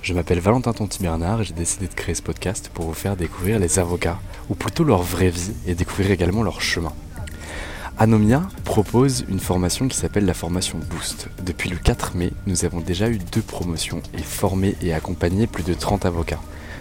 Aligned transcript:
Je 0.00 0.14
m'appelle 0.14 0.40
Valentin 0.40 0.72
Tonti-Bernard 0.72 1.40
et 1.40 1.44
j'ai 1.44 1.54
décidé 1.54 1.86
de 1.88 1.94
créer 1.94 2.14
ce 2.14 2.22
podcast 2.22 2.70
pour 2.72 2.86
vous 2.86 2.94
faire 2.94 3.16
découvrir 3.16 3.58
les 3.58 3.78
avocats, 3.78 4.18
ou 4.48 4.54
plutôt 4.54 4.84
leur 4.84 5.02
vraie 5.02 5.28
vie, 5.28 5.52
et 5.66 5.74
découvrir 5.74 6.10
également 6.12 6.42
leur 6.42 6.60
chemin. 6.60 6.92
Anomia 7.98 8.48
propose 8.64 9.24
une 9.28 9.40
formation 9.40 9.88
qui 9.88 9.96
s'appelle 9.96 10.24
la 10.24 10.34
formation 10.34 10.78
Boost. 10.78 11.28
Depuis 11.44 11.68
le 11.68 11.76
4 11.76 12.14
mai, 12.14 12.32
nous 12.46 12.64
avons 12.64 12.80
déjà 12.80 13.08
eu 13.08 13.18
deux 13.18 13.42
promotions 13.42 14.00
et 14.14 14.22
formé 14.22 14.76
et 14.82 14.94
accompagné 14.94 15.48
plus 15.48 15.64
de 15.64 15.74
30 15.74 16.06
avocats. 16.06 16.40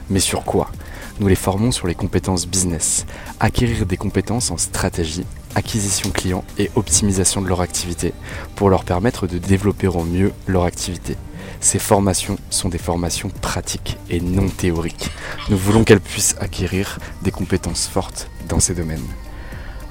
Mais 0.10 0.20
sur 0.20 0.44
quoi? 0.44 0.72
Nous 1.20 1.28
les 1.28 1.36
formons 1.36 1.72
sur 1.72 1.88
les 1.88 1.96
compétences 1.96 2.48
business, 2.48 3.08
acquérir 3.40 3.88
des 3.88 3.98
compétences 3.98 4.52
en 4.52 4.58
stratégie, 4.58 5.26
acquisition 5.56 6.12
client 6.12 6.46
et 6.60 6.70
optimisation 6.76 7.42
de 7.42 7.48
leur 7.48 7.62
activité 7.62 8.14
pour 8.56 8.70
leur 8.70 8.84
permettre 8.84 9.26
de 9.26 9.40
développer 9.40 9.88
au 9.88 10.04
mieux 10.04 10.32
leur 10.46 10.64
activité. 10.64 11.18
Ces 11.60 11.80
formations 11.80 12.38
sont 12.50 12.70
des 12.70 12.78
formations 12.78 13.30
pratiques 13.30 13.98
et 14.10 14.22
non 14.22 14.48
théoriques. 14.48 15.10
Nous 15.50 15.58
voulons 15.58 15.84
qu'elles 15.84 16.00
puissent 16.00 16.36
acquérir 16.40 17.00
des 17.24 17.32
compétences 17.32 17.88
fortes 17.88 18.30
dans 18.48 18.60
ces 18.60 18.74
domaines. 18.74 19.06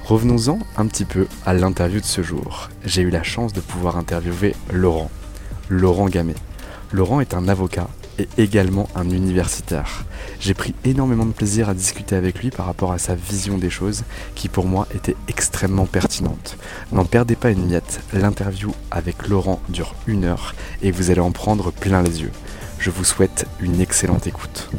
Revenons-en 0.05 0.59
un 0.77 0.87
petit 0.87 1.05
peu 1.05 1.27
à 1.45 1.53
l'interview 1.53 1.99
de 1.99 2.05
ce 2.05 2.23
jour. 2.23 2.69
J'ai 2.85 3.01
eu 3.01 3.09
la 3.09 3.23
chance 3.23 3.51
de 3.51 3.59
pouvoir 3.59 3.97
interviewer 3.97 4.55
Laurent, 4.71 5.11
Laurent 5.69 6.07
Gamet. 6.07 6.35
Laurent 6.93 7.19
est 7.19 7.33
un 7.33 7.49
avocat 7.49 7.89
et 8.19 8.27
également 8.37 8.89
un 8.95 9.09
universitaire. 9.09 10.05
J'ai 10.39 10.53
pris 10.53 10.73
énormément 10.83 11.25
de 11.25 11.31
plaisir 11.31 11.69
à 11.69 11.73
discuter 11.73 12.15
avec 12.15 12.39
lui 12.39 12.49
par 12.49 12.65
rapport 12.65 12.91
à 12.91 12.97
sa 12.97 13.15
vision 13.15 13.57
des 13.57 13.69
choses 13.69 14.03
qui 14.35 14.49
pour 14.49 14.65
moi 14.65 14.87
était 14.93 15.15
extrêmement 15.27 15.85
pertinente. 15.85 16.57
N'en 16.91 17.05
perdez 17.05 17.35
pas 17.35 17.51
une 17.51 17.67
miette, 17.67 18.01
l'interview 18.13 18.71
avec 18.91 19.27
Laurent 19.27 19.61
dure 19.69 19.95
une 20.07 20.25
heure 20.25 20.55
et 20.81 20.91
vous 20.91 21.11
allez 21.11 21.21
en 21.21 21.31
prendre 21.31 21.71
plein 21.71 22.01
les 22.01 22.21
yeux. 22.21 22.31
Je 22.79 22.89
vous 22.89 23.03
souhaite 23.03 23.45
une 23.59 23.81
excellente 23.81 24.27
écoute. 24.27 24.69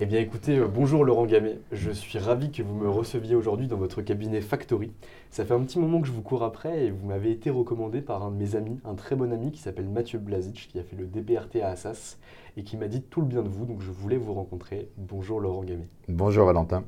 Eh 0.00 0.06
bien 0.06 0.20
écoutez, 0.20 0.56
euh, 0.56 0.68
bonjour 0.68 1.04
Laurent 1.04 1.26
Gamet, 1.26 1.58
je 1.72 1.90
suis 1.90 2.20
ravi 2.20 2.52
que 2.52 2.62
vous 2.62 2.72
me 2.72 2.88
receviez 2.88 3.34
aujourd'hui 3.34 3.66
dans 3.66 3.76
votre 3.76 4.00
cabinet 4.00 4.40
Factory. 4.40 4.92
Ça 5.32 5.44
fait 5.44 5.54
un 5.54 5.60
petit 5.64 5.80
moment 5.80 6.00
que 6.00 6.06
je 6.06 6.12
vous 6.12 6.22
cours 6.22 6.44
après 6.44 6.84
et 6.84 6.90
vous 6.92 7.04
m'avez 7.04 7.32
été 7.32 7.50
recommandé 7.50 8.00
par 8.00 8.22
un 8.22 8.30
de 8.30 8.36
mes 8.36 8.54
amis, 8.54 8.78
un 8.84 8.94
très 8.94 9.16
bon 9.16 9.32
ami 9.32 9.50
qui 9.50 9.58
s'appelle 9.58 9.88
Mathieu 9.88 10.20
Blazic, 10.20 10.68
qui 10.70 10.78
a 10.78 10.84
fait 10.84 10.94
le 10.94 11.06
DPRT 11.06 11.56
à 11.64 11.70
Assas 11.70 12.18
et 12.56 12.62
qui 12.62 12.76
m'a 12.76 12.86
dit 12.86 13.02
tout 13.02 13.22
le 13.22 13.26
bien 13.26 13.42
de 13.42 13.48
vous, 13.48 13.66
donc 13.66 13.82
je 13.82 13.90
voulais 13.90 14.18
vous 14.18 14.34
rencontrer. 14.34 14.88
Bonjour 14.98 15.40
Laurent 15.40 15.64
Gamet. 15.64 15.88
Bonjour 16.06 16.46
Valentin. 16.46 16.84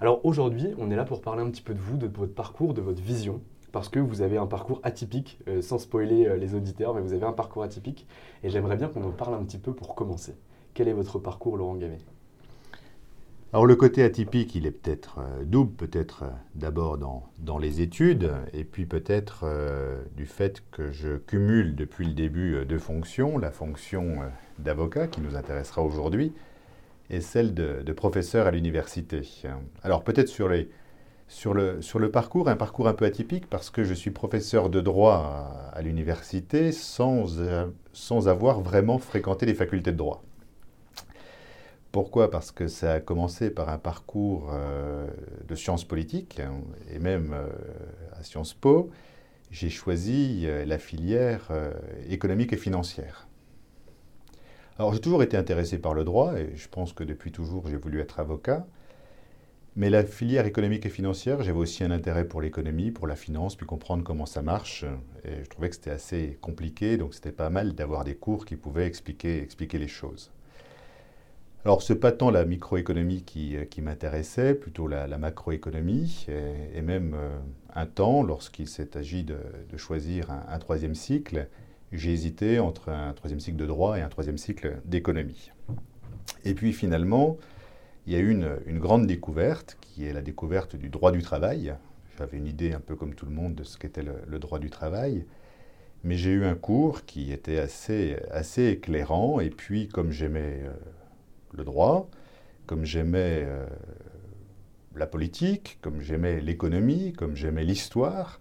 Alors 0.00 0.18
aujourd'hui, 0.26 0.74
on 0.78 0.90
est 0.90 0.96
là 0.96 1.04
pour 1.04 1.20
parler 1.20 1.42
un 1.42 1.50
petit 1.50 1.62
peu 1.62 1.72
de 1.72 1.80
vous, 1.80 1.96
de 1.96 2.08
votre 2.08 2.34
parcours, 2.34 2.74
de 2.74 2.80
votre 2.80 3.00
vision, 3.00 3.42
parce 3.70 3.88
que 3.88 4.00
vous 4.00 4.22
avez 4.22 4.38
un 4.38 4.48
parcours 4.48 4.80
atypique, 4.82 5.38
euh, 5.46 5.62
sans 5.62 5.78
spoiler 5.78 6.26
euh, 6.26 6.36
les 6.36 6.56
auditeurs, 6.56 6.94
mais 6.94 7.00
vous 7.00 7.12
avez 7.12 7.26
un 7.26 7.32
parcours 7.32 7.62
atypique 7.62 8.08
et 8.42 8.50
j'aimerais 8.50 8.76
bien 8.76 8.88
qu'on 8.88 9.04
en 9.04 9.12
parle 9.12 9.34
un 9.34 9.44
petit 9.44 9.58
peu 9.58 9.72
pour 9.72 9.94
commencer. 9.94 10.34
Quel 10.74 10.88
est 10.88 10.92
votre 10.92 11.20
parcours 11.20 11.56
Laurent 11.56 11.76
Gamet 11.76 12.00
alors 13.54 13.66
le 13.66 13.76
côté 13.76 14.02
atypique, 14.02 14.56
il 14.56 14.66
est 14.66 14.72
peut-être 14.72 15.20
euh, 15.20 15.44
double, 15.44 15.70
peut-être 15.74 16.24
euh, 16.24 16.30
d'abord 16.56 16.98
dans, 16.98 17.58
les 17.58 17.82
études, 17.82 18.32
et 18.52 18.64
puis 18.64 18.84
peut-être 18.84 19.42
euh, 19.44 20.02
du 20.16 20.26
fait 20.26 20.64
que 20.72 20.90
je 20.90 21.18
cumule 21.18 21.76
depuis 21.76 22.04
le 22.04 22.14
début 22.14 22.66
deux 22.66 22.80
fonctions, 22.80 23.38
la 23.38 23.52
fonction 23.52 24.22
d'avocat 24.58 25.06
qui 25.06 25.20
nous 25.20 25.36
intéressera 25.36 25.82
aujourd'hui, 25.82 26.32
et 27.10 27.20
celle 27.20 27.54
de, 27.54 27.92
professeur 27.92 28.48
à 28.48 28.50
l'université. 28.50 29.20
Alors 29.84 30.02
peut-être 30.02 30.26
sur, 30.26 30.48
le, 30.48 32.10
parcours, 32.10 32.48
un 32.48 32.56
parcours 32.56 32.88
un 32.88 32.94
peu 32.94 33.04
atypique 33.04 33.48
parce 33.48 33.70
que 33.70 33.84
je 33.84 33.94
suis 33.94 34.10
professeur 34.10 34.68
de 34.68 34.80
droit 34.80 35.70
à, 35.72 35.80
l'université 35.80 36.72
sans 36.72 37.38
avoir 38.26 38.62
vraiment 38.62 38.98
fréquenté 38.98 39.46
les 39.46 39.54
facultés 39.54 39.92
de 39.92 39.96
droit. 39.96 40.24
Pourquoi? 41.94 42.28
Parce 42.28 42.50
que 42.50 42.66
ça 42.66 42.94
a 42.94 43.00
commencé 43.00 43.50
par 43.50 43.68
un 43.68 43.78
parcours 43.78 44.50
euh, 44.52 45.06
de 45.46 45.54
sciences 45.54 45.84
politiques, 45.84 46.40
et 46.90 46.98
même 46.98 47.32
euh, 47.32 47.46
à 48.18 48.24
Sciences 48.24 48.52
Po, 48.52 48.90
j'ai 49.52 49.70
choisi 49.70 50.42
euh, 50.42 50.64
la 50.64 50.78
filière 50.78 51.52
économique 52.08 52.52
et 52.52 52.56
financière. 52.56 53.28
Alors 54.76 54.92
j'ai 54.92 54.98
toujours 54.98 55.22
été 55.22 55.36
intéressé 55.36 55.78
par 55.78 55.94
le 55.94 56.02
droit, 56.02 56.36
et 56.36 56.56
je 56.56 56.66
pense 56.66 56.92
que 56.92 57.04
depuis 57.04 57.30
toujours 57.30 57.68
j'ai 57.68 57.76
voulu 57.76 58.00
être 58.00 58.18
avocat, 58.18 58.66
mais 59.76 59.88
la 59.88 60.02
filière 60.02 60.46
économique 60.46 60.86
et 60.86 60.90
financière, 60.90 61.44
j'avais 61.44 61.60
aussi 61.60 61.84
un 61.84 61.92
intérêt 61.92 62.26
pour 62.26 62.40
l'économie, 62.40 62.90
pour 62.90 63.06
la 63.06 63.14
finance, 63.14 63.54
puis 63.54 63.66
comprendre 63.66 64.02
comment 64.02 64.26
ça 64.26 64.42
marche, 64.42 64.84
et 65.22 65.44
je 65.44 65.48
trouvais 65.48 65.68
que 65.68 65.76
c'était 65.76 65.92
assez 65.92 66.38
compliqué, 66.40 66.96
donc 66.96 67.14
c'était 67.14 67.30
pas 67.30 67.50
mal 67.50 67.76
d'avoir 67.76 68.02
des 68.02 68.16
cours 68.16 68.46
qui 68.46 68.56
pouvaient 68.56 68.88
expliquer, 68.88 69.40
expliquer 69.40 69.78
les 69.78 69.86
choses. 69.86 70.32
Alors, 71.64 71.80
ce 71.80 71.94
n'est 71.94 71.98
pas 71.98 72.12
tant 72.12 72.30
la 72.30 72.44
microéconomie 72.44 73.22
qui, 73.22 73.56
euh, 73.56 73.64
m'intéressait, 73.80 74.54
plutôt 74.54 74.86
la, 74.86 75.06
macroéconomie, 75.16 76.26
et, 76.28 76.82
même 76.82 77.14
euh, 77.14 77.38
un 77.74 77.86
temps, 77.86 78.22
lorsqu'il 78.22 78.68
s'est 78.68 78.98
agi 78.98 79.24
de, 79.24 79.38
choisir 79.78 80.30
un, 80.30 80.58
troisième 80.58 80.94
cycle, 80.94 81.48
j'ai 81.90 82.12
hésité 82.12 82.58
entre 82.58 82.90
un 82.90 83.14
troisième 83.14 83.40
cycle 83.40 83.56
de 83.56 83.64
droit 83.64 83.98
et 83.98 84.02
un 84.02 84.08
troisième 84.08 84.36
cycle 84.36 84.76
d'économie. 84.84 85.52
Et 86.44 86.52
puis 86.52 86.74
finalement, 86.74 87.38
il 88.06 88.12
y 88.12 88.16
a 88.16 88.18
eu 88.18 88.30
une, 88.30 88.58
une, 88.66 88.78
grande 88.78 89.06
découverte, 89.06 89.78
qui 89.80 90.04
est 90.04 90.12
la 90.12 90.20
découverte 90.20 90.76
du 90.76 90.90
droit 90.90 91.12
du 91.12 91.22
travail. 91.22 91.74
J'avais 92.18 92.36
une 92.36 92.46
idée 92.46 92.74
un 92.74 92.80
peu 92.80 92.94
comme 92.94 93.14
tout 93.14 93.24
le 93.24 93.32
monde 93.32 93.54
de 93.54 93.64
ce 93.64 93.78
qu'était 93.78 94.02
le, 94.02 94.38
droit 94.38 94.58
du 94.58 94.68
travail, 94.68 95.24
mais 96.02 96.16
j'ai 96.16 96.32
eu 96.32 96.44
un 96.44 96.56
cours 96.56 97.06
qui 97.06 97.32
était 97.32 97.58
assez, 97.58 98.16
assez 98.30 98.66
éclairant, 98.66 99.40
et 99.40 99.48
puis 99.48 99.88
comme 99.88 100.10
j'aimais... 100.10 100.60
Euh, 100.62 100.74
le 101.56 101.64
droit, 101.64 102.08
comme 102.66 102.84
j'aimais 102.84 103.42
euh, 103.44 103.66
la 104.96 105.06
politique, 105.06 105.78
comme 105.82 106.00
j'aimais 106.00 106.40
l'économie, 106.40 107.12
comme 107.12 107.36
j'aimais 107.36 107.64
l'histoire, 107.64 108.40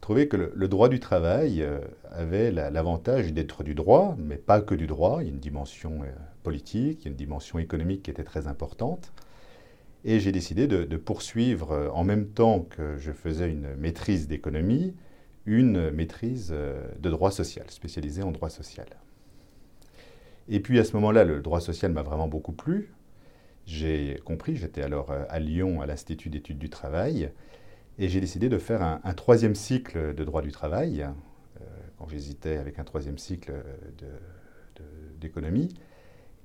trouvais 0.00 0.28
que 0.28 0.36
le, 0.36 0.68
droit 0.68 0.88
du 0.88 1.00
travail 1.00 1.62
euh, 1.62 1.80
avait 2.10 2.50
l'avantage 2.52 3.32
d'être 3.32 3.64
du 3.64 3.74
droit, 3.74 4.16
mais 4.18 4.36
pas 4.36 4.60
que 4.60 4.74
du 4.74 4.86
droit. 4.86 5.18
Il 5.20 5.26
y 5.26 5.30
a 5.30 5.32
une 5.32 5.40
dimension 5.40 6.02
euh, 6.02 6.06
politique, 6.42 7.00
il 7.02 7.04
y 7.04 7.08
a 7.08 7.10
une 7.10 7.16
dimension 7.16 7.58
économique 7.58 8.04
qui 8.04 8.10
était 8.10 8.24
très 8.24 8.46
importante. 8.46 9.12
Et 10.04 10.20
j'ai 10.20 10.30
décidé 10.30 10.68
de, 10.68 10.96
poursuivre, 10.96 11.90
en 11.92 12.04
même 12.04 12.28
temps 12.28 12.60
que 12.60 12.96
je 12.98 13.10
faisais 13.10 13.50
une 13.50 13.74
maîtrise 13.74 14.28
d'économie, 14.28 14.94
une 15.44 15.90
maîtrise 15.90 16.50
de 16.50 17.10
droit 17.10 17.32
social, 17.32 17.68
spécialisée 17.68 18.22
en 18.22 18.30
droit 18.30 18.48
social. 18.48 18.86
Et 20.48 20.60
puis 20.60 20.78
à 20.78 20.84
ce 20.84 20.94
moment-là, 20.94 21.24
le 21.24 21.40
droit 21.40 21.60
social 21.60 21.92
m'a 21.92 22.02
vraiment 22.02 22.28
beaucoup 22.28 22.52
plu. 22.52 22.92
j'ai 23.66 24.20
compris, 24.24 24.56
j'étais 24.56 24.82
alors 24.82 25.12
à 25.28 25.38
Lyon 25.38 25.82
à 25.82 25.86
l'Institut 25.86 26.30
d'études 26.30 26.58
du 26.58 26.70
travail, 26.70 27.30
et 27.98 28.08
j'ai 28.08 28.20
décidé 28.20 28.48
de 28.48 28.58
faire 28.58 28.82
un, 28.82 29.14
troisième 29.14 29.54
cycle 29.54 30.14
de 30.14 30.24
droit 30.24 30.40
du 30.40 30.52
travail, 30.52 31.06
quand 31.98 32.08
j'hésitais 32.08 32.56
avec 32.56 32.78
un 32.78 32.84
troisième 32.84 33.18
cycle 33.18 33.52
d'économie. 35.20 35.68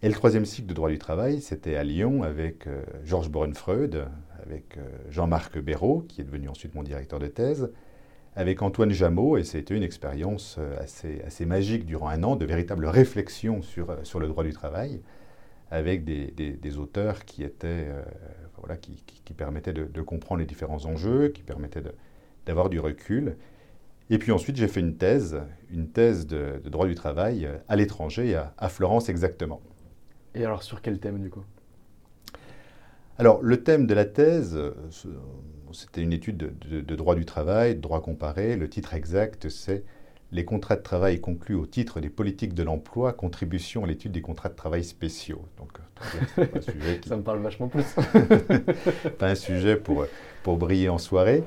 Et 0.01 0.09
le 0.09 0.13
troisième 0.13 0.45
cycle 0.45 0.67
de 0.67 0.73
droit 0.73 0.89
du 0.89 0.97
travail, 0.97 1.39
c'était 1.39 1.75
à 1.75 1.83
Lyon 1.83 2.23
avec 2.23 2.67
Georges 3.05 3.29
Bornfreud, 3.29 4.07
avec 4.41 4.77
Jean-Marc 5.09 5.59
Béraud, 5.59 6.01
qui 6.09 6.21
est 6.21 6.25
devenu 6.25 6.49
ensuite 6.49 6.75
mon 6.75 6.83
directeur 6.83 7.19
de 7.19 7.27
thèse, 7.27 7.71
avec 8.35 8.61
Antoine 8.61 8.91
Jameau, 8.91 9.37
et 9.37 9.43
c'était 9.43 9.75
une 9.75 9.83
expérience 9.83 10.57
euh, 10.59 10.75
assez, 10.79 11.21
assez 11.25 11.45
magique 11.45 11.85
durant 11.85 12.09
un 12.09 12.23
an, 12.23 12.35
de 12.35 12.45
véritable 12.45 12.85
réflexion 12.85 13.61
sur, 13.61 13.91
euh, 13.91 13.97
sur 14.03 14.19
le 14.19 14.27
droit 14.27 14.43
du 14.43 14.53
travail, 14.53 15.01
avec 15.69 16.03
des, 16.03 16.31
des, 16.31 16.77
auteurs 16.77 17.25
qui, 17.25 17.43
étaient, 17.43 17.87
euh, 17.87 18.03
voilà, 18.57 18.77
qui, 18.77 19.03
qui, 19.23 19.33
permettaient 19.33 19.73
de, 19.73 20.01
comprendre 20.01 20.39
les 20.39 20.45
différents 20.45 20.85
enjeux, 20.85 21.29
qui 21.29 21.41
permettaient 21.41 21.83
d'avoir 22.45 22.69
du 22.69 22.79
recul. 22.79 23.37
Et 24.11 24.19
puis 24.19 24.31
ensuite, 24.31 24.55
j'ai 24.55 24.67
fait 24.67 24.81
une 24.81 24.97
thèse, 24.97 25.41
une 25.71 25.89
thèse 25.89 26.27
de, 26.27 26.61
droit 26.65 26.85
du 26.85 26.93
travail 26.93 27.49
à 27.69 27.75
l'étranger, 27.75 28.35
à, 28.35 28.53
à 28.59 28.69
Florence 28.69 29.09
exactement. 29.09 29.61
Et 30.35 30.45
alors, 30.45 30.61
sur 30.61 30.81
quel 30.81 30.99
thème 30.99 31.19
du 31.19 31.31
coup? 31.31 31.43
Alors, 33.17 33.41
le 33.41 33.63
thème 33.63 33.87
de 33.87 33.93
la 33.95 34.05
thèse, 34.05 34.59
c'était 35.73 36.01
une 36.01 36.13
étude 36.13 36.37
de, 36.37 36.95
droit 36.95 37.15
du 37.15 37.25
travail, 37.25 37.75
de 37.75 37.81
droit 37.81 38.01
comparé. 38.01 38.55
Le 38.55 38.69
titre 38.69 38.93
exact, 38.93 39.49
c'est 39.49 39.83
Les 40.31 40.45
contrats 40.45 40.75
de 40.75 40.81
travail 40.81 41.19
conclus 41.19 41.55
au 41.55 41.65
titre 41.65 41.99
des 41.99 42.09
politiques 42.09 42.53
de 42.53 42.63
l'emploi, 42.63 43.13
contribution 43.13 43.83
à 43.83 43.87
l'étude 43.87 44.11
des 44.11 44.21
contrats 44.21 44.49
de 44.49 44.55
travail 44.55 44.83
spéciaux. 44.83 45.43
Donc, 45.57 45.77
un 46.37 46.61
sujet 46.61 47.01
Ça 47.07 47.17
me 47.17 47.23
parle 47.23 47.39
vachement 47.39 47.67
plus. 47.67 47.83
pas 49.19 49.29
un 49.29 49.35
sujet 49.35 49.75
pour, 49.75 50.05
pour 50.43 50.57
briller 50.57 50.89
en 50.89 50.97
soirée. 50.97 51.43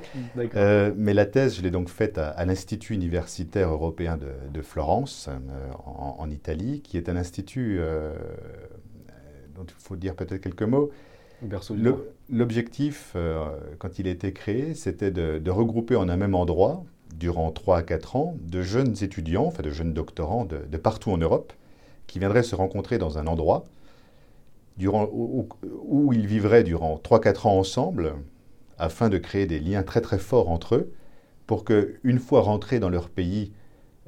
Euh, 0.55 0.93
mais 0.97 1.15
la 1.15 1.27
thèse, 1.27 1.57
je 1.57 1.63
l'ai 1.63 1.71
donc 1.71 1.89
faite 1.89 2.19
à, 2.19 2.45
l'Institut 2.45 2.95
universitaire 2.95 3.71
européen 3.71 4.19
de, 4.19 4.63
Florence, 4.63 5.29
euh, 5.29 5.73
en, 5.85 6.31
Italie, 6.31 6.81
qui 6.83 6.97
est 6.97 7.09
un 7.09 7.17
institut 7.17 7.79
euh, 7.79 8.15
dont 9.55 9.65
il 9.65 9.75
faut 9.83 9.97
dire 9.97 10.15
peut-être 10.15 10.41
quelques 10.41 10.63
mots 10.63 10.91
L'objectif, 12.31 13.13
euh, 13.15 13.49
quand 13.79 13.99
il 13.99 14.09
a 14.09 14.11
été 14.11 14.33
créé, 14.33 14.75
c'était 14.75 15.11
de, 15.11 15.51
regrouper 15.51 15.97
en 15.97 16.09
un 16.09 16.17
même 16.17 16.35
endroit, 16.35 16.85
durant 17.15 17.51
3 17.53 17.79
à 17.79 17.83
4 17.83 18.17
ans, 18.17 18.37
de 18.41 18.63
jeunes 18.63 18.95
étudiants, 19.03 19.45
enfin 19.47 19.63
de 19.63 19.71
jeunes 19.71 19.95
doctorants 19.95 20.45
de, 20.45 20.77
partout 20.77 21.11
en 21.11 21.19
Europe, 21.19 21.53
qui 22.07 22.19
viendraient 22.19 22.43
se 22.43 22.55
rencontrer 22.55 22.99
dans 22.99 23.19
un 23.19 23.27
endroit 23.27 23.65
durant, 24.77 25.09
où, 25.13 26.13
ils 26.13 26.27
vivraient 26.27 26.65
durant 26.65 26.97
3-4 26.97 27.49
ans 27.49 27.59
ensemble, 27.59 28.15
afin 28.79 29.09
de 29.09 29.19
créer 29.19 29.47
des 29.47 29.59
liens 29.59 29.83
très 29.83 30.01
très 30.01 30.19
forts 30.19 30.51
entre 30.51 30.75
eux, 30.75 30.93
pour 31.47 31.65
qu'une 31.65 32.19
fois 32.19 32.41
rentrés 32.41 32.81
dans 32.81 32.91
leur 32.91 33.09
pays, 33.09 33.53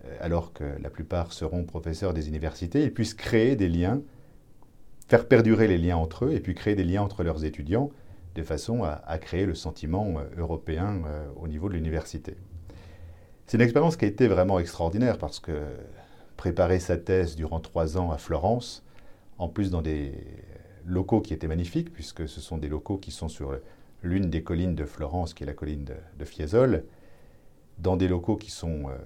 euh, 0.04 0.16
alors 0.20 0.52
que 0.52 0.64
la 0.82 0.90
plupart 0.90 1.32
seront 1.32 1.64
professeurs 1.64 2.12
des 2.12 2.28
universités, 2.28 2.82
ils 2.84 2.92
puissent 2.92 3.14
créer 3.14 3.54
des 3.54 3.68
liens 3.68 4.00
faire 5.08 5.26
perdurer 5.26 5.66
les 5.66 5.78
liens 5.78 5.96
entre 5.96 6.26
eux 6.26 6.32
et 6.32 6.40
puis 6.40 6.54
créer 6.54 6.74
des 6.74 6.84
liens 6.84 7.02
entre 7.02 7.24
leurs 7.24 7.44
étudiants 7.44 7.90
de 8.34 8.42
façon 8.42 8.84
à, 8.84 9.18
créer 9.18 9.46
le 9.46 9.54
sentiment 9.54 10.14
euh, 10.18 10.40
européen 10.40 11.02
euh, 11.06 11.26
au 11.36 11.48
niveau 11.48 11.68
de 11.68 11.74
l'université. 11.74 12.36
C'est 13.46 13.56
une 13.56 13.62
expérience 13.62 13.96
qui 13.96 14.04
a 14.04 14.08
été 14.08 14.28
vraiment 14.28 14.60
extraordinaire 14.60 15.18
parce 15.18 15.40
que 15.40 15.62
préparer 16.36 16.78
sa 16.78 16.96
thèse 16.96 17.34
durant 17.34 17.58
trois 17.58 17.96
ans 17.96 18.12
à 18.12 18.18
Florence, 18.18 18.84
en 19.38 19.48
plus 19.48 19.70
dans 19.70 19.82
des 19.82 20.12
locaux 20.86 21.20
qui 21.20 21.34
étaient 21.34 21.48
magnifiques, 21.48 21.92
puisque 21.92 22.28
ce 22.28 22.40
sont 22.40 22.58
des 22.58 22.68
locaux 22.68 22.98
qui 22.98 23.10
sont 23.10 23.28
sur 23.28 23.58
l'une 24.02 24.30
des 24.30 24.42
collines 24.42 24.74
de 24.74 24.84
Florence, 24.84 25.34
qui 25.34 25.42
est 25.42 25.46
la 25.46 25.54
colline 25.54 25.84
de, 25.84 26.24
Fiesole, 26.24 26.84
dans 27.78 27.96
des 27.96 28.06
locaux 28.06 28.36
qui 28.36 28.50
sont 28.50 28.88
euh, 28.88 28.96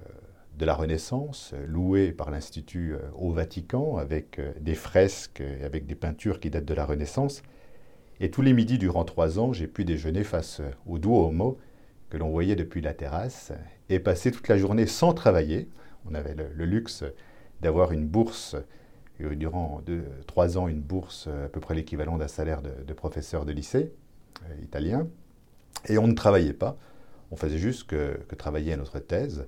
de 0.57 0.65
la 0.65 0.75
Renaissance, 0.75 1.53
loué 1.67 2.11
par 2.11 2.29
l'Institut 2.29 2.93
euh, 2.93 2.99
au 3.15 3.31
Vatican, 3.31 3.97
avec 3.97 4.39
euh, 4.39 4.53
des 4.59 4.75
fresques 4.75 5.41
et 5.41 5.63
avec 5.63 5.85
des 5.87 5.95
peintures 5.95 6.39
qui 6.39 6.49
datent 6.49 6.65
de 6.65 6.73
la 6.73 6.85
Renaissance. 6.85 7.41
Et 8.19 8.29
tous 8.29 8.43
les 8.43 8.53
midis 8.53 8.77
durant 8.77 9.03
trois 9.03 9.39
ans, 9.39 9.51
j'ai 9.51 9.67
pu 9.67 9.83
déjeuner 9.83 10.23
face 10.23 10.59
euh, 10.59 10.69
au 10.85 10.99
Duomo, 10.99 11.57
que 12.09 12.17
l'on 12.17 12.29
voyait 12.29 12.55
depuis 12.55 12.81
la 12.81 12.93
terrasse, 12.93 13.51
et 13.89 13.99
passer 13.99 14.31
toute 14.31 14.47
la 14.47 14.57
journée 14.57 14.85
sans 14.85 15.13
travailler. 15.13 15.69
On 16.05 16.13
avait 16.13 16.35
le, 16.35 16.65
luxe 16.65 17.03
d'avoir 17.61 17.91
une 17.91 18.07
bourse, 18.07 18.55
durant 19.19 19.81
trois 20.27 20.57
ans, 20.57 20.67
une 20.67 20.81
bourse 20.81 21.27
à 21.27 21.47
peu 21.47 21.59
près 21.59 21.73
l'équivalent 21.73 22.17
d'un 22.17 22.27
salaire 22.27 22.61
de, 22.61 22.93
professeur 22.93 23.45
de 23.45 23.51
lycée 23.51 23.93
italien. 24.61 25.07
Et 25.87 25.97
on 25.97 26.07
ne 26.07 26.13
travaillait 26.13 26.53
pas, 26.53 26.77
on 27.31 27.35
faisait 27.35 27.57
juste 27.57 27.87
que 27.87 28.19
travailler 28.37 28.73
à 28.73 28.77
notre 28.77 28.99
thèse. 28.99 29.47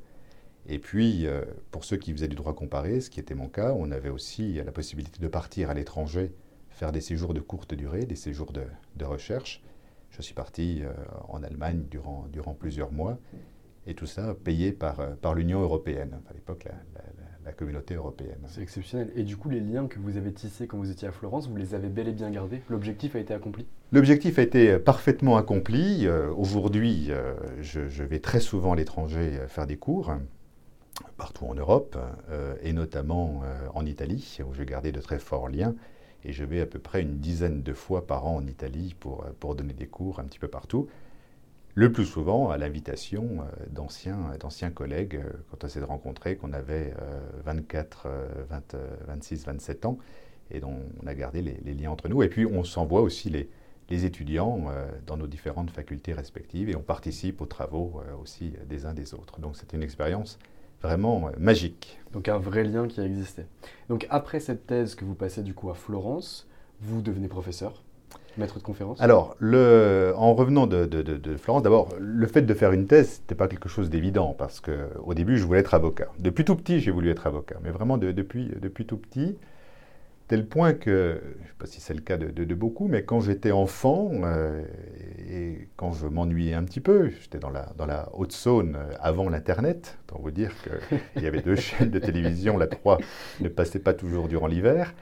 Et 0.67 0.79
puis, 0.79 1.27
euh, 1.27 1.41
pour 1.71 1.83
ceux 1.83 1.97
qui 1.97 2.11
faisaient 2.11 2.27
du 2.27 2.35
droit 2.35 2.55
comparé, 2.55 3.01
ce 3.01 3.09
qui 3.09 3.19
était 3.19 3.35
mon 3.35 3.47
cas, 3.47 3.73
on 3.77 3.91
avait 3.91 4.09
aussi 4.09 4.53
la 4.53 4.71
possibilité 4.71 5.21
de 5.21 5.27
partir 5.27 5.69
à 5.69 5.73
l'étranger, 5.73 6.33
faire 6.69 6.91
des 6.91 7.01
séjours 7.01 7.33
de 7.33 7.39
courte 7.39 7.73
durée, 7.75 8.05
des 8.05 8.15
séjours 8.15 8.51
de, 8.51 9.05
recherche. 9.05 9.61
Je 10.09 10.21
suis 10.21 10.33
parti 10.33 10.81
euh, 10.81 10.91
en 11.27 11.43
Allemagne 11.43 11.83
durant, 11.89 12.25
durant 12.31 12.53
plusieurs 12.53 12.91
mois, 12.91 13.19
et 13.85 13.93
tout 13.93 14.07
ça 14.07 14.33
payé 14.43 14.71
par, 14.71 14.99
euh, 14.99 15.13
par 15.21 15.35
l'Union 15.35 15.61
européenne, 15.61 16.19
à 16.29 16.33
l'époque 16.33 16.63
la, 16.65 16.71
la, 17.45 17.51
communauté 17.53 17.93
européenne. 17.93 18.39
C'est 18.47 18.63
exceptionnel. 18.63 19.11
Et 19.15 19.21
du 19.21 19.37
coup, 19.37 19.49
les 19.49 19.59
liens 19.59 19.85
que 19.85 19.99
vous 19.99 20.17
avez 20.17 20.33
tissés 20.33 20.65
quand 20.65 20.79
vous 20.79 20.89
étiez 20.89 21.07
à 21.07 21.11
Florence, 21.11 21.47
vous 21.47 21.55
les 21.55 21.75
avez 21.75 21.89
bel 21.89 22.07
et 22.07 22.11
bien 22.11 22.31
gardés 22.31 22.63
L'objectif 22.69 23.15
a 23.15 23.19
été 23.19 23.35
accompli 23.35 23.67
L'objectif 23.91 24.39
a 24.39 24.41
été 24.41 24.79
parfaitement 24.79 25.37
accompli. 25.37 26.07
Aujourd'hui, 26.09 27.11
je, 27.61 27.87
je, 27.87 28.03
vais 28.03 28.17
très 28.17 28.39
souvent 28.39 28.73
à 28.73 28.75
l'étranger 28.75 29.39
faire 29.47 29.67
des 29.67 29.77
cours 29.77 30.11
partout 31.17 31.45
en 31.45 31.55
Europe, 31.55 31.97
euh, 32.29 32.55
et 32.61 32.73
notamment 32.73 33.41
euh, 33.43 33.67
en 33.73 33.85
Italie, 33.85 34.39
où 34.47 34.53
j'ai 34.53 34.65
gardé 34.65 34.91
de 34.91 34.99
très 34.99 35.19
forts 35.19 35.49
liens. 35.49 35.75
Et 36.23 36.33
je 36.33 36.43
vais 36.43 36.61
à 36.61 36.65
peu 36.65 36.79
près 36.79 37.01
une 37.01 37.19
dizaine 37.19 37.61
de 37.61 37.73
fois 37.73 38.07
par 38.07 38.25
an 38.25 38.37
en 38.37 38.47
Italie 38.47 38.95
pour, 38.99 39.23
euh, 39.23 39.29
pour 39.39 39.55
donner 39.55 39.73
des 39.73 39.87
cours 39.87 40.19
un 40.19 40.25
petit 40.25 40.39
peu 40.39 40.47
partout. 40.47 40.87
Le 41.75 41.91
plus 41.91 42.05
souvent 42.05 42.49
à 42.51 42.57
l'invitation 42.57 43.39
d'anciens, 43.69 44.71
collègues, 44.73 45.21
quand 45.51 45.65
on 45.65 45.67
s'est 45.67 45.81
rencontrés, 45.81 46.37
qu'on 46.37 46.53
avait 46.53 46.93
24, 47.43 48.07
20, 48.49 48.75
26, 49.07 49.45
27 49.45 49.85
ans, 49.85 49.97
et 50.51 50.61
dont 50.61 50.77
on 51.03 51.05
a 51.05 51.13
gardé 51.13 51.41
les, 51.41 51.59
les 51.65 51.73
liens 51.73 51.91
entre 51.91 52.07
nous. 52.07 52.23
Et 52.23 52.29
puis 52.29 52.45
on 52.45 52.63
s'envoie 52.63 53.01
aussi 53.01 53.29
les, 53.29 53.49
les 53.89 54.05
étudiants 54.05 54.67
dans 55.05 55.17
nos 55.17 55.27
différentes 55.27 55.69
facultés 55.69 56.13
respectives 56.13 56.69
et 56.69 56.77
on 56.77 56.81
participe 56.81 57.41
aux 57.41 57.45
travaux 57.45 58.01
aussi 58.21 58.53
des 58.69 58.85
uns 58.85 58.93
des 58.93 59.13
autres. 59.13 59.41
Donc 59.41 59.57
c'est 59.57 59.73
une 59.73 59.83
expérience 59.83 60.39
vraiment 60.85 61.29
magique. 61.37 61.99
Donc 62.13 62.29
un 62.29 62.37
vrai 62.37 62.63
lien 62.63 62.87
qui 62.87 63.01
a 63.01 63.05
existé. 63.05 63.43
Donc 63.89 64.07
après 64.09 64.39
cette 64.39 64.67
thèse 64.67 64.95
que 64.95 65.03
vous 65.03 65.15
passez 65.15 65.41
du 65.41 65.53
coup 65.53 65.69
à 65.69 65.73
Florence, 65.73 66.47
vous 66.81 67.01
devenez 67.01 67.27
professeur, 67.27 67.83
maître 68.37 68.59
de 68.59 68.63
conférence 68.63 69.01
Alors, 69.01 69.35
le, 69.39 70.13
en 70.15 70.33
revenant 70.33 70.67
de, 70.67 70.85
de, 70.85 71.37
Florence, 71.37 71.63
d'abord, 71.63 71.89
le 71.99 72.27
fait 72.27 72.41
de 72.41 72.53
faire 72.53 72.71
une 72.71 72.85
thèse, 72.87 73.19
n'était 73.21 73.35
pas 73.35 73.47
quelque 73.47 73.69
chose 73.69 73.89
d'évident 73.89 74.35
parce 74.37 74.61
qu'au 74.61 75.13
début, 75.13 75.37
je 75.37 75.45
voulais 75.45 75.59
être 75.59 75.73
avocat. 75.73 76.09
Depuis 76.19 76.45
tout 76.45 76.55
petit, 76.55 76.79
j'ai 76.79 76.91
voulu 76.91 77.09
être 77.09 77.27
avocat, 77.27 77.55
mais 77.63 77.71
vraiment 77.71 77.97
depuis, 77.97 78.51
depuis 78.61 78.85
tout 78.85 78.97
petit 78.97 79.37
tel 80.27 80.47
point 80.47 80.73
que, 80.73 81.21
je 81.37 81.43
ne 81.43 81.47
sais 81.47 81.53
pas 81.59 81.65
si 81.65 81.81
c'est 81.81 81.93
le 81.93 82.01
cas 82.01 82.17
de, 82.17 82.55
beaucoup, 82.55 82.87
mais 82.87 83.03
quand 83.03 83.19
j'étais 83.19 83.51
enfant 83.51 84.09
euh, 84.23 84.63
et 85.29 85.69
quand 85.75 85.91
je 85.91 86.07
m'ennuyais 86.07 86.53
un 86.53 86.63
petit 86.63 86.79
peu, 86.79 87.09
j'étais 87.09 87.37
dans 87.37 87.49
la, 87.49 88.09
Haute-Saône 88.13 88.75
euh, 88.75 88.93
avant 88.99 89.29
l'Internet, 89.29 89.97
pour 90.07 90.21
vous 90.21 90.31
dire 90.31 90.51
qu'il 90.63 91.23
y 91.23 91.27
avait 91.27 91.41
deux 91.41 91.55
chaînes 91.55 91.91
de 91.91 91.99
télévision, 91.99 92.57
la 92.57 92.67
3 92.67 92.97
ne 93.41 93.49
passait 93.49 93.79
pas 93.79 93.93
toujours 93.93 94.27
durant 94.27 94.47
l'hiver, 94.47 94.95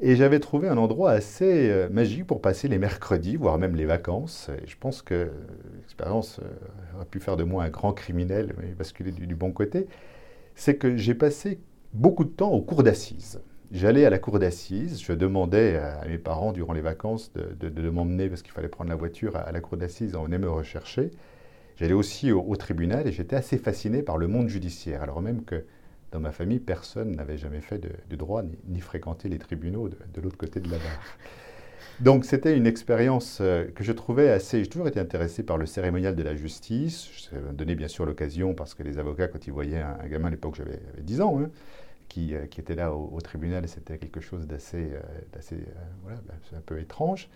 et 0.00 0.16
j'avais 0.16 0.40
trouvé 0.40 0.68
un 0.68 0.76
endroit 0.78 1.10
assez 1.10 1.70
euh, 1.70 1.88
magique 1.90 2.26
pour 2.26 2.40
passer 2.40 2.68
les 2.68 2.78
mercredis, 2.78 3.36
voire 3.36 3.58
même 3.58 3.76
les 3.76 3.86
vacances. 3.86 4.50
Et 4.62 4.66
je 4.66 4.76
pense 4.78 5.02
que 5.02 5.30
l'expérience 5.80 6.40
aurait 6.94 7.06
pu 7.06 7.18
faire 7.18 7.36
de 7.36 7.44
moi 7.44 7.64
un 7.64 7.70
grand 7.70 7.92
criminel, 7.92 8.54
mais 8.58 8.68
basculer 8.68 9.10
du, 9.10 9.26
du 9.26 9.34
bon 9.34 9.52
côté. 9.52 9.86
C'est 10.54 10.76
que 10.76 10.96
j'ai 10.96 11.14
passé 11.14 11.60
beaucoup 11.94 12.24
de 12.24 12.30
temps 12.30 12.50
au 12.50 12.60
cours 12.60 12.82
d'assises. 12.82 13.40
J'allais 13.72 14.04
à 14.04 14.10
la 14.10 14.18
cour 14.18 14.38
d'assises, 14.38 15.02
je 15.02 15.12
demandais 15.12 15.76
à 15.76 16.06
mes 16.06 16.18
parents 16.18 16.52
durant 16.52 16.72
les 16.72 16.80
vacances 16.80 17.32
de, 17.32 17.90
m'emmener 17.90 18.28
parce 18.28 18.42
qu'il 18.42 18.52
fallait 18.52 18.68
prendre 18.68 18.90
la 18.90 18.96
voiture 18.96 19.34
à, 19.36 19.50
la 19.50 19.60
cour 19.60 19.76
d'assises, 19.76 20.14
on 20.14 20.24
venait 20.24 20.38
me 20.38 20.48
rechercher. 20.48 21.10
J'allais 21.76 21.92
aussi 21.92 22.30
au, 22.30 22.54
tribunal 22.56 23.08
et 23.08 23.12
j'étais 23.12 23.34
assez 23.34 23.58
fasciné 23.58 24.02
par 24.02 24.18
le 24.18 24.28
monde 24.28 24.48
judiciaire, 24.48 25.02
alors 25.02 25.20
même 25.20 25.44
que 25.44 25.64
dans 26.12 26.20
ma 26.20 26.30
famille, 26.30 26.60
personne 26.60 27.16
n'avait 27.16 27.36
jamais 27.36 27.60
fait 27.60 27.78
de, 27.78 28.16
droit 28.16 28.42
ni, 28.68 28.80
fréquenté 28.80 29.28
les 29.28 29.38
tribunaux 29.38 29.88
de, 29.88 30.20
l'autre 30.20 30.38
côté 30.38 30.60
de 30.60 30.70
la 30.70 30.78
barre. 30.78 31.18
Donc 32.00 32.24
c'était 32.24 32.56
une 32.56 32.66
expérience 32.66 33.38
euh, 33.40 33.64
que 33.74 33.82
je 33.82 33.92
trouvais 33.92 34.30
assez... 34.30 34.62
J'ai 34.62 34.68
toujours 34.68 34.86
été 34.86 35.00
intéressé 35.00 35.42
par 35.42 35.56
le 35.56 35.66
cérémonial 35.66 36.14
de 36.14 36.22
la 36.22 36.36
justice. 36.36 37.08
Ça 37.30 37.36
me 37.36 37.52
donnait 37.52 37.74
bien 37.74 37.88
sûr 37.88 38.04
l'occasion, 38.04 38.54
parce 38.54 38.74
que 38.74 38.82
les 38.82 38.98
avocats, 38.98 39.28
quand 39.28 39.46
ils 39.46 39.52
voyaient 39.52 39.80
un, 39.80 40.06
gamin 40.06 40.28
à 40.28 40.30
l'époque, 40.30 40.56
j'avais 40.56 40.78
10 41.00 41.20
ans, 41.22 41.40
hein, 41.40 41.50
qui, 42.08 42.34
qui 42.50 42.60
était 42.60 42.74
là 42.74 42.94
au, 42.94 43.20
tribunal, 43.20 43.68
c'était 43.68 43.98
quelque 43.98 44.20
chose 44.20 44.46
d'assez, 44.46 44.90
voilà, 46.02 46.18
un 46.56 46.60
peu 46.60 46.80
étrange. 46.80 47.28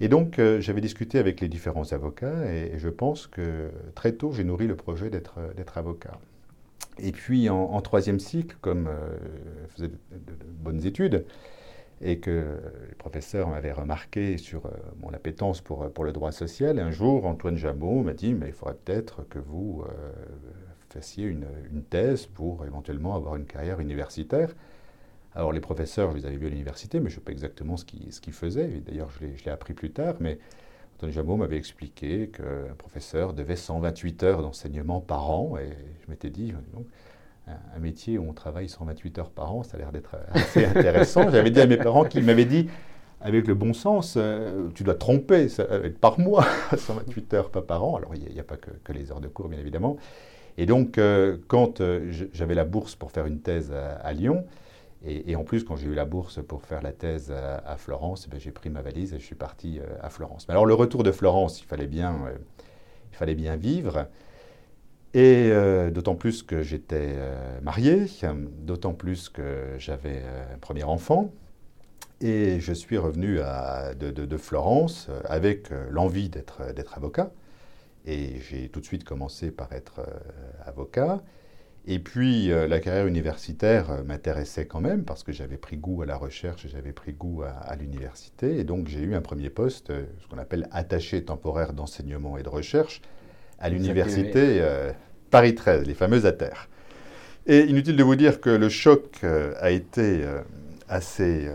Et 0.00 0.08
donc, 0.08 0.40
j'avais 0.60 0.80
discuté 0.80 1.18
avec 1.18 1.40
les 1.40 1.48
différents 1.48 1.92
avocats 1.92 2.46
et, 2.46 2.78
je 2.78 2.88
pense 2.88 3.26
que 3.26 3.70
très 3.94 4.12
tôt, 4.12 4.32
j'ai 4.32 4.44
nourri 4.44 4.66
le 4.66 4.76
projet 4.76 5.10
d'être, 5.10 5.38
avocat. 5.76 6.18
Et 6.98 7.12
puis, 7.12 7.48
en, 7.50 7.80
troisième 7.80 8.18
cycle, 8.18 8.56
comme 8.60 8.88
je 9.68 9.74
faisais 9.74 9.88
de, 9.88 9.96
bonnes 10.62 10.86
études, 10.86 11.24
et 12.00 12.18
que 12.18 12.58
les 12.88 12.94
professeurs 12.94 13.48
m'avaient 13.48 13.72
remarqué 13.72 14.38
sur 14.38 14.66
euh, 14.66 14.70
mon 15.02 15.12
appétence 15.12 15.60
pour, 15.60 15.90
pour 15.92 16.04
le 16.04 16.12
droit 16.12 16.32
social. 16.32 16.78
un 16.78 16.90
jour, 16.90 17.26
Antoine 17.26 17.56
Jabot 17.56 18.02
m'a 18.02 18.14
dit, 18.14 18.32
mais 18.32 18.48
il 18.48 18.52
faudrait 18.52 18.76
peut-être 18.84 19.28
que 19.28 19.38
vous 19.38 19.84
euh, 19.86 20.12
fassiez 20.92 21.26
une, 21.26 21.46
une, 21.72 21.82
thèse 21.82 22.26
pour 22.26 22.64
éventuellement 22.64 23.14
avoir 23.14 23.36
une 23.36 23.46
carrière 23.46 23.80
universitaire. 23.80 24.54
Alors 25.34 25.52
les 25.52 25.60
professeurs, 25.60 26.10
je 26.10 26.16
les 26.16 26.26
avais 26.26 26.36
vus 26.36 26.46
à 26.46 26.50
l'université, 26.50 26.98
mais 27.00 27.08
je 27.08 27.16
ne 27.16 27.20
sais 27.20 27.24
pas 27.24 27.32
exactement 27.32 27.76
ce 27.76 27.84
qu'ils 27.84 28.12
ce 28.12 28.30
faisaient. 28.30 28.82
D'ailleurs, 28.86 29.10
je 29.10 29.44
l'ai 29.44 29.50
appris 29.50 29.74
plus 29.74 29.90
tard, 29.90 30.16
mais 30.20 30.38
Antoine 30.96 31.12
Jabot 31.12 31.36
m'avait 31.36 31.56
expliqué 31.56 32.28
qu'un 32.28 32.74
professeur 32.76 33.32
devait 33.32 33.56
128 33.56 34.22
heures 34.24 34.42
d'enseignement 34.42 35.00
par 35.00 35.30
an, 35.30 35.56
et 35.56 35.70
je 36.04 36.10
m'étais 36.10 36.30
dit, 36.30 36.52
donc, 36.74 36.86
un 37.74 37.78
métier 37.78 38.18
où 38.18 38.28
on 38.28 38.32
travaille 38.32 38.68
128 38.68 39.18
heures 39.18 39.30
par 39.30 39.54
an, 39.54 39.62
ça 39.62 39.76
a 39.76 39.80
l'air 39.80 39.92
d'être 39.92 40.16
assez 40.32 40.64
intéressant. 40.64 41.30
J'avais 41.32 41.50
dit 41.50 41.60
à 41.60 41.66
mes 41.66 41.76
parents 41.76 42.04
qu'ils 42.04 42.24
m'avaient 42.24 42.44
dit, 42.44 42.68
avec 43.20 43.46
le 43.46 43.54
bon 43.54 43.72
sens, 43.72 44.14
euh, 44.16 44.68
tu 44.74 44.82
dois 44.82 44.94
te 44.94 45.00
tromper, 45.00 45.48
ça 45.48 45.64
être 45.84 45.98
par 45.98 46.18
mois, 46.18 46.46
128 46.76 47.34
heures, 47.34 47.50
pas 47.50 47.62
par 47.62 47.84
an. 47.84 47.96
Alors, 47.96 48.14
il 48.14 48.32
n'y 48.32 48.40
a, 48.40 48.44
pas 48.44 48.56
que, 48.56 48.92
les 48.92 49.10
heures 49.10 49.20
de 49.20 49.28
cours, 49.28 49.48
bien 49.48 49.58
évidemment. 49.58 49.96
Et 50.60 50.66
donc, 50.66 50.98
euh, 50.98 51.38
quand 51.48 51.80
euh, 51.80 52.12
j'avais 52.32 52.54
la 52.54 52.64
bourse 52.64 52.94
pour 52.94 53.10
faire 53.10 53.26
une 53.26 53.40
thèse 53.40 53.72
à, 53.72 54.12
Lyon, 54.12 54.44
et, 55.06 55.34
en 55.34 55.44
plus, 55.44 55.64
quand 55.64 55.76
j'ai 55.76 55.86
eu 55.86 55.94
la 55.94 56.04
bourse 56.04 56.40
pour 56.46 56.62
faire 56.62 56.82
la 56.82 56.92
thèse 56.92 57.32
à, 57.32 57.76
Florence, 57.78 58.26
eh 58.26 58.30
ben, 58.30 58.38
j'ai 58.38 58.52
pris 58.52 58.68
ma 58.68 58.82
valise 58.82 59.14
et 59.14 59.18
je 59.18 59.24
suis 59.24 59.34
parti 59.34 59.80
à 60.02 60.10
Florence. 60.10 60.46
Mais 60.46 60.52
alors, 60.52 60.66
le 60.66 60.74
retour 60.74 61.02
de 61.02 61.10
Florence, 61.10 61.62
il 61.62 61.64
fallait 61.64 61.86
bien, 61.86 62.16
il 63.10 63.16
fallait 63.16 63.34
bien 63.34 63.56
vivre. 63.56 64.06
Et 65.12 65.50
euh, 65.50 65.90
d'autant 65.90 66.14
plus 66.14 66.44
que 66.44 66.62
j'étais 66.62 67.14
euh, 67.16 67.60
marié, 67.62 68.06
d'autant 68.60 68.94
plus 68.94 69.28
que 69.28 69.74
j'avais 69.76 70.22
euh, 70.22 70.54
un 70.54 70.58
premier 70.58 70.84
enfant. 70.84 71.32
Et 72.20 72.60
je 72.60 72.72
suis 72.72 72.98
revenu 72.98 73.38
de, 73.98 74.36
Florence 74.36 75.08
avec 75.24 75.70
l'envie 75.88 76.28
d'être 76.28 76.60
avocat. 76.94 77.30
Et 78.06 78.40
j'ai 78.48 78.68
tout 78.68 78.80
de 78.80 78.84
suite 78.84 79.04
commencé 79.04 79.50
par 79.50 79.72
être 79.72 80.00
avocat. 80.64 81.22
Et 81.86 81.98
puis 81.98 82.48
la 82.48 82.80
carrière 82.80 83.06
universitaire 83.06 84.02
m'intéressait 84.04 84.66
quand 84.66 84.80
même 84.80 85.04
parce 85.04 85.22
que 85.22 85.32
j'avais 85.32 85.56
pris 85.56 85.76
goût 85.76 86.02
à 86.02 86.06
la 86.06 86.16
recherche, 86.16 86.66
j'avais 86.66 86.92
pris 86.92 87.12
goût 87.12 87.42
à 87.42 87.76
l'université. 87.76 88.58
Et 88.58 88.64
donc 88.64 88.88
j'ai 88.88 89.00
eu 89.00 89.14
un 89.14 89.20
premier 89.20 89.50
poste, 89.50 89.88
ce 89.88 90.26
qu'on 90.28 90.38
appelle 90.38 90.68
attaché 90.72 91.24
temporaire 91.24 91.72
d'enseignement 91.72 92.38
et 92.38 92.42
de 92.42 92.48
recherche, 92.48 93.02
à 93.60 93.68
l'université 93.68 94.58
euh, 94.60 94.90
Paris 95.30 95.54
13, 95.54 95.86
les 95.86 95.94
fameuses 95.94 96.26
ATER. 96.26 96.68
Et 97.46 97.60
inutile 97.60 97.96
de 97.96 98.02
vous 98.02 98.16
dire 98.16 98.40
que 98.40 98.50
le 98.50 98.68
choc 98.68 99.18
euh, 99.22 99.54
a 99.60 99.70
été 99.70 100.22
euh, 100.24 100.40
assez 100.88 101.48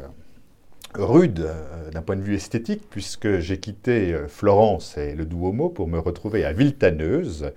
rude 0.98 1.48
d'un 1.92 2.02
point 2.02 2.16
de 2.16 2.22
vue 2.22 2.36
esthétique, 2.36 2.84
puisque 2.90 3.40
j'ai 3.40 3.60
quitté 3.60 4.16
Florence 4.28 4.98
et 4.98 5.16
le 5.16 5.26
Duomo 5.26 5.70
pour 5.70 5.88
me 5.88 6.00
retrouver 6.00 6.46
à 6.46 6.54
Villetaneuse, 6.54 7.52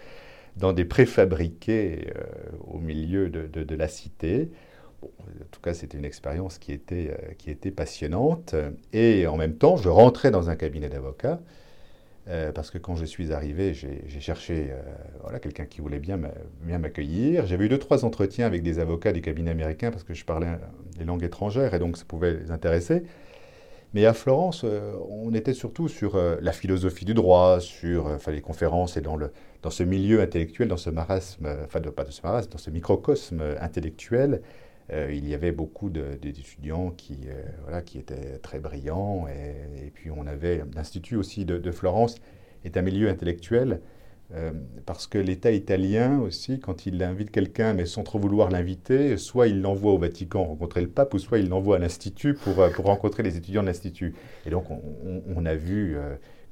dans 0.57 0.73
des 0.73 0.85
préfabriqués 0.85 2.13
au 2.67 2.79
milieu 2.79 3.29
de, 3.29 3.75
la 3.75 3.89
cité. 3.89 4.51
en 5.03 5.07
tout 5.51 5.61
cas, 5.61 5.75
c'était 5.75 5.99
une 5.99 6.05
expérience 6.05 6.59
qui 6.59 6.73
était, 6.73 7.17
qui 7.39 7.51
était 7.51 7.71
passionnante. 7.71 8.55
Et 8.93 9.27
en 9.27 9.37
même 9.37 9.55
temps, 9.55 9.77
je 9.77 9.89
rentrais 9.89 10.31
dans 10.31 10.51
un 10.51 10.57
cabinet 10.57 10.89
d'avocats 10.89 11.41
euh, 12.29 12.53
parce 12.53 12.71
que 12.71 12.77
quand 12.77 12.95
je 12.95 13.07
suis 13.07 13.33
arrivé, 13.33 13.73
j'ai 13.73 14.21
cherché 14.21 14.69
euh, 14.71 14.81
voilà, 15.23 15.39
quelqu'un 15.39 15.65
qui 15.65 15.81
voulait 15.81 15.99
bien 15.99 16.19
m'accueillir. 16.79 17.47
J'avais 17.47 17.67
eu 17.67 17.69
deux, 17.69 17.79
trois 17.79 18.05
entretiens 18.05 18.47
avec 18.47 18.63
des 18.63 18.79
avocats 18.79 19.13
des 19.13 19.23
cabinets 19.23 19.51
américains 19.51 19.91
parce 19.91 20.05
que 20.05 20.13
je 20.13 20.25
parlais 20.25 20.49
des 20.99 21.05
langues 21.05 21.25
étrangères 21.25 21.73
et 21.73 21.79
donc 21.79 21.97
ça 21.97 22.05
pouvait 22.07 22.35
les 22.35 22.51
intéresser. 22.51 23.05
Mais 23.95 24.05
à 24.05 24.13
Florence, 24.13 24.63
euh, 24.65 24.93
on 25.09 25.33
était 25.35 25.55
surtout 25.55 25.89
sur 25.89 26.17
la 26.17 26.53
philosophie 26.53 27.05
du 27.05 27.15
droit, 27.15 27.61
sur 27.61 28.19
les 28.29 28.41
conférences 28.41 28.97
et 28.97 29.01
dans, 29.01 29.17
le, 29.17 29.31
dans 29.63 29.71
ce 29.71 29.83
milieu 29.83 30.21
intellectuel, 30.21 30.69
dans 30.69 30.77
ce 30.77 30.91
marasme, 30.91 31.49
enfin 31.65 31.81
pas 31.81 32.05
de 32.05 32.11
ce 32.11 32.23
marasme, 32.23 32.51
dans 32.51 32.59
ce 32.59 32.71
microcosme 32.71 33.43
intellectuel, 33.61 34.43
il 34.91 35.29
y 35.29 35.35
avait 35.35 35.53
beaucoup 35.53 35.91
d'étudiants 35.91 36.91
qui, 36.91 37.19
voilà, 37.63 37.83
qui 37.83 37.99
étaient 37.99 38.39
très 38.39 38.59
brillants. 38.59 39.27
Et, 39.29 39.91
puis 39.91 40.11
on 40.11 40.27
avait 40.27 40.63
l'Institut 40.75 41.17
aussi 41.17 41.45
de, 41.45 41.71
Florence 41.71 42.17
est 42.65 42.77
un 42.77 42.83
milieu 42.83 43.09
intellectuel. 43.09 43.81
Parce 44.85 45.07
que 45.07 45.17
l'État 45.17 45.53
italien 45.53 46.21
aussi, 46.21 46.61
quand 46.61 46.85
il 46.85 47.03
invite 47.03 47.31
quelqu'un, 47.31 47.73
mais 47.73 47.87
sans 47.87 48.03
trop 48.03 48.19
vouloir 48.19 48.51
l'inviter, 48.51 49.17
soit 49.17 49.47
il 49.47 49.63
l'envoie 49.63 49.93
au 49.93 49.99
Vatican 49.99 50.45
rencontrer 50.45 50.83
le 50.83 50.89
pape, 50.89 51.15
ou 51.15 51.19
soit 51.19 51.39
il 51.39 51.49
l'envoie 51.49 51.77
à 51.77 51.79
l'Institut 51.79 52.35
pour, 52.35 52.57
pour, 52.75 52.85
rencontrer 52.85 53.23
les 53.23 53.39
étudiants 53.39 53.63
de 53.63 53.69
l'Institut. 53.69 54.15
Et 54.45 54.51
donc 54.51 54.67
on, 54.71 55.47
a 55.47 55.55
vu 55.55 55.97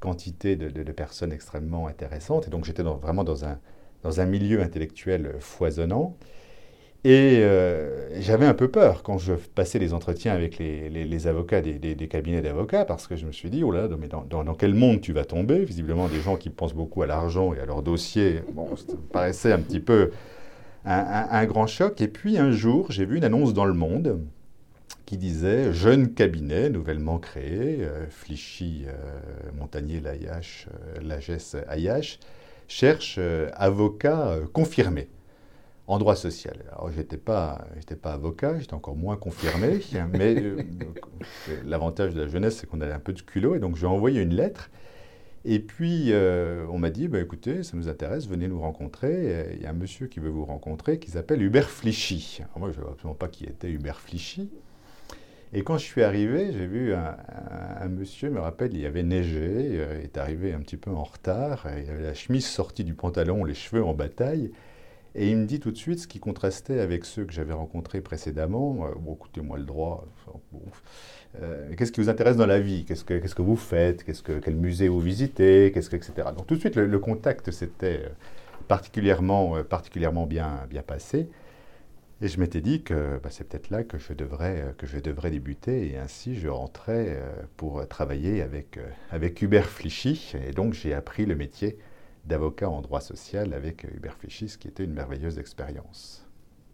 quantité 0.00 0.56
de, 0.56 0.70
de, 0.70 0.92
personnes 0.92 1.32
extrêmement 1.32 1.86
intéressantes. 1.86 2.46
Et 2.46 2.50
donc 2.50 2.64
j'étais 2.64 2.82
vraiment 2.82 3.24
dans 3.24 3.44
un, 3.44 3.58
dans 4.02 4.20
un 4.20 4.26
milieu 4.26 4.62
intellectuel 4.62 5.34
foisonnant. 5.40 6.16
Et 7.06 7.38
euh, 7.44 8.20
j'avais 8.20 8.46
un 8.46 8.54
peu 8.54 8.66
peur 8.66 9.04
quand 9.04 9.16
je 9.16 9.34
passais 9.34 9.78
les 9.78 9.94
entretiens 9.94 10.32
avec 10.32 10.58
les, 10.58 11.26
avocats 11.28 11.60
des, 11.60 12.08
cabinets 12.08 12.42
d'avocats, 12.42 12.84
parce 12.84 13.06
que 13.06 13.14
je 13.14 13.26
me 13.26 13.30
suis 13.30 13.48
dit, 13.48 13.62
oh 13.62 13.70
là, 13.70 13.86
mais 13.96 14.08
dans, 14.08 14.54
quel 14.54 14.74
monde 14.74 15.00
tu 15.00 15.12
vas 15.12 15.24
tomber? 15.24 15.64
Visiblement, 15.64 16.08
des 16.08 16.20
gens 16.20 16.34
qui 16.34 16.50
pensent 16.50 16.74
beaucoup 16.74 17.02
à 17.02 17.06
l'argent 17.06 17.54
et 17.54 17.60
à 17.60 17.64
leur 17.64 17.82
dossier, 17.82 18.42
bon, 18.54 18.74
ça 18.74 18.94
paraissait 19.12 19.52
un 19.52 19.60
petit 19.60 19.78
peu 19.78 20.10
un, 20.84 21.46
grand 21.46 21.68
choc. 21.68 22.00
Et 22.00 22.08
puis 22.08 22.38
un 22.38 22.50
jour, 22.50 22.90
j'ai 22.90 23.06
vu 23.06 23.18
une 23.18 23.24
annonce 23.24 23.54
dans 23.54 23.66
Le 23.66 23.74
Monde 23.74 24.18
qui 25.04 25.16
disait 25.16 25.72
Jeune 25.72 26.12
cabinet 26.12 26.70
nouvellement 26.70 27.18
créé, 27.18 27.84
euh, 27.84 28.06
Flichy, 28.10 28.82
euh, 28.88 29.52
Montagnier, 29.56 30.00
Laiache, 30.00 30.66
Lagesse, 31.00 31.56
Ayache, 31.68 32.18
cherche 32.66 33.20
avocat 33.54 34.40
confirmé 34.52 35.06
en 35.86 35.98
droit 35.98 36.16
social. 36.16 36.56
Alors, 36.72 36.90
je 36.90 36.98
n'étais 36.98 37.16
pas, 37.16 37.64
pas 38.02 38.12
avocat, 38.12 38.58
j'étais 38.58 38.74
encore 38.74 38.96
moins 38.96 39.16
confirmé, 39.16 39.80
mais 40.12 40.36
euh, 40.36 40.62
l'avantage 41.64 42.14
de 42.14 42.22
la 42.22 42.28
jeunesse, 42.28 42.58
c'est 42.58 42.66
qu'on 42.66 42.80
a 42.80 42.92
un 42.92 42.98
peu 42.98 43.12
de 43.12 43.22
culot, 43.22 43.54
et 43.54 43.58
donc 43.58 43.76
j'ai 43.76 43.86
envoyé 43.86 44.20
une 44.20 44.34
lettre. 44.34 44.70
Et 45.44 45.60
puis, 45.60 46.12
euh, 46.12 46.66
on 46.70 46.78
m'a 46.78 46.90
dit, 46.90 47.06
bah, 47.06 47.20
écoutez, 47.20 47.62
ça 47.62 47.76
nous 47.76 47.88
intéresse, 47.88 48.26
venez 48.26 48.48
nous 48.48 48.60
rencontrer. 48.60 49.54
Il 49.54 49.62
y 49.62 49.66
a 49.66 49.70
un 49.70 49.74
monsieur 49.74 50.08
qui 50.08 50.18
veut 50.18 50.28
vous 50.28 50.44
rencontrer 50.44 50.98
qui 50.98 51.12
s'appelle 51.12 51.40
Hubert 51.40 51.70
Flichy. 51.70 52.42
moi, 52.56 52.70
je 52.72 52.78
ne 52.78 52.82
savais 52.82 52.92
absolument 52.92 53.14
pas 53.14 53.28
qui 53.28 53.44
était 53.44 53.70
Hubert 53.70 54.00
Flichy. 54.00 54.50
Et 55.52 55.62
quand 55.62 55.78
je 55.78 55.84
suis 55.84 56.02
arrivé, 56.02 56.52
j'ai 56.52 56.66
vu 56.66 56.92
un, 56.92 57.88
monsieur, 57.88 58.30
me 58.30 58.40
rappelle, 58.40 58.74
il 58.74 58.80
y 58.80 58.86
avait 58.86 59.04
neigé, 59.04 59.78
euh, 59.78 59.98
il 60.00 60.04
est 60.04 60.18
arrivé 60.18 60.52
un 60.52 60.58
petit 60.58 60.76
peu 60.76 60.90
en 60.90 61.04
retard, 61.04 61.68
il 61.78 61.88
avait 61.88 62.02
la 62.02 62.14
chemise 62.14 62.46
sortie 62.46 62.82
du 62.82 62.94
pantalon, 62.94 63.44
les 63.44 63.54
cheveux 63.54 63.84
en 63.84 63.94
bataille. 63.94 64.50
Et 65.18 65.30
il 65.30 65.38
me 65.38 65.46
dit 65.46 65.60
tout 65.60 65.70
de 65.70 65.78
suite 65.78 65.98
ce 65.98 66.06
qui 66.06 66.20
contrastait 66.20 66.78
avec 66.78 67.06
ceux 67.06 67.24
que 67.24 67.32
j'avais 67.32 67.54
rencontrés 67.54 68.02
précédemment. 68.02 68.86
Euh, 68.86 68.94
bon, 69.00 69.14
écoutez-moi 69.14 69.56
le 69.56 69.64
droit. 69.64 70.06
Euh, 71.40 71.74
qu'est-ce 71.74 71.90
qui 71.90 72.02
vous 72.02 72.10
intéresse 72.10 72.36
dans 72.36 72.46
la 72.46 72.60
vie? 72.60 72.84
Qu'est-ce 72.84 73.02
que, 73.02 73.14
qu'est-ce 73.14 73.34
que 73.34 73.42
vous 73.42 73.56
faites? 73.56 74.04
Qu'est-ce 74.04 74.22
que, 74.22 74.38
Quel 74.38 74.54
musée 74.56 74.88
vous 74.88 75.00
visitez? 75.00 75.72
Qu'est-ce 75.72 75.88
que, 75.88 75.96
Etc. 75.96 76.12
Donc 76.36 76.46
tout 76.46 76.54
de 76.54 76.60
suite, 76.60 76.76
le, 76.76 76.98
contact 76.98 77.50
s'était 77.50 78.02
euh, 78.04 78.08
particulièrement, 78.68 79.62
particulièrement 79.64 80.26
bien, 80.26 80.66
bien 80.68 80.82
passé. 80.82 81.30
Et 82.20 82.28
je 82.28 82.38
m'étais 82.38 82.60
dit 82.60 82.82
que 82.82 83.18
bah, 83.22 83.30
c'est 83.30 83.44
peut-être 83.48 83.70
là 83.70 83.84
que 83.84 83.96
je, 83.96 84.12
devrais, 84.12 84.74
que 84.76 84.86
je 84.86 84.98
devrais 84.98 85.30
débuter. 85.30 85.92
Et 85.92 85.96
ainsi, 85.96 86.34
je 86.34 86.48
rentrais 86.48 87.18
pour 87.56 87.86
travailler 87.88 88.42
avec, 88.42 88.78
avec 89.10 89.40
Hubert 89.40 89.68
Flichy. 89.68 90.32
Et 90.46 90.52
donc, 90.52 90.72
j'ai 90.72 90.94
appris 90.94 91.26
le 91.26 91.36
métier 91.36 91.78
d'avocat 92.26 92.68
en 92.68 92.80
droit 92.80 93.00
social 93.00 93.52
avec 93.52 93.84
Hubert 93.84 94.16
Fischis, 94.18 94.56
qui 94.58 94.68
était 94.68 94.84
une 94.84 94.92
merveilleuse 94.92 95.38
expérience. 95.38 96.26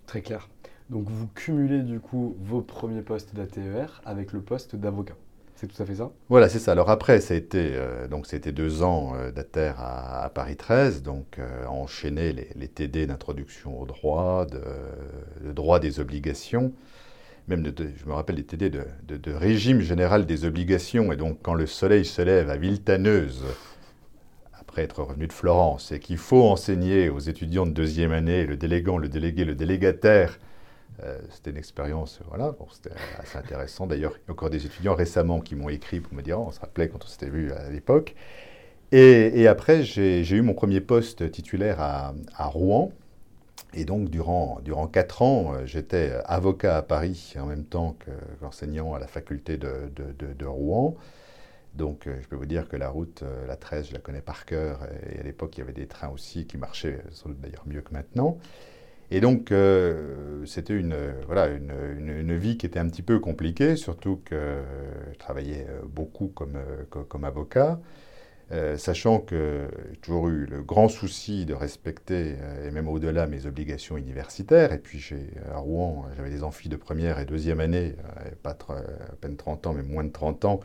Très 0.06 0.22
clair. 0.22 0.48
Donc 0.90 1.08
vous 1.08 1.26
cumulez 1.28 1.82
du 1.82 2.00
coup 2.00 2.36
vos 2.40 2.60
premiers 2.60 3.02
postes 3.02 3.34
d'ATER 3.34 3.86
avec 4.04 4.32
le 4.32 4.40
poste 4.40 4.76
d'avocat. 4.76 5.14
C'est 5.54 5.68
tout 5.68 5.80
à 5.80 5.86
fait 5.86 5.94
ça? 5.94 6.10
Voilà, 6.28 6.48
c'est 6.48 6.58
ça. 6.58 6.72
Alors 6.72 6.90
après, 6.90 7.20
ça 7.20 7.34
a 7.34 7.36
été, 7.36 7.70
euh, 7.74 8.08
donc 8.08 8.26
c'était 8.26 8.50
deux 8.50 8.82
ans 8.82 9.12
euh, 9.14 9.30
d'ATER 9.30 9.74
à, 9.78 10.28
Paris 10.34 10.56
13, 10.56 11.02
donc 11.02 11.38
euh, 11.38 11.66
enchaîner 11.66 12.32
les, 12.32 12.68
TD 12.68 13.06
d'introduction 13.06 13.80
au 13.80 13.86
droit, 13.86 14.44
de, 14.44 15.52
droit 15.52 15.78
des 15.78 16.00
obligations, 16.00 16.72
même 17.46 17.62
de, 17.62 17.72
je 17.96 18.06
me 18.06 18.12
rappelle 18.12 18.36
des 18.36 18.44
TD 18.44 18.70
de, 18.70 18.84
de, 19.06 19.32
régime 19.32 19.82
général 19.82 20.26
des 20.26 20.44
obligations. 20.44 21.12
Et 21.12 21.16
donc 21.16 21.38
quand 21.42 21.54
le 21.54 21.66
soleil 21.66 22.04
se 22.04 22.22
lève 22.22 22.50
à 22.50 22.56
Villetaneuse, 22.56 23.44
après 24.72 24.84
être 24.84 25.02
revenu 25.02 25.26
de 25.26 25.32
Florence, 25.34 25.92
et 25.92 26.00
qu'il 26.00 26.16
faut 26.16 26.44
enseigner 26.44 27.10
aux 27.10 27.18
étudiants 27.18 27.66
de 27.66 27.72
deuxième 27.72 28.12
année, 28.12 28.46
le 28.46 28.56
délégant, 28.56 28.96
le 28.96 29.10
délégué, 29.10 29.44
le 29.44 29.54
délégataire, 29.54 30.38
c'était 31.30 31.50
une 31.50 31.56
expérience, 31.56 32.20
voilà, 32.28 32.54
c'était 32.70 32.94
assez 33.18 33.36
intéressant. 33.36 33.86
D'ailleurs, 33.86 34.12
il 34.16 34.28
y 34.28 34.30
a 34.30 34.32
encore 34.32 34.50
des 34.50 34.64
étudiants 34.64 34.94
récemment 34.94 35.40
qui 35.40 35.56
m'ont 35.56 35.68
écrit 35.68 36.00
pour 36.00 36.14
me 36.14 36.22
dire, 36.22 36.40
on 36.40 36.50
se 36.52 36.60
rappelait 36.60 36.88
quand 36.88 37.04
on 37.04 37.06
s'était 37.06 37.28
vu 37.28 37.52
à 37.52 37.68
l'époque. 37.70 38.14
Et, 38.92 39.46
après, 39.46 39.82
j'ai 39.82 40.30
eu 40.30 40.42
mon 40.42 40.54
premier 40.54 40.80
poste 40.80 41.30
titulaire 41.30 41.80
à, 41.80 42.46
Rouen. 42.46 42.92
Et 43.74 43.86
donc, 43.86 44.10
durant, 44.10 44.60
durant 44.62 44.86
quatre 44.86 45.22
ans, 45.22 45.54
euh, 45.54 45.64
j'étais 45.64 46.12
avocat 46.26 46.76
à 46.76 46.82
Paris 46.82 47.32
en 47.40 47.46
même 47.46 47.64
temps 47.64 47.96
qu'enseignant 48.40 48.92
à 48.92 48.98
la 48.98 49.06
faculté 49.06 49.56
de, 49.56 50.44
Rouen. 50.44 50.94
Donc, 51.74 52.06
euh, 52.06 52.18
je 52.22 52.28
peux 52.28 52.36
vous 52.36 52.46
dire 52.46 52.68
que 52.68 52.76
la 52.76 52.88
route, 52.88 53.22
euh, 53.22 53.46
la 53.46 53.56
13, 53.56 53.88
je 53.88 53.92
la 53.94 53.98
connais 53.98 54.20
par 54.20 54.44
cœur. 54.44 54.86
Et 55.10 55.20
à 55.20 55.22
l'époque, 55.22 55.56
il 55.56 55.60
y 55.60 55.62
avait 55.62 55.72
des 55.72 55.86
trains 55.86 56.08
aussi 56.10 56.46
qui 56.46 56.58
marchaient, 56.58 57.00
sans 57.10 57.30
doute 57.30 57.40
d'ailleurs 57.40 57.64
mieux 57.66 57.80
que 57.80 57.92
maintenant. 57.92 58.38
Et 59.10 59.20
donc, 59.20 59.52
c'était 60.46 60.72
une, 60.72 60.96
voilà, 61.26 61.48
une, 61.48 61.70
une, 61.98 62.34
vie 62.34 62.56
qui 62.56 62.64
était 62.64 62.78
un 62.78 62.88
petit 62.88 63.02
peu 63.02 63.18
compliquée, 63.18 63.76
surtout 63.76 64.22
que 64.24 64.62
je 65.12 65.18
travaillais 65.18 65.66
beaucoup 65.86 66.28
comme, 66.28 66.58
comme 66.88 67.24
avocat. 67.24 67.78
Euh, 68.52 68.76
sachant 68.76 69.18
que 69.18 69.66
j'ai 69.90 69.96
toujours 69.96 70.28
eu 70.28 70.44
le 70.44 70.62
grand 70.62 70.88
souci 70.88 71.46
de 71.46 71.54
respecter, 71.54 72.34
euh, 72.38 72.68
et 72.68 72.70
même 72.70 72.86
au-delà, 72.86 73.26
mes 73.26 73.46
obligations 73.46 73.96
universitaires. 73.96 74.72
Et 74.72 74.78
puis 74.78 75.02
à 75.50 75.56
Rouen, 75.56 76.04
j'avais 76.16 76.28
des 76.28 76.42
amphis 76.42 76.68
de 76.68 76.76
première 76.76 77.18
et 77.18 77.24
deuxième 77.24 77.60
année, 77.60 77.96
euh, 78.18 78.30
pas 78.42 78.50
à 78.68 79.14
peine 79.20 79.36
30 79.36 79.68
ans, 79.68 79.72
mais 79.72 79.82
moins 79.82 80.04
de 80.04 80.12
30 80.12 80.44
ans. 80.44 80.60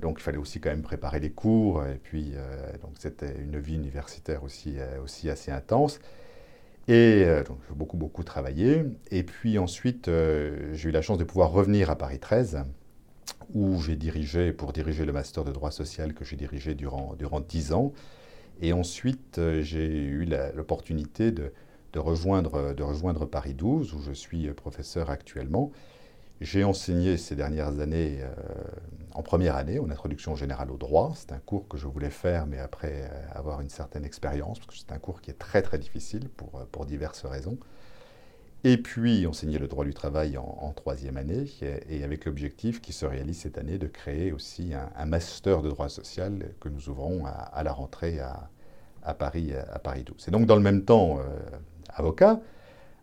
Donc 0.00 0.18
il 0.18 0.22
fallait 0.22 0.38
aussi 0.38 0.60
quand 0.60 0.70
même 0.70 0.82
préparer 0.82 1.20
les 1.20 1.30
cours. 1.30 1.84
Et 1.86 1.98
puis 2.02 2.34
donc 2.82 2.92
c'était 2.98 3.34
une 3.40 3.58
vie 3.58 3.74
universitaire 3.74 4.42
aussi, 4.44 4.76
aussi 5.02 5.30
assez 5.30 5.50
intense. 5.50 6.00
Et 6.88 7.24
donc 7.46 7.58
j'ai 7.68 7.74
beaucoup, 7.74 7.96
beaucoup 7.96 8.24
travaillé. 8.24 8.84
Et 9.10 9.22
puis 9.22 9.58
ensuite, 9.58 10.10
j'ai 10.72 10.88
eu 10.88 10.92
la 10.92 11.02
chance 11.02 11.18
de 11.18 11.24
pouvoir 11.24 11.50
revenir 11.50 11.90
à 11.90 11.96
Paris 11.96 12.18
13 12.18 12.64
où 13.54 13.80
j'ai 13.80 13.96
dirigé, 13.96 14.52
pour 14.52 14.72
diriger 14.72 15.04
le 15.04 15.12
master 15.12 15.44
de 15.44 15.52
droit 15.52 15.70
social 15.70 16.14
que 16.14 16.24
j'ai 16.24 16.36
dirigé 16.36 16.74
durant, 16.74 17.14
durant 17.18 17.40
10 17.40 17.72
ans. 17.72 17.92
Et 18.60 18.72
ensuite, 18.72 19.38
euh, 19.38 19.62
j'ai 19.62 19.86
eu 19.86 20.26
l'opportunité 20.54 21.30
de, 21.30 21.52
rejoindre, 21.96 22.74
de 22.74 22.82
rejoindre 22.82 23.26
Paris 23.26 23.54
12, 23.54 23.94
où 23.94 24.00
je 24.02 24.12
suis 24.12 24.48
professeur 24.52 25.10
actuellement. 25.10 25.72
J'ai 26.40 26.62
enseigné 26.62 27.16
ces 27.16 27.34
dernières 27.34 27.80
années 27.80 28.20
euh, 28.22 28.28
en 29.12 29.22
première 29.22 29.56
année, 29.56 29.78
en 29.80 29.90
introduction 29.90 30.36
générale 30.36 30.70
au 30.70 30.76
droit. 30.76 31.12
C'est 31.16 31.32
un 31.32 31.38
cours 31.38 31.66
que 31.66 31.76
je 31.76 31.86
voulais 31.88 32.10
faire, 32.10 32.46
mais 32.46 32.58
après 32.58 33.02
euh, 33.02 33.38
avoir 33.38 33.60
une 33.60 33.70
certaine 33.70 34.04
expérience, 34.04 34.58
parce 34.58 34.68
que 34.68 34.76
c'est 34.76 34.92
un 34.92 34.98
cours 34.98 35.20
qui 35.20 35.30
est 35.30 35.38
très 35.38 35.62
très 35.62 35.78
difficile 35.78 36.28
pour, 36.28 36.64
pour 36.70 36.86
diverses 36.86 37.24
raisons. 37.24 37.58
Et 38.64 38.76
puis 38.76 39.26
enseigner 39.26 39.58
le 39.58 39.68
droit 39.68 39.84
du 39.84 39.94
travail 39.94 40.36
en, 40.36 40.72
troisième 40.72 41.16
année, 41.16 41.44
et, 41.88 42.02
avec 42.02 42.24
l'objectif 42.24 42.80
qui 42.80 42.92
se 42.92 43.06
réalise 43.06 43.38
cette 43.38 43.56
année 43.56 43.78
de 43.78 43.86
créer 43.86 44.32
aussi 44.32 44.72
un, 44.74 45.06
master 45.06 45.62
de 45.62 45.68
droit 45.68 45.88
social 45.88 46.50
que 46.58 46.68
nous 46.68 46.88
ouvrons 46.88 47.24
à, 47.26 47.62
la 47.62 47.72
rentrée 47.72 48.18
à, 48.18 49.14
Paris, 49.14 49.52
à 49.54 49.78
Paris 49.78 50.02
12. 50.02 50.26
Et 50.26 50.30
donc 50.32 50.46
dans 50.46 50.56
le 50.56 50.62
même 50.62 50.84
temps, 50.84 51.18
euh, 51.20 51.22
avocat, 51.94 52.40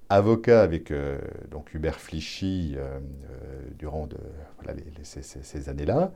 avocat 0.09 0.61
avec 0.61 0.91
euh, 0.91 1.17
donc 1.51 1.73
Hubert 1.73 1.99
Flichy 1.99 2.75
euh, 2.77 2.99
durant 3.77 4.07
de, 4.07 4.17
ces, 5.03 5.69
années-là. 5.69 6.11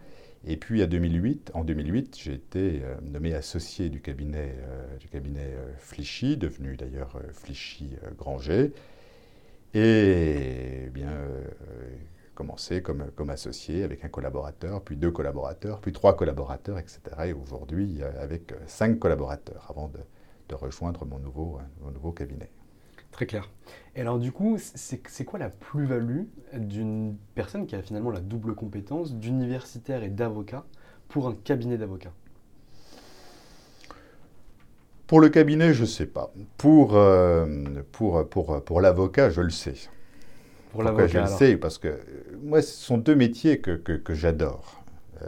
Et 0.45 0.57
puis 0.57 0.81
à 0.81 0.87
2008, 0.87 1.51
en 1.53 1.63
2008, 1.63 2.17
j'ai 2.17 2.33
été 2.33 2.81
nommé 3.01 3.33
associé 3.33 3.89
du 3.89 3.99
cabinet, 3.99 4.55
du 5.01 5.09
cabinet 5.09 5.53
Flichy, 5.77 6.37
devenu 6.37 6.77
d'ailleurs 6.77 7.19
Flichy 7.33 7.89
Granger. 8.17 8.71
Et 9.73 10.89
bien, 10.93 11.09
euh, 11.09 11.45
commencé 12.33 12.81
comme, 12.81 13.11
comme 13.15 13.29
associé 13.29 13.83
avec 13.83 14.03
un 14.03 14.09
collaborateur, 14.09 14.81
puis 14.81 14.95
deux 14.95 15.11
collaborateurs, 15.11 15.79
puis 15.79 15.91
trois 15.91 16.15
collaborateurs, 16.15 16.79
etc. 16.79 16.99
Et 17.25 17.33
aujourd'hui, 17.33 18.01
euh, 18.01 18.23
avec 18.23 18.53
cinq 18.65 18.97
collaborateurs 18.97 19.67
avant 19.69 19.87
de, 19.89 19.99
de 20.47 20.55
rejoindre 20.55 21.05
mon 21.05 21.19
nouveau, 21.19 21.59
mon 21.81 21.91
nouveau 21.91 22.11
cabinet. 22.11 22.49
Très 23.11 23.25
clair. 23.25 23.49
Et 23.95 24.01
alors 24.01 24.19
du 24.19 24.31
coup, 24.31 24.57
c'est 24.59 25.25
quoi 25.25 25.39
la 25.39 25.49
plus-value 25.49 26.23
d'une 26.53 27.17
personne 27.35 27.65
qui 27.65 27.75
a 27.75 27.81
finalement 27.81 28.11
la 28.11 28.21
double 28.21 28.55
compétence 28.55 29.13
d'universitaire 29.15 30.03
et 30.03 30.09
d'avocat 30.09 30.65
pour 31.09 31.27
un 31.27 31.33
cabinet 31.33 31.77
d'avocats 31.77 32.13
pour 35.09 35.21
le 35.21 35.29
cabinet, 35.29 35.73
je 35.73 35.81
ne 35.81 35.87
sais 35.87 36.05
pas. 36.05 36.31
Pour, 36.57 36.95
euh, 36.95 37.47
pour, 37.91 38.29
pour, 38.29 38.63
pour 38.63 38.79
l'avocat, 38.79 39.31
je 39.31 39.41
le 39.41 39.49
sais. 39.49 39.73
Pour 40.71 40.83
l'avocat, 40.83 41.07
je 41.07 41.17
le 41.17 41.25
sais? 41.25 41.57
Parce 41.57 41.79
que 41.79 41.87
euh, 41.87 41.97
moi, 42.43 42.61
ce 42.61 42.71
sont 42.71 42.99
deux 42.99 43.15
métiers 43.15 43.59
que, 43.59 43.71
que, 43.71 44.13
j'adore. 44.13 44.83
Euh, 45.23 45.27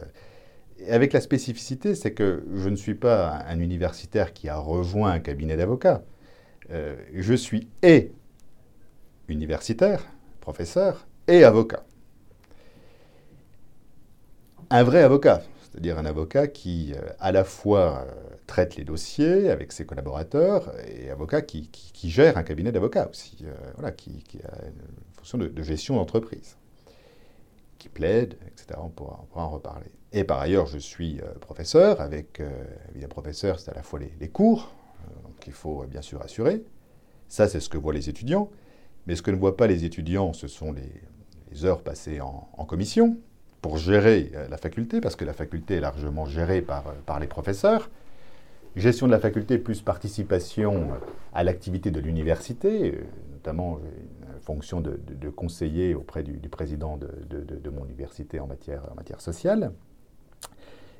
avec 0.87 1.13
la 1.13 1.19
spécificité, 1.19 1.95
c'est 1.95 2.11
que 2.11 2.43
je 2.53 2.69
ne 2.69 2.75
suis 2.75 2.93
pas 2.93 3.43
un 3.47 3.59
universitaire 3.59 4.33
qui 4.33 4.49
a 4.49 4.57
rejoint 4.57 5.13
un 5.13 5.19
cabinet 5.19 5.57
d'avocats. 5.57 6.03
Je 7.13 7.34
suis 7.34 7.67
et 7.84 8.12
universitaire, 9.27 10.05
professeur, 10.39 11.05
et 11.27 11.43
avocat. 11.43 11.84
Un 14.69 14.84
vrai 14.84 15.03
avocat, 15.03 15.41
c'est-à-dire 15.62 15.99
un 15.99 16.05
avocat 16.05 16.47
qui 16.47 16.93
à 17.19 17.31
la 17.31 17.43
fois 17.43 18.05
traite 18.51 18.75
les 18.75 18.84
dossiers 18.84 19.49
avec 19.49 19.71
ses 19.71 19.86
collaborateurs 19.86 20.73
et 20.86 21.10
avocat 21.10 21.41
qui, 21.41 21.69
gère 22.03 22.38
un 22.38 22.43
cabinet 22.43 22.73
d'avocats 22.73 23.07
aussi, 23.10 23.38
euh, 23.43 23.53
voilà, 23.75 23.91
qui, 23.93 24.25
a 24.43 24.65
une 24.65 24.73
fonction 25.15 25.38
de, 25.38 25.63
gestion 25.63 25.95
d'entreprise, 25.95 26.57
qui 27.77 27.88
plaide, 27.88 28.36
etc. 28.47 28.77
On 28.84 28.89
pourra, 28.89 29.25
en 29.36 29.49
reparler. 29.49 29.89
Et 30.12 30.25
par 30.25 30.41
ailleurs, 30.41 30.65
je 30.65 30.79
suis 30.79 31.21
euh, 31.21 31.34
professeur, 31.39 32.01
avec, 32.01 32.41
euh, 32.41 32.49
évidemment, 32.89 33.12
professeur, 33.12 33.57
c'est 33.62 33.71
à 33.71 33.73
la 33.73 33.84
fois 33.84 33.99
les, 34.19 34.27
cours, 34.27 34.73
qu'il 35.41 35.54
faut 35.54 35.84
bien 35.88 36.01
sûr 36.01 36.21
assurer. 36.21 36.63
Ça, 37.27 37.49
c'est 37.49 37.60
ce 37.60 37.67
que 37.67 37.77
voient 37.77 37.93
les 37.93 38.08
étudiants. 38.08 38.49
Mais 39.08 39.15
ce 39.15 39.21
que 39.21 39.32
ne 39.32 39.36
voient 39.36 39.58
pas 39.58 39.67
les 39.67 39.84
étudiants, 39.84 40.32
ce 40.32 40.47
sont 40.47 40.73
les, 40.73 41.65
heures 41.65 41.82
passées 41.82 42.21
en, 42.21 42.65
commission 42.65 43.17
pour 43.62 43.77
gérer 43.77 44.32
la 44.49 44.56
faculté, 44.58 45.01
parce 45.01 45.17
que 45.17 45.25
la 45.25 45.34
faculté 45.34 45.75
est 45.75 45.82
largement 45.82 46.25
gérée 46.25 46.62
par, 46.62 46.84
par 47.06 47.19
les 47.19 47.27
professeurs 47.27 47.89
gestion 48.75 49.08
de 49.08 49.12
la 49.12 49.19
faculté 49.19 49.58
plus 49.58 49.82
participation 49.82 50.89
à 51.34 51.43
l'activité 51.43 51.91
de 51.91 51.99
l'université, 51.99 52.95
euh, 52.95 53.04
notamment 53.34 53.75
euh, 53.77 54.34
une 54.34 54.39
fonction 54.41 54.82
de, 54.82 54.97
conseiller 55.30 55.93
auprès 55.93 56.23
du, 56.23 56.49
président 56.49 56.97
de, 56.97 57.69
mon 57.69 57.86
université 57.86 58.39
en 58.39 58.47
matière 58.47 59.21
sociale. 59.21 59.71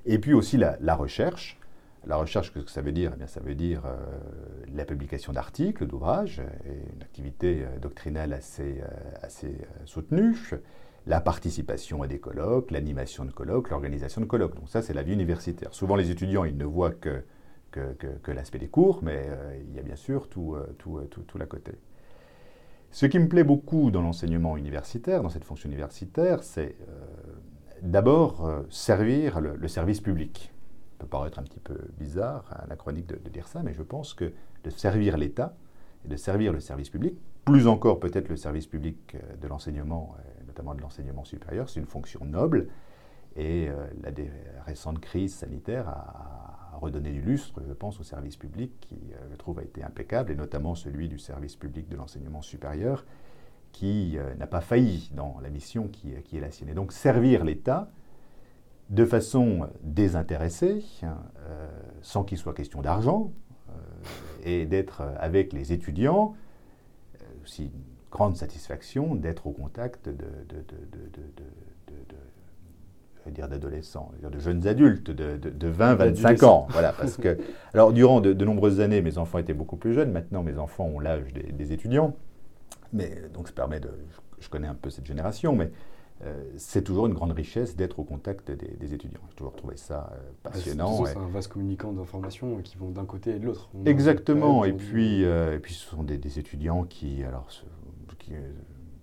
Et 0.06 0.20
puis 0.20 0.34
aussi 0.34 0.58
la, 0.58 0.96
recherche. 0.96 1.60
La 2.08 2.18
recherche, 2.18 2.52
qu'est-ce 2.52 2.66
que 2.66 2.72
ça 2.72 2.82
veut 2.82 2.92
dire? 2.92 3.12
Eh 3.14 3.18
bien, 3.18 3.28
Ça 3.28 3.40
veut 3.40 3.56
dire 3.56 3.84
euh, 3.86 3.98
la 4.74 4.86
publication 4.86 5.34
d'articles, 5.34 5.86
d'ouvrages, 5.86 6.42
une 6.66 7.02
activité 7.04 7.66
doctrinale 7.82 8.34
assez, 8.34 8.82
assez 9.22 9.56
soutenue, 9.86 10.36
la 11.08 11.22
participation 11.22 12.04
à 12.04 12.08
des 12.08 12.20
colloques, 12.20 12.72
l'animation 12.72 13.26
de 13.26 13.32
colloques, 13.32 13.70
l'organisation 13.70 14.22
de 14.22 14.26
colloques. 14.26 14.56
Donc 14.56 14.70
ça, 14.70 14.82
c'est 14.82 14.94
la 14.94 15.04
vie 15.04 15.14
universitaire. 15.14 15.74
Souvent, 15.74 15.96
les 15.96 16.12
étudiants, 16.12 16.46
ils 16.46 16.58
ne 16.58 16.66
voient 16.66 16.92
que 16.92 17.24
l'aspect 18.32 18.60
des 18.60 18.68
cours, 18.68 19.02
mais 19.04 19.26
euh, 19.28 19.60
il 19.68 19.76
y 19.76 19.80
a 19.80 19.84
bien 19.84 19.96
sûr 19.96 20.30
tout, 20.30 20.56
euh, 20.56 20.76
euh, 20.88 21.46
côté. 21.46 21.74
Ce 22.92 23.06
qui 23.06 23.20
me 23.20 23.28
plaît 23.28 23.44
beaucoup 23.44 23.90
dans 23.90 24.02
l'enseignement 24.02 24.58
universitaire, 24.58 25.24
dans 25.24 25.30
cette 25.30 25.46
fonction 25.46 25.70
universitaire, 25.70 26.44
c'est 26.44 26.76
d'abord 27.82 28.66
servir 28.70 29.40
le, 29.40 29.68
service 29.70 30.02
public. 30.02 30.52
Peut 31.02 31.08
paraître 31.08 31.40
un 31.40 31.44
petit 31.44 31.60
peu 31.60 31.78
bizarre, 31.98 32.46
anachronique 32.64 33.08
de, 33.08 33.16
de 33.16 33.30
dire 33.30 33.48
ça, 33.48 33.64
mais 33.64 33.74
je 33.74 33.82
pense 33.82 34.14
que 34.14 34.32
de 34.64 34.70
servir 34.70 35.18
l'État 35.18 35.56
et 36.06 36.08
de 36.08 36.16
servir 36.16 36.54
le 36.54 36.60
service 36.60 36.92
public, 36.92 37.16
plus 37.44 37.66
encore 37.66 38.00
peut-être 38.00 38.30
le 38.30 38.36
service 38.36 38.68
public 38.68 39.18
de 39.42 39.48
l'enseignement, 39.48 40.16
notamment 40.46 40.76
de 40.76 40.82
l'enseignement 40.82 41.24
supérieur, 41.24 41.70
c'est 41.70 41.80
une 41.80 41.88
fonction 41.88 42.24
noble. 42.24 42.68
Et 43.36 43.70
la 44.04 44.12
récente 44.64 45.00
crise 45.00 45.34
sanitaire 45.34 45.90
a, 45.90 46.52
redonner 46.82 47.12
du 47.12 47.22
lustre, 47.22 47.62
je 47.68 47.74
pense, 47.74 48.00
au 48.00 48.04
service 48.04 48.36
public 48.36 48.72
qui, 48.82 48.96
euh, 48.96 49.28
je 49.32 49.36
trouve, 49.36 49.60
a 49.60 49.64
été 49.64 49.84
impeccable, 49.84 50.32
et 50.32 50.36
notamment 50.36 50.76
celui 50.76 51.08
du 51.08 51.20
service 51.20 51.56
public 51.56 51.88
de 51.88 51.96
l'enseignement 51.96 52.42
supérieur, 52.42 53.06
qui 53.72 54.18
euh, 54.18 54.34
n'a 54.36 54.48
pas 54.48 54.62
failli 54.62 55.12
dans 55.16 55.40
la 55.42 55.50
mission 55.50 55.88
qui, 55.88 56.14
qui, 56.24 56.38
est 56.38 56.42
la 56.42 56.52
sienne. 56.52 56.70
Et 56.70 56.74
donc 56.74 56.92
servir 56.92 57.44
l'État 57.46 57.90
de 58.92 59.06
façon 59.06 59.68
désintéressée, 59.82 60.84
hein, 61.02 61.18
euh, 61.50 61.68
sans 62.02 62.24
qu'il 62.24 62.38
soit 62.38 62.54
question 62.54 62.82
d'argent, 62.82 63.32
et 64.44 64.66
d'être 64.66 65.04
avec 65.20 65.54
les 65.54 65.72
étudiants, 65.72 66.34
aussi 67.44 67.66
une 67.66 67.82
grande 68.12 68.36
satisfaction 68.36 69.16
d'être 69.16 69.48
au 69.48 69.52
contact 69.52 70.10
de, 70.10 70.14
de, 70.14 70.56
dire 73.30 73.48
d'adolescents, 73.48 74.12
de 74.22 74.40
jeunes 74.40 74.68
adultes 74.68 75.12
de, 75.12 75.38
de, 75.38 75.68
20, 75.68 75.96
25 75.96 76.44
ans. 76.44 76.68
Voilà, 76.70 76.92
parce 76.92 77.18
que, 77.18 77.38
alors, 77.74 77.94
durant 77.94 78.20
de, 78.20 78.34
nombreuses 78.46 78.80
années, 78.80 79.02
mes 79.02 79.18
enfants 79.18 79.38
étaient 79.38 79.54
beaucoup 79.54 79.78
plus 79.78 79.94
jeunes. 79.94 80.12
Maintenant, 80.12 80.44
mes 80.44 80.58
enfants 80.58 80.86
ont 80.86 81.00
l'âge 81.00 81.34
des, 81.34 81.72
étudiants. 81.74 82.16
Mais 82.94 83.22
donc 83.34 83.48
ça 83.48 83.54
permet 83.54 83.80
de... 83.80 83.90
Je 84.40 84.50
connais 84.50 84.68
un 84.68 84.76
peu 84.76 84.90
cette 84.90 85.06
génération, 85.06 85.56
mais 85.56 85.66
euh, 85.66 85.70
c'est 86.58 86.84
toujours 86.84 87.08
une 87.08 87.14
grande 87.14 87.32
richesse 87.32 87.76
d'être 87.76 88.00
au 88.00 88.04
contact 88.04 88.52
des, 88.52 88.94
étudiants. 88.94 89.22
J'ai 89.30 89.36
toujours 89.36 89.56
trouvé 89.56 89.78
ça 89.78 90.12
euh, 90.14 90.32
passionnant. 90.44 91.06
C'est 91.06 91.18
un 91.18 91.28
vaste 91.28 91.52
communicant 91.52 91.94
d'informations 91.94 92.62
qui 92.62 92.78
vont 92.78 92.90
d'un 92.90 93.06
côté 93.06 93.36
et 93.36 93.40
de 93.40 93.46
l'autre. 93.46 93.70
Exactement. 93.86 94.66
Et 94.66 94.74
puis, 94.74 95.22
et 95.22 95.60
puis, 95.62 95.74
ce 95.74 95.90
sont 95.90 96.04
des, 96.04 96.40
étudiants 96.40 96.84
qui, 96.84 97.24
alors, 97.24 97.48
qui 98.20 98.34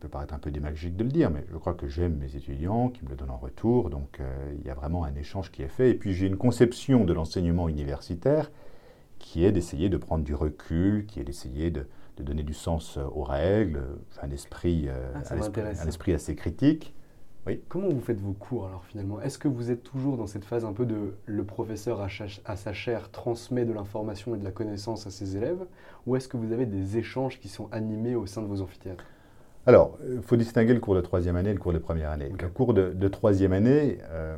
peut 0.01 0.09
paraître 0.09 0.35
un 0.35 0.39
peu 0.39 0.51
démagique 0.51 0.97
de 0.97 1.05
le 1.05 1.11
dire, 1.11 1.31
mais 1.31 1.45
je 1.51 1.57
crois 1.57 1.75
que 1.75 1.89
j'aime 1.89 2.17
mes 2.17 2.37
étudiants, 2.37 2.89
qui 2.89 3.05
me 3.05 3.11
le 3.11 3.17
donnent 3.17 3.31
en 3.31 3.39
retour, 3.39 3.91
donc 3.91 4.21
il 4.59 4.67
y 4.67 4.71
a 4.71 4.75
vraiment 4.75 5.05
un 5.05 5.15
échange 5.15 5.51
qui 5.51 5.63
est 5.63 5.69
fait. 5.69 5.91
Et 5.91 5.95
puis 5.95 6.15
j'ai 6.15 6.27
une 6.27 6.37
conception 6.37 7.05
de 7.05 7.13
l'enseignement 7.13 7.69
universitaire 7.69 8.51
qui 9.19 9.45
est 9.45 9.53
d'essayer 9.53 9.89
de 9.89 9.97
prendre 9.97 10.25
du 10.25 10.35
recul, 10.35 11.07
qui 11.07 11.21
est 11.21 11.25
d'essayer 11.25 11.71
de, 11.71 11.87
donner 12.19 12.43
du 12.43 12.55
sens 12.55 12.97
euh, 12.97 13.05
aux 13.15 13.23
règles, 13.23 13.81
un 14.23 14.31
esprit, 14.31 14.87
euh, 14.89 15.13
ah, 15.15 15.35
un, 15.35 15.87
esprit 15.87 16.13
assez 16.13 16.35
critique. 16.35 16.95
Oui. 17.49 17.63
Comment 17.71 17.89
vous 17.89 18.03
faites 18.03 18.21
vos 18.21 18.35
cours 18.35 18.67
alors 18.67 18.85
finalement? 18.85 19.23
Est-ce 19.23 19.39
que 19.39 19.49
vous 19.49 19.71
êtes 19.71 19.83
toujours 19.83 20.19
dans 20.19 20.27
cette 20.27 20.45
phase 20.45 20.67
un 20.67 20.75
peu 20.75 20.85
de 20.85 21.15
le 21.25 21.45
professeur 21.45 22.03
à, 22.03 22.09
à 22.45 22.57
sa 22.57 22.73
chaire 22.75 23.11
transmet 23.11 23.65
de 23.65 23.73
l'information 23.73 24.35
et 24.35 24.39
de 24.39 24.45
la 24.45 24.51
connaissance 24.51 25.07
à 25.07 25.11
ses 25.11 25.35
élèves 25.35 25.65
Ou 26.07 26.17
est-ce 26.17 26.29
que 26.29 26.37
vous 26.37 26.53
avez 26.53 26.67
des 26.67 26.99
échanges 26.99 27.41
qui 27.41 27.49
sont 27.49 27.69
animés 27.73 28.15
au 28.17 28.27
sein 28.27 28.43
de 28.43 28.47
vos 28.47 28.61
amphithéâtres? 28.61 29.05
Alors, 29.65 29.97
il 30.07 30.21
faut 30.21 30.37
distinguer 30.37 30.75
le 30.75 30.81
cours 30.81 30.95
de 30.95 31.01
troisième 31.01 31.37
année 31.37 31.49
et 31.49 31.55
le 31.55 31.59
cours 31.59 31.73
de 31.73 31.79
première 31.79 32.11
année. 32.11 32.31
Le 32.39 32.49
cours 32.49 32.75
de, 32.75 33.09
troisième 33.09 33.55
année, 33.55 33.97
euh, 34.11 34.37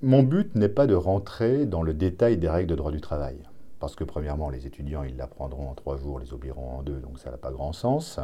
mon 0.00 0.22
but 0.22 0.54
n'est 0.54 0.70
pas 0.70 0.86
de 0.86 0.94
rentrer 0.94 1.66
dans 1.66 1.82
le 1.82 1.92
détail 1.92 2.38
des 2.38 2.48
règles 2.48 2.70
de 2.70 2.74
droit 2.74 2.90
du 2.90 3.02
travail 3.02 3.36
parce 3.80 3.94
que 3.94 4.04
premièrement, 4.04 4.48
les 4.48 4.66
étudiants, 4.66 5.02
ils 5.02 5.16
l'apprendront 5.18 5.68
en 5.68 5.74
trois 5.74 5.98
jours, 5.98 6.18
les 6.18 6.32
oublieront 6.32 6.78
en 6.78 6.82
deux, 6.82 7.00
donc 7.00 7.18
ça 7.18 7.30
n'a 7.30 7.36
pas 7.36 7.50
grand 7.50 7.72
sens. 7.74 8.18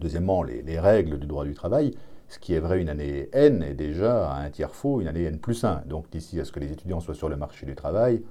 Deuxièmement, 0.00 0.42
les, 0.42 0.78
règles 0.78 1.18
du 1.18 1.26
droit 1.26 1.44
du 1.44 1.54
travail, 1.54 1.94
ce 2.30 2.38
qui 2.38 2.54
est 2.54 2.60
vrai 2.60 2.80
une 2.80 2.88
année 2.88 3.28
N 3.32 3.62
est 3.62 3.74
déjà 3.74 4.32
un 4.32 4.48
tiers 4.50 4.74
faux 4.74 5.00
une 5.00 5.08
année 5.08 5.24
N 5.24 5.38
plus 5.38 5.64
1. 5.64 5.82
Donc 5.86 6.08
d'ici 6.10 6.40
à 6.40 6.44
ce 6.44 6.52
que 6.52 6.60
les 6.60 6.72
étudiants 6.72 7.00
soient 7.00 7.14
sur 7.14 7.28
le 7.28 7.36
marché 7.36 7.66
du 7.66 7.74
travail, 7.74 8.22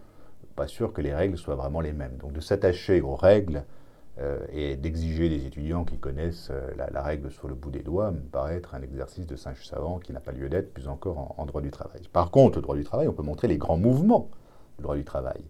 pas 0.56 0.68
sûr 0.68 0.94
que 0.94 1.02
les 1.02 1.14
règles 1.14 1.38
soient 1.38 1.56
vraiment 1.56 1.82
les 1.82 1.94
mêmes. 1.94 2.18
Donc 2.18 2.32
de 2.32 2.40
s'attacher 2.40 3.02
aux 3.02 3.16
règles 3.16 3.64
euh, 4.20 4.40
et 4.52 4.76
d'exiger 4.78 5.30
des 5.30 5.46
étudiants 5.46 5.84
qui 5.84 5.98
connaissent 5.98 6.50
euh, 6.50 6.72
la, 6.92 7.04
règle 7.04 7.30
sur 7.30 7.48
le 7.48 7.56
bout 7.56 7.72
des 7.72 7.84
doigts 7.84 8.12
me 8.12 8.22
paraît 8.22 8.56
être 8.56 8.74
un 8.74 8.82
exercice 8.82 9.28
de 9.28 9.36
singe 9.36 9.66
savant 9.66 10.00
qui 10.00 10.14
n'a 10.14 10.22
pas 10.22 10.32
lieu 10.32 10.50
d'être, 10.50 10.74
plus 10.74 10.88
encore 10.88 11.18
en, 11.20 11.36
en 11.38 11.46
droit 11.46 11.62
du 11.62 11.70
travail. 11.70 12.02
Par 12.12 12.32
contre, 12.32 12.58
au 12.58 12.62
droit 12.62 12.76
du 12.76 12.84
travail, 12.84 13.08
on 13.08 13.14
peut 13.14 13.24
montrer 13.24 13.48
les 13.48 13.58
grands 13.58 13.78
mouvements 13.78 14.30
du 14.78 14.84
droit 14.84 14.96
du 14.96 15.04
travail 15.04 15.44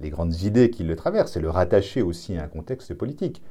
les 0.00 0.10
grandes 0.10 0.42
idées 0.42 0.70
qui 0.70 0.84
le 0.84 0.96
traversent 0.96 1.36
et 1.36 1.40
le 1.40 1.50
rattacher 1.50 2.02
aussi 2.02 2.36
à 2.36 2.44
un 2.44 2.48
contexte 2.48 2.94
politique. 2.94 3.42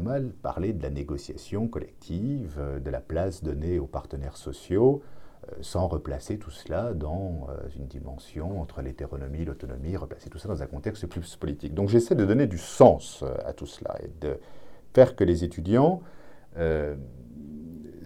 Mal 0.00 0.32
parler 0.42 0.72
de 0.72 0.82
la 0.82 0.90
négociation 0.90 1.66
collective, 1.66 2.56
euh, 2.58 2.78
de 2.78 2.90
la 2.90 3.00
place 3.00 3.42
donnée 3.42 3.78
aux 3.78 3.86
partenaires 3.86 4.36
sociaux, 4.36 5.02
euh, 5.48 5.56
sans 5.60 5.88
replacer 5.88 6.38
tout 6.38 6.50
cela 6.50 6.94
dans 6.94 7.48
euh, 7.48 7.56
une 7.76 7.86
dimension 7.86 8.60
entre 8.60 8.80
l'hétéronomie, 8.80 9.44
l'autonomie, 9.44 9.96
replacer 9.96 10.30
tout 10.30 10.38
ça 10.38 10.48
dans 10.48 10.62
un 10.62 10.66
contexte 10.66 11.06
plus 11.06 11.36
politique. 11.36 11.74
Donc 11.74 11.88
j'essaie 11.88 12.14
de 12.14 12.24
donner 12.24 12.46
du 12.46 12.58
sens 12.58 13.24
à 13.44 13.52
tout 13.52 13.66
cela 13.66 13.96
et 14.02 14.10
de 14.20 14.38
faire 14.94 15.16
que 15.16 15.24
les 15.24 15.44
étudiants 15.44 16.00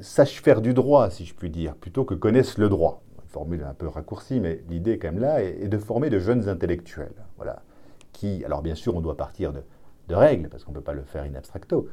sachent 0.00 0.42
faire 0.42 0.60
du 0.60 0.74
droit, 0.74 1.08
si 1.10 1.24
je 1.24 1.34
puis 1.34 1.48
dire, 1.48 1.74
plutôt 1.74 2.04
que 2.04 2.14
connaissent 2.14 2.58
le 2.58 2.68
droit 2.68 3.02
formule 3.28 3.64
un 3.64 3.72
peu 3.72 3.88
raccourcie, 3.88 4.40
mais 4.40 4.62
l'idée 4.68 4.98
quand 4.98 5.10
même 5.10 5.20
là 5.20 5.42
est, 5.42 5.66
de 5.66 5.78
former 5.78 6.10
de 6.10 6.18
jeunes 6.18 6.48
intellectuels. 6.50 7.14
Voilà. 7.38 7.62
Qui, 8.12 8.44
alors 8.44 8.60
bien 8.60 8.74
sûr, 8.74 8.94
on 8.94 9.00
doit 9.00 9.16
partir 9.16 9.54
de, 9.54 9.62
règles, 10.14 10.48
parce 10.48 10.64
qu'on 10.64 10.72
ne 10.72 10.76
peut 10.76 10.82
pas 10.82 10.94
le 10.94 11.02
faire 11.02 11.24
in 11.24 11.34
abstracto. 11.34 11.88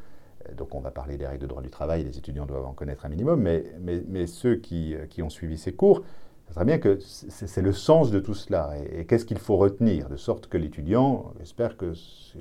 Euh, 0.47 0.53
donc 0.53 0.75
on 0.75 0.79
va 0.79 0.91
parler 0.91 1.17
des 1.17 1.27
règles 1.27 1.41
de 1.41 1.47
droit 1.47 1.61
du 1.61 1.69
travail, 1.69 2.03
les 2.03 2.17
étudiants 2.17 2.45
doivent 2.45 2.65
en 2.65 2.73
connaître 2.73 3.05
un 3.05 3.09
minimum, 3.09 3.41
mais, 3.41 3.63
mais, 3.79 4.27
ceux 4.27 4.55
qui, 4.55 4.95
qui, 5.09 5.21
ont 5.21 5.29
suivi 5.29 5.57
ces 5.57 5.73
cours, 5.73 6.03
ça 6.47 6.55
serait 6.55 6.65
bien 6.65 6.79
que 6.79 6.97
c'est 6.99 7.61
le 7.61 7.73
sens 7.73 8.09
de 8.11 8.19
tout 8.19 8.33
cela. 8.33 8.71
Et, 8.91 9.05
qu'est-ce 9.05 9.25
qu'il 9.25 9.37
faut 9.37 9.57
retenir 9.57 10.09
De 10.09 10.17
sorte 10.17 10.47
que 10.47 10.57
l'étudiant, 10.57 11.33
j'espère 11.39 11.77
que 11.77 11.93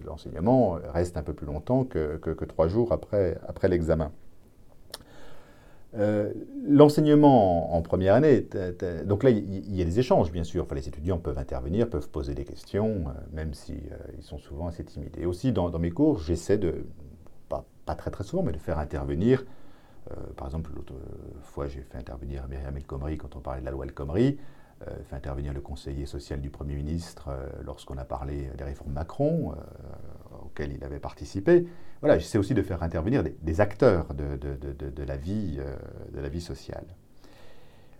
l'enseignement 0.06 0.78
reste 0.94 1.16
un 1.16 1.22
peu 1.22 1.34
plus 1.34 1.46
longtemps 1.46 1.84
que, 1.84 2.16
que 2.16 2.44
trois 2.44 2.68
jours 2.68 2.92
après, 2.92 3.38
après 3.46 3.68
l'examen? 3.68 4.10
Euh, 5.96 6.32
l'enseignement 6.66 7.74
en, 7.74 7.80
première 7.80 8.14
année, 8.14 8.46
donc 9.06 9.22
là, 9.22 9.30
il 9.30 9.74
y, 9.74 9.80
a 9.80 9.84
des 9.84 9.98
échanges, 9.98 10.30
bien 10.30 10.44
sûr. 10.44 10.64
Enfin, 10.64 10.74
les 10.74 10.86
étudiants 10.86 11.18
peuvent 11.18 11.38
intervenir, 11.38 11.88
peuvent 11.88 12.10
poser 12.10 12.34
des 12.34 12.44
questions, 12.44 13.04
euh, 13.06 13.12
même 13.32 13.54
s'ils 13.54 13.80
ils 14.18 14.22
sont 14.22 14.38
souvent 14.38 14.66
assez 14.66 14.84
timides. 14.84 15.16
Et 15.18 15.24
aussi, 15.24 15.52
dans, 15.52 15.70
mes 15.78 15.90
cours, 15.90 16.18
j'essaie 16.18 16.58
de, 16.58 16.84
pas, 17.48 17.64
très 17.94 18.10
très 18.10 18.24
souvent, 18.24 18.42
mais 18.42 18.52
de 18.52 18.58
faire 18.58 18.78
intervenir, 18.78 19.46
euh, 20.10 20.14
par 20.36 20.48
exemple, 20.48 20.70
l'autre 20.76 20.92
fois, 21.40 21.68
j'ai 21.68 21.80
fait 21.80 21.96
intervenir 21.96 22.46
Myriam 22.48 22.76
El 22.76 22.84
Khomri 22.84 23.16
quand 23.16 23.34
on 23.36 23.40
parlait 23.40 23.60
de 23.60 23.64
la 23.64 23.70
loi 23.70 23.86
El 23.86 23.94
Khomri, 23.94 24.38
fait 25.06 25.16
intervenir 25.16 25.52
le 25.52 25.60
conseiller 25.60 26.06
social 26.06 26.40
du 26.40 26.50
Premier 26.50 26.76
ministre 26.76 27.30
lorsqu'on 27.64 27.98
a 27.98 28.04
parlé 28.04 28.48
des 28.56 28.62
réformes 28.62 28.92
Macron, 28.92 29.56
auxquelles 30.44 30.72
il 30.72 30.84
avait 30.84 31.00
participé 31.00 31.66
voilà, 32.00 32.18
j'essaie 32.18 32.38
aussi 32.38 32.54
de 32.54 32.62
faire 32.62 32.82
intervenir 32.82 33.24
des, 33.24 33.60
acteurs 33.60 34.14
de, 34.14 35.04
la 35.04 35.16
vie, 35.16 35.56
euh, 35.58 35.76
de 36.14 36.20
la 36.20 36.28
vie 36.28 36.40
sociale. 36.40 36.84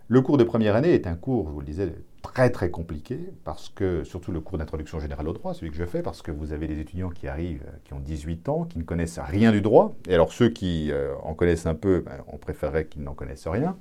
Le 0.07 0.21
cours 0.21 0.37
de 0.37 0.43
première 0.43 0.75
année 0.75 0.93
est 0.93 1.05
un 1.05 1.15
cours, 1.15 1.47
je 1.47 1.53
vous 1.53 1.59
le 1.59 1.65
disais, 1.65 1.93
très 2.21 2.49
très 2.49 2.71
compliqué, 2.71 3.19
parce 3.43 3.69
que, 3.69 4.03
surtout 4.03 4.31
le 4.31 4.39
cours 4.39 4.57
d'introduction 4.57 4.99
générale 4.99 5.27
au 5.27 5.33
droit, 5.33 5.53
celui 5.53 5.69
que 5.69 5.77
je 5.77 5.85
fais, 5.85 6.01
parce 6.01 6.21
que 6.21 6.31
vous 6.31 6.53
avez 6.53 6.67
des 6.67 6.79
étudiants 6.79 7.09
qui 7.09 7.27
arrivent, 7.27 7.65
euh, 7.67 7.77
qui 7.83 7.93
ont 7.93 7.99
18 7.99 8.49
ans, 8.49 8.63
qui 8.63 8.79
ne 8.79 8.83
connaissent 8.83 9.19
rien 9.19 9.51
du 9.51 9.61
droit, 9.61 9.95
et 10.07 10.13
alors 10.13 10.31
ceux 10.31 10.49
qui 10.49 10.91
euh, 10.91 11.13
en 11.23 11.33
connaissent 11.33 11.65
un 11.65 11.75
peu, 11.75 11.99
ben, 11.99 12.23
on 12.27 12.37
préférerait 12.37 12.85
qu'ils 12.85 13.03
n'en 13.03 13.13
connaissent 13.13 13.47
rien. 13.47 13.77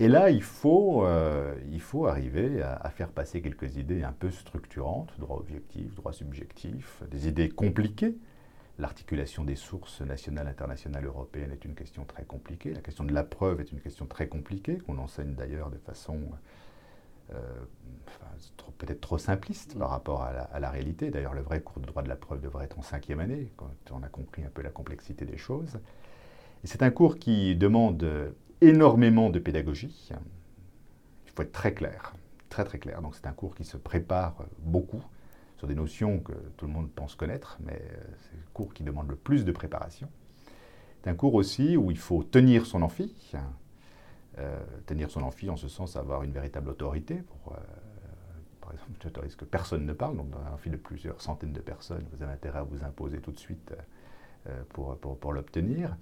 Et 0.00 0.08
là, 0.08 0.30
il 0.30 0.42
faut, 0.42 1.04
arriver 1.04 2.60
à, 2.60 2.72
à, 2.74 2.90
faire 2.90 3.10
passer 3.10 3.40
quelques 3.40 3.76
idées 3.76 4.02
un 4.02 4.10
peu 4.10 4.30
structurantes, 4.30 5.12
droit 5.18 5.36
objectif, 5.36 5.94
droit 5.94 6.12
subjectif, 6.12 7.02
des 7.08 7.28
idées 7.28 7.48
compliquées, 7.48 8.16
L'articulation 8.78 9.44
des 9.44 9.56
sources 9.56 10.00
nationales, 10.00 10.48
internationales, 10.48 11.04
européennes 11.04 11.52
est 11.52 11.64
une 11.64 11.74
question 11.74 12.04
très 12.04 12.24
compliquée. 12.24 12.72
La 12.72 12.80
question 12.80 13.04
de 13.04 13.12
la 13.12 13.22
preuve 13.22 13.60
est 13.60 13.70
une 13.70 13.80
question 13.80 14.06
très 14.06 14.28
compliquée, 14.28 14.78
qu'on 14.78 14.98
enseigne 14.98 15.34
d'ailleurs 15.34 15.70
de 15.70 15.76
façon 15.76 16.18
euh, 17.34 17.64
peut-être 18.78 19.00
trop 19.00 19.18
simpliste 19.18 19.78
par 19.78 19.90
rapport 19.90 20.22
à 20.22 20.58
la, 20.58 20.70
réalité. 20.70 21.10
D'ailleurs, 21.10 21.34
le 21.34 21.42
vrai 21.42 21.60
cours 21.60 21.80
de 21.80 21.86
droit 21.86 22.02
de 22.02 22.08
la 22.08 22.16
preuve 22.16 22.40
devrait 22.40 22.64
être 22.64 22.78
en 22.78 22.82
cinquième 22.82 23.20
année, 23.20 23.52
quand 23.56 23.70
on 23.90 24.02
a 24.02 24.08
compris 24.08 24.42
un 24.42 24.48
peu 24.48 24.62
la 24.62 24.70
complexité 24.70 25.24
des 25.24 25.36
choses. 25.36 25.78
C'est 26.64 26.82
un 26.82 26.90
cours 26.90 27.18
qui 27.18 27.54
demande 27.56 28.34
énormément 28.60 29.30
de 29.30 29.38
pédagogie. 29.38 30.10
Il 31.26 31.30
faut 31.32 31.42
être 31.42 31.52
très 31.52 31.74
clair, 31.74 32.14
très 32.48 32.64
très 32.64 32.78
clair. 32.78 33.02
Donc 33.02 33.14
c'est 33.14 33.26
un 33.26 33.32
cours 33.32 33.54
qui 33.54 33.64
se 33.64 33.76
prépare 33.76 34.46
beaucoup 34.58 35.02
des 35.66 35.74
notions 35.74 36.20
que 36.20 36.32
tout 36.56 36.66
le 36.66 36.72
monde 36.72 36.90
pense 36.90 37.14
connaître, 37.14 37.58
mais 37.64 37.80
euh, 37.80 38.04
c'est 38.20 38.36
le 38.36 38.46
cours 38.52 38.72
qui 38.74 38.82
demande 38.82 39.08
le 39.08 39.16
plus 39.16 39.44
de 39.44 39.52
préparation. 39.52 40.08
C'est 41.02 41.10
un 41.10 41.14
cours 41.14 41.34
aussi 41.34 41.76
où 41.76 41.90
il 41.90 41.98
faut 41.98 42.22
tenir 42.22 42.66
son 42.66 42.82
amphi, 42.82 43.14
euh, 44.38 44.60
tenir 44.86 45.10
son 45.10 45.22
amphi 45.22 45.50
en 45.50 45.56
ce 45.56 45.68
sens 45.68 45.96
avoir 45.96 46.22
une 46.22 46.32
véritable 46.32 46.70
autorité. 46.70 47.22
Euh, 47.48 47.54
par 48.60 48.72
exemple, 48.72 48.92
j'autorise 49.02 49.36
que 49.36 49.44
personne 49.44 49.84
ne 49.84 49.92
parle, 49.92 50.16
donc 50.16 50.30
dans 50.30 50.40
un 50.40 50.52
amphi 50.52 50.70
de 50.70 50.76
plusieurs 50.76 51.20
centaines 51.20 51.52
de 51.52 51.60
personnes, 51.60 52.06
vous 52.12 52.22
avez 52.22 52.32
intérêt 52.32 52.60
à 52.60 52.62
vous 52.62 52.84
imposer 52.84 53.18
tout 53.18 53.32
de 53.32 53.38
suite 53.38 53.74
pour, 54.70 54.96
pour, 54.98 55.18
pour 55.18 55.32
l'obtenir. 55.32 55.96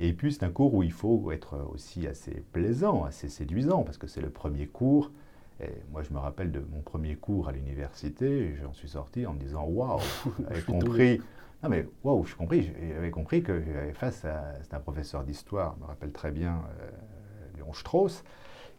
Et 0.00 0.12
puis 0.12 0.32
c'est 0.32 0.44
un 0.44 0.50
cours 0.50 0.74
où 0.74 0.84
il 0.84 0.92
faut 0.92 1.32
être 1.32 1.68
aussi 1.72 2.06
assez 2.06 2.44
plaisant, 2.52 3.04
assez 3.04 3.28
séduisant, 3.28 3.82
parce 3.82 3.98
que 3.98 4.06
c'est 4.06 4.20
le 4.20 4.30
premier 4.30 4.68
cours 4.68 5.10
et 5.60 5.70
moi, 5.90 6.02
je 6.02 6.12
me 6.12 6.18
rappelle 6.18 6.52
de 6.52 6.60
mon 6.60 6.80
premier 6.82 7.16
cours 7.16 7.48
à 7.48 7.52
l'université, 7.52 8.54
j'en 8.62 8.72
suis 8.72 8.90
sorti 8.90 9.26
en 9.26 9.34
me 9.34 9.40
disant 9.40 9.64
Waouh, 9.64 10.00
j'avais 10.48 10.62
compris. 10.62 11.20
Non, 11.62 11.68
mais 11.68 11.88
waouh, 12.04 12.24
j'ai 12.24 12.34
compris. 12.34 12.70
J'avais 12.94 13.10
compris 13.10 13.42
que 13.42 13.60
j'avais 13.60 13.92
face 13.92 14.24
à. 14.24 14.54
C'est 14.62 14.74
un 14.74 14.80
professeur 14.80 15.24
d'histoire, 15.24 15.74
je 15.76 15.82
me 15.82 15.88
rappelle 15.88 16.12
très 16.12 16.30
bien, 16.30 16.62
euh, 16.80 17.56
Léon 17.56 17.72
Strauss, 17.72 18.22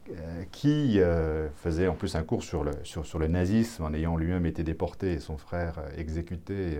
euh, 0.09 0.43
qui 0.51 1.01
euh, 1.01 1.49
faisait 1.49 1.89
en 1.89 1.95
plus 1.95 2.15
un 2.15 2.23
cours 2.23 2.43
sur 2.43 2.63
le, 2.63 2.71
sur, 2.83 3.05
sur 3.05 3.19
le 3.19 3.27
nazisme 3.27 3.83
en 3.83 3.93
ayant 3.93 4.15
lui-même 4.15 4.45
été 4.45 4.63
déporté 4.63 5.13
et 5.13 5.19
son 5.19 5.37
frère 5.37 5.81
exécuté 5.97 6.77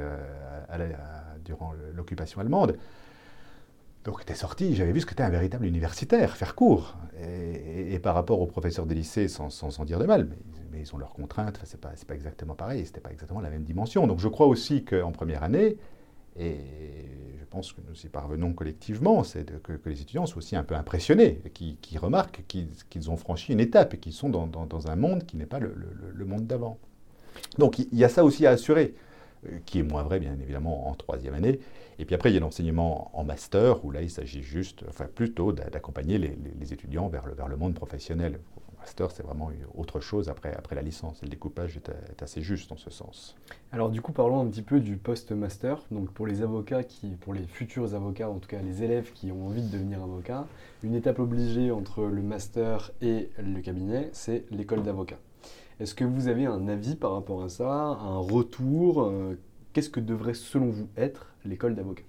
durant 1.43 1.73
l'occupation 1.93 2.39
allemande. 2.39 2.77
Donc, 4.05 4.21
était 4.21 4.35
sorti, 4.35 4.75
j'avais 4.75 4.93
vu 4.93 5.01
ce 5.01 5.05
qu'était 5.05 5.23
un 5.23 5.29
véritable 5.29 5.65
universitaire, 5.65 6.37
faire 6.37 6.55
cours. 6.55 6.97
Et, 7.21 7.99
par 7.99 8.15
rapport 8.15 8.39
aux 8.39 8.47
professeurs 8.47 8.85
de 8.85 8.93
lycée, 8.93 9.27
sans, 9.27 9.49
sans, 9.49 9.83
dire 9.83 9.99
de 9.99 10.05
mal, 10.05 10.29
mais, 10.71 10.79
ils 10.81 10.95
ont 10.95 10.97
leurs 10.97 11.11
contraintes, 11.11 11.59
c'est 11.65 11.81
pas, 11.81 11.91
pas 12.07 12.15
exactement 12.15 12.55
pareil, 12.55 12.85
c'était 12.85 13.01
pas 13.01 13.11
exactement 13.11 13.41
la 13.41 13.49
même 13.49 13.63
dimension. 13.63 14.07
Donc, 14.07 14.19
je 14.19 14.29
crois 14.29 14.47
aussi 14.47 14.85
qu'en 14.85 15.11
première 15.11 15.43
année, 15.43 15.75
et 16.39 16.55
je 17.37 17.45
pense 17.49 17.73
que 17.73 17.81
nous 17.87 17.99
y 18.01 18.07
parvenons 18.07 18.53
collectivement, 18.53 19.23
c'est 19.23 19.61
que, 19.61 19.73
les 19.85 20.01
étudiants 20.01 20.25
soient 20.25 20.37
aussi 20.37 20.55
un 20.55 20.63
peu 20.63 20.75
impressionnés, 20.75 21.41
qu'ils 21.53 21.99
remarquent 21.99 22.43
qu'ils 22.47 23.09
ont 23.09 23.17
franchi 23.17 23.51
une 23.51 23.59
étape 23.59 23.95
et 23.95 23.97
qu'ils 23.97 24.13
sont 24.13 24.29
dans, 24.29 24.47
dans, 24.47 24.87
un 24.87 24.95
monde 24.95 25.25
qui 25.25 25.35
n'est 25.35 25.45
pas 25.45 25.59
le, 25.59 25.75
le, 26.13 26.25
monde 26.25 26.47
d'avant. 26.47 26.77
Donc, 27.57 27.79
il 27.79 27.97
y 27.97 28.05
a 28.05 28.09
ça 28.09 28.23
aussi 28.23 28.47
à 28.47 28.51
assurer. 28.51 28.95
qui 29.65 29.79
est 29.79 29.83
moins 29.83 30.03
vrai, 30.03 30.19
bien 30.19 30.37
évidemment, 30.41 30.89
en 30.89 30.95
troisième 30.95 31.33
année. 31.33 31.59
Et 31.99 32.05
puis 32.05 32.15
après, 32.15 32.31
il 32.31 32.33
y 32.33 32.37
a 32.37 32.39
l'enseignement 32.39 33.11
en 33.13 33.25
master, 33.25 33.83
où 33.83 33.91
là, 33.91 34.01
il 34.01 34.09
s'agit 34.09 34.41
juste, 34.41 34.85
enfin 34.87 35.05
plutôt 35.13 35.51
d'accompagner 35.51 36.17
les, 36.17 36.73
étudiants 36.73 37.09
vers 37.09 37.25
le, 37.25 37.33
vers 37.33 37.49
le 37.49 37.57
monde 37.57 37.73
professionnel. 37.73 38.39
master, 38.79 39.11
c'est 39.11 39.21
vraiment 39.21 39.51
autre 39.75 39.99
chose 39.99 40.29
après, 40.29 40.55
après 40.55 40.75
la 40.75 40.81
licence. 40.81 41.21
Le 41.21 41.27
découpage 41.27 41.75
est, 41.75 42.23
assez 42.23 42.41
juste 42.41 42.71
en 42.71 42.77
ce 42.77 42.89
sens. 42.89 43.35
Alors 43.73 43.89
du 43.89 44.01
coup, 44.01 44.13
parlons 44.13 44.39
un 44.39 44.45
petit 44.45 44.61
peu 44.61 44.79
du 44.79 44.95
post-master. 44.95 45.83
Donc 45.91 46.11
pour 46.11 46.25
les 46.25 46.41
avocats, 46.41 46.83
qui, 46.83 47.07
pour 47.19 47.33
les 47.33 47.45
futurs 47.45 47.93
avocats, 47.93 48.29
en 48.29 48.39
tout 48.39 48.47
cas 48.47 48.61
les 48.61 48.81
élèves 48.81 49.11
qui 49.11 49.33
ont 49.33 49.47
envie 49.47 49.61
de 49.61 49.69
devenir 49.69 50.01
avocat, 50.01 50.47
une 50.83 50.95
étape 50.95 51.19
obligée 51.19 51.69
entre 51.69 52.05
le 52.05 52.21
master 52.21 52.91
et 53.01 53.29
le 53.37 53.59
cabinet, 53.59 54.09
c'est 54.13 54.45
l'école 54.51 54.83
d'avocat. 54.83 55.17
Est-ce 55.81 55.95
que 55.95 56.05
vous 56.05 56.27
avez 56.29 56.45
un 56.45 56.67
avis 56.69 56.95
par 56.95 57.13
rapport 57.13 57.43
à 57.43 57.49
ça, 57.49 57.71
un 57.71 58.19
retour 58.19 59.01
euh, 59.03 59.37
Qu'est-ce 59.79 59.89
que 59.89 60.01
devrait 60.01 60.33
selon 60.33 60.71
vous 60.71 60.89
être 60.97 61.27
l'école 61.45 61.73
d'avocat? 61.73 62.03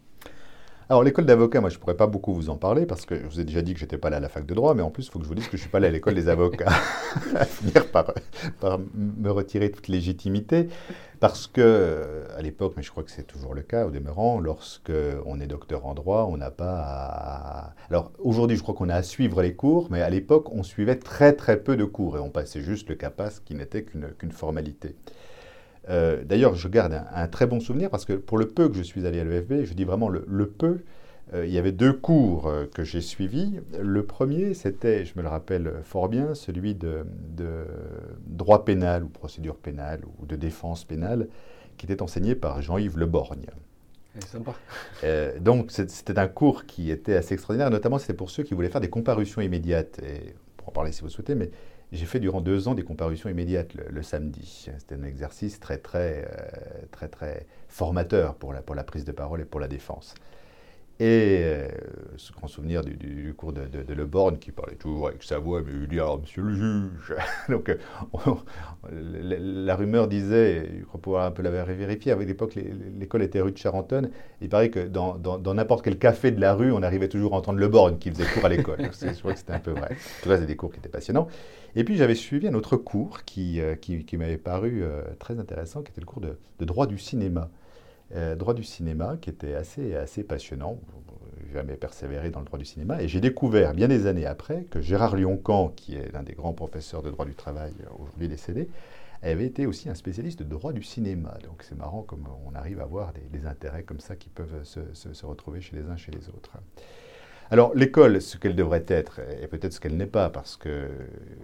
Alors 0.88 1.04
l'école 1.04 1.24
d'avocat, 1.24 1.60
moi 1.60 1.70
je 1.70 1.76
ne 1.76 1.80
pourrais 1.80 1.96
pas 1.96 2.08
beaucoup 2.08 2.34
vous 2.34 2.50
en 2.50 2.56
parler 2.56 2.84
parce 2.84 3.06
que 3.06 3.14
je 3.14 3.24
vous 3.24 3.38
ai 3.38 3.44
déjà 3.44 3.62
dit 3.62 3.74
que 3.74 3.78
je 3.78 3.84
n'étais 3.84 3.96
pas 3.96 4.08
allé 4.08 4.16
à 4.16 4.20
la 4.20 4.28
fac 4.28 4.44
de 4.44 4.54
droit, 4.54 4.74
mais 4.74 4.82
en 4.82 4.90
plus 4.90 5.06
il 5.06 5.10
faut 5.12 5.20
que 5.20 5.24
je 5.24 5.28
vous 5.28 5.36
dise 5.36 5.44
que 5.44 5.52
je 5.52 5.58
ne 5.58 5.60
suis 5.60 5.70
pas 5.70 5.78
allé 5.78 5.86
à 5.86 5.90
l'école 5.92 6.14
des 6.14 6.28
avocats, 6.28 6.72
à 7.36 7.44
finir 7.44 7.86
par, 7.92 8.12
me 8.96 9.30
retirer 9.30 9.70
toute 9.70 9.86
légitimité, 9.86 10.68
parce 11.20 11.46
que 11.46 11.60
euh, 11.60 12.24
à 12.36 12.42
l'époque, 12.42 12.72
mais 12.76 12.82
je 12.82 12.90
crois 12.90 13.04
que 13.04 13.12
c'est 13.12 13.22
toujours 13.22 13.54
le 13.54 13.62
cas 13.62 13.86
au 13.86 13.92
demeurant, 13.92 14.40
lorsque 14.40 14.90
on 15.26 15.40
est 15.40 15.46
docteur 15.46 15.86
en 15.86 15.94
droit, 15.94 16.26
on 16.28 16.36
n'a 16.36 16.50
pas 16.50 16.74
à... 16.80 17.74
Alors 17.88 18.10
aujourd'hui 18.18 18.56
je 18.56 18.62
crois 18.62 18.74
qu'on 18.74 18.88
a 18.88 18.96
à 18.96 19.04
suivre 19.04 19.42
les 19.42 19.54
cours, 19.54 19.86
mais 19.92 20.02
à 20.02 20.10
l'époque 20.10 20.50
on 20.50 20.64
suivait 20.64 20.96
très 20.96 21.34
très 21.34 21.60
peu 21.60 21.76
de 21.76 21.84
cours 21.84 22.16
et 22.16 22.20
on 22.20 22.30
passait 22.30 22.62
juste 22.62 22.88
le 22.88 22.96
CAPAS 22.96 23.38
qui 23.44 23.54
n'était 23.54 23.84
qu'une 23.84 24.32
formalité. 24.32 24.96
Euh, 25.88 26.22
d'ailleurs, 26.24 26.54
je 26.54 26.68
garde 26.68 27.02
un, 27.12 27.28
très 27.28 27.46
bon 27.46 27.60
souvenir 27.60 27.90
parce 27.90 28.04
que 28.04 28.12
pour 28.12 28.38
le 28.38 28.48
peu 28.48 28.68
que 28.68 28.76
je 28.76 28.82
suis 28.82 29.06
allé 29.06 29.20
à 29.20 29.24
l'EFB, 29.24 29.64
je 29.64 29.74
dis 29.74 29.84
vraiment 29.84 30.08
le, 30.08 30.46
peu, 30.46 30.80
euh, 31.32 31.46
il 31.46 31.52
y 31.52 31.58
avait 31.58 31.72
deux 31.72 31.92
cours 31.92 32.48
euh, 32.48 32.66
que 32.66 32.84
j'ai 32.84 33.00
suivis. 33.00 33.60
Le 33.80 34.04
premier, 34.04 34.54
c'était, 34.54 35.04
je 35.04 35.12
me 35.16 35.22
le 35.22 35.28
rappelle 35.28 35.72
fort 35.84 36.08
bien, 36.08 36.34
celui 36.34 36.74
de, 36.74 37.04
droit 38.26 38.64
pénal 38.64 39.04
ou 39.04 39.08
procédure 39.08 39.56
pénale 39.56 40.00
ou 40.18 40.26
de 40.26 40.36
défense 40.36 40.84
pénale, 40.84 41.28
qui 41.76 41.86
était 41.86 42.02
enseigné 42.02 42.34
par 42.34 42.60
Jean-Yves 42.60 42.98
Le 42.98 43.06
Borgne. 43.06 43.46
C'est 44.18 44.26
sympa. 44.26 44.54
donc 45.40 45.70
c'était 45.70 46.18
un 46.18 46.26
cours 46.26 46.66
qui 46.66 46.90
était 46.90 47.14
assez 47.14 47.34
extraordinaire, 47.34 47.70
notamment 47.70 47.98
c'était 47.98 48.12
pour 48.12 48.28
ceux 48.28 48.42
qui 48.42 48.54
voulaient 48.54 48.68
faire 48.68 48.80
des 48.80 48.90
comparutions 48.90 49.40
immédiates. 49.40 50.00
Et 50.02 50.34
pour 50.56 50.68
en 50.68 50.72
parler 50.72 50.90
si 50.92 51.02
vous 51.02 51.08
souhaitez, 51.08 51.36
mais 51.36 51.50
j'ai 51.92 52.06
fait 52.06 52.20
durant 52.20 52.40
deux 52.40 52.68
ans 52.68 52.74
des 52.74 52.84
comparutions 52.84 53.28
immédiates 53.28 53.74
le, 53.74 54.02
samedi. 54.02 54.68
C'était 54.78 54.94
un 54.94 55.02
exercice 55.02 55.58
très, 55.58 55.78
très, 55.78 56.28
euh, 56.30 56.86
très, 56.92 57.08
très 57.08 57.46
formateur 57.68 58.34
pour 58.36 58.52
la, 58.52 58.62
pour 58.62 58.74
la 58.74 58.84
prise 58.84 59.04
de 59.04 59.12
parole 59.12 59.40
et 59.40 59.44
pour 59.44 59.60
la 59.60 59.68
défense. 59.68 60.14
Et 61.00 61.40
euh, 61.44 61.66
ce 62.18 62.30
grand 62.30 62.46
souvenir 62.46 62.82
du, 62.84 63.32
cours 63.34 63.54
de, 63.54 63.62
de, 63.62 63.94
Le 63.94 64.04
Borgne, 64.04 64.36
qui 64.36 64.52
parlait 64.52 64.76
toujours 64.76 65.08
avec 65.08 65.22
sa 65.22 65.38
voix, 65.38 65.62
mais 65.62 65.72
il 65.72 65.88
dit 65.88 65.98
alors, 65.98 66.20
monsieur 66.20 66.42
le 66.42 66.54
juge. 66.54 67.14
Donc, 67.48 67.70
euh, 67.70 68.34
la, 68.92 69.76
rumeur 69.76 70.08
disait, 70.08 70.68
je 70.78 70.84
crois 70.84 71.00
pouvoir 71.00 71.24
un 71.24 71.30
peu 71.30 71.42
la 71.42 71.50
vérifier, 71.50 72.12
à 72.12 72.16
l'époque, 72.16 72.54
l'école 72.98 73.22
était 73.22 73.40
rue 73.40 73.52
de 73.52 73.56
Charentonne. 73.56 74.10
Il 74.42 74.50
paraît 74.50 74.68
que 74.68 74.88
dans 74.88 75.54
n'importe 75.54 75.82
quel 75.82 75.98
café 75.98 76.32
de 76.32 76.40
la 76.40 76.52
rue, 76.52 76.70
on 76.70 76.82
arrivait 76.82 77.08
toujours 77.08 77.34
à 77.34 77.38
entendre 77.38 77.60
Le 77.60 77.68
Borgne 77.68 77.96
qui 77.96 78.10
faisait 78.10 78.26
cours 78.26 78.44
à 78.44 78.50
l'école. 78.50 78.80
je 79.00 79.18
crois 79.20 79.32
que 79.32 79.38
c'était 79.38 79.54
un 79.54 79.58
peu 79.58 79.70
vrai. 79.70 79.96
Tout 80.22 80.28
cas, 80.28 80.34
c'était 80.34 80.48
des 80.48 80.56
cours 80.56 80.70
qui 80.70 80.80
étaient 80.80 80.90
passionnants. 80.90 81.28
Et 81.76 81.84
puis, 81.84 81.96
j'avais 81.96 82.14
suivi 82.14 82.46
un 82.46 82.54
autre 82.54 82.76
cours 82.76 83.24
qui, 83.24 83.58
euh, 83.62 83.74
qui, 83.74 84.04
qui 84.04 84.18
m'avait 84.18 84.36
paru 84.36 84.82
très 85.18 85.38
intéressant, 85.38 85.80
qui 85.80 85.92
était 85.92 86.02
le 86.02 86.06
cours 86.06 86.20
de, 86.20 86.36
de 86.58 86.64
droit 86.66 86.86
du 86.86 86.98
cinéma. 86.98 87.48
Euh, 88.16 88.34
droit 88.34 88.54
du 88.54 88.64
cinéma, 88.64 89.16
qui 89.20 89.30
était 89.30 89.54
assez, 89.54 89.94
assez 89.94 90.24
passionnant. 90.24 90.78
Jamais 91.52 91.76
persévéré 91.76 92.30
dans 92.30 92.40
le 92.40 92.46
droit 92.46 92.58
du 92.58 92.64
cinéma. 92.64 93.02
Et 93.02 93.08
j'ai 93.08 93.20
découvert, 93.20 93.72
bien 93.72 93.88
des 93.88 94.06
années 94.06 94.26
après, 94.26 94.64
que 94.64 94.80
Gérard 94.80 95.16
Lioncan, 95.16 95.68
qui 95.68 95.94
est 95.94 96.12
l'un 96.12 96.22
des 96.22 96.34
grands 96.34 96.52
professeurs 96.52 97.02
de 97.02 97.10
droit 97.10 97.24
du 97.24 97.34
travail 97.34 97.72
euh, 97.82 98.02
aujourd'hui 98.02 98.28
décédé, 98.28 98.68
avait 99.22 99.46
été 99.46 99.66
aussi 99.66 99.88
un 99.88 99.94
spécialiste 99.94 100.40
de 100.42 100.48
droit 100.48 100.72
du 100.72 100.82
cinéma. 100.82 101.36
Donc 101.44 101.62
c'est 101.62 101.76
marrant 101.76 102.02
comme 102.02 102.26
on 102.46 102.54
arrive 102.54 102.80
à 102.80 102.86
voir 102.86 103.12
des, 103.32 103.46
intérêts 103.46 103.82
comme 103.82 104.00
ça 104.00 104.16
qui 104.16 104.28
peuvent 104.28 104.64
se, 104.64 104.80
se, 104.94 105.26
retrouver 105.26 105.60
chez 105.60 105.76
les 105.76 105.82
uns 105.88 105.96
chez 105.96 106.10
les 106.10 106.28
autres. 106.30 106.52
Alors 107.50 107.74
l'école, 107.74 108.22
ce 108.22 108.38
qu'elle 108.38 108.56
devrait 108.56 108.86
être, 108.88 109.20
et 109.42 109.46
peut-être 109.46 109.74
ce 109.74 109.80
qu'elle 109.80 109.96
n'est 109.96 110.06
pas, 110.06 110.30
parce 110.30 110.56
que 110.56 110.88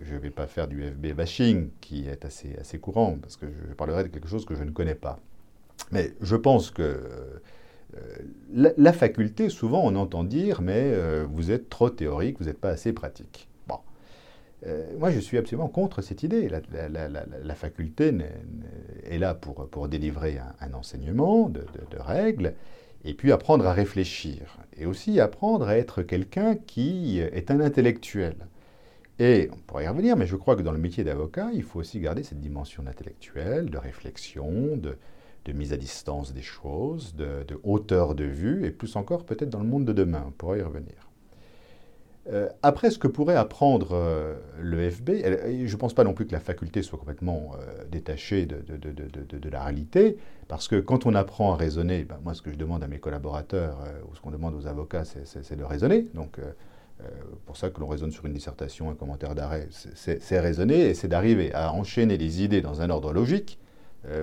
je 0.02 0.14
ne 0.14 0.18
vais 0.18 0.30
pas 0.30 0.46
faire 0.46 0.68
du 0.68 0.88
FB 0.88 1.12
bashing, 1.14 1.68
qui 1.80 2.08
est 2.08 2.24
assez, 2.24 2.56
assez 2.58 2.78
courant, 2.78 3.18
parce 3.20 3.36
que 3.36 3.46
je 3.46 3.74
parlerai 3.74 4.04
de 4.04 4.08
quelque 4.08 4.28
chose 4.28 4.46
que 4.46 4.54
je 4.54 4.64
ne 4.64 4.70
connais 4.70 4.94
pas. 4.94 5.20
Mais 5.92 6.12
je 6.20 6.36
pense 6.36 6.70
que 6.70 7.00
euh, 7.96 8.72
la, 8.76 8.92
faculté, 8.92 9.48
souvent 9.48 9.82
on 9.84 9.94
entend 9.96 10.24
dire, 10.24 10.60
mais 10.60 10.82
euh, 10.92 11.26
vous 11.28 11.50
êtes 11.50 11.68
trop 11.68 11.90
théorique, 11.90 12.38
vous 12.38 12.46
n'êtes 12.46 12.60
pas 12.60 12.70
assez 12.70 12.92
pratique. 12.92 13.48
Bon. 13.68 13.78
Euh, 14.66 14.84
moi, 14.98 15.10
je 15.10 15.20
suis 15.20 15.38
absolument 15.38 15.68
contre 15.68 16.02
cette 16.02 16.22
idée. 16.22 16.48
La, 16.48 17.54
faculté 17.54 18.12
est 19.04 19.18
là 19.18 19.34
pour, 19.34 19.68
pour 19.68 19.88
délivrer 19.88 20.38
un, 20.60 20.74
enseignement 20.74 21.48
de, 21.48 21.64
de, 21.90 21.98
règles, 21.98 22.54
et 23.04 23.14
puis 23.14 23.32
apprendre 23.32 23.66
à 23.66 23.72
réfléchir, 23.72 24.58
et 24.76 24.86
aussi 24.86 25.20
apprendre 25.20 25.68
à 25.68 25.76
être 25.76 26.02
quelqu'un 26.02 26.56
qui 26.56 27.20
est 27.20 27.50
un 27.50 27.60
intellectuel. 27.60 28.34
Et 29.18 29.48
on 29.52 29.56
pourrait 29.56 29.84
y 29.84 29.88
revenir, 29.88 30.16
mais 30.16 30.26
je 30.26 30.36
crois 30.36 30.56
que 30.56 30.62
dans 30.62 30.72
le 30.72 30.78
métier 30.78 31.02
d'avocat, 31.02 31.48
il 31.54 31.62
faut 31.62 31.78
aussi 31.78 32.00
garder 32.00 32.22
cette 32.22 32.40
dimension 32.40 32.84
intellectuelle, 32.86 33.70
de 33.70 33.78
réflexion, 33.78 34.76
de, 34.76 34.98
de 35.46 35.52
mise 35.52 35.72
à 35.72 35.76
distance 35.76 36.32
des 36.34 36.42
choses, 36.42 37.14
de, 37.14 37.44
hauteur 37.62 38.14
de 38.14 38.24
vue, 38.24 38.66
et 38.66 38.70
plus 38.70 38.96
encore 38.96 39.24
peut-être 39.24 39.50
dans 39.50 39.60
le 39.60 39.68
monde 39.68 39.84
de 39.84 39.92
demain. 39.92 40.24
On 40.26 40.30
pourra 40.32 40.58
y 40.58 40.62
revenir. 40.62 40.94
Euh, 42.28 42.48
après, 42.64 42.90
ce 42.90 42.98
que 42.98 43.06
pourrait 43.06 43.36
apprendre 43.36 43.90
euh, 43.92 44.34
le 44.60 44.90
FB, 44.90 45.10
je 45.64 45.72
ne 45.72 45.78
pense 45.78 45.94
pas 45.94 46.02
non 46.02 46.12
plus 46.12 46.26
que 46.26 46.32
la 46.32 46.40
faculté 46.40 46.82
soit 46.82 46.98
complètement 46.98 47.52
euh, 47.54 47.84
détachée 47.88 48.46
de, 48.46 49.48
la 49.48 49.62
réalité, 49.62 50.16
parce 50.48 50.66
que 50.66 50.80
quand 50.80 51.06
on 51.06 51.14
apprend 51.14 51.52
à 51.52 51.56
raisonner, 51.56 52.02
ben, 52.02 52.18
moi 52.24 52.34
ce 52.34 52.42
que 52.42 52.50
je 52.50 52.56
demande 52.56 52.82
à 52.82 52.88
mes 52.88 52.98
collaborateurs, 52.98 53.78
ou 54.10 54.16
ce 54.16 54.20
qu'on 54.20 54.32
demande 54.32 54.56
aux 54.56 54.66
avocats, 54.66 55.04
c'est 55.04 55.56
de 55.56 55.62
raisonner. 55.62 56.08
Donc, 56.14 56.40
pour 57.44 57.56
ça 57.56 57.70
que 57.70 57.80
l'on 57.80 57.86
raisonne 57.86 58.10
sur 58.10 58.26
une 58.26 58.32
dissertation, 58.32 58.90
un 58.90 58.94
commentaire 58.94 59.36
d'arrêt, 59.36 59.68
c'est 59.70 60.40
raisonner, 60.40 60.80
et 60.88 60.94
c'est 60.94 61.08
d'arriver 61.08 61.54
à 61.54 61.72
enchaîner 61.72 62.16
les 62.16 62.42
idées 62.42 62.60
dans 62.60 62.80
un 62.80 62.90
ordre 62.90 63.12
logique, 63.12 63.60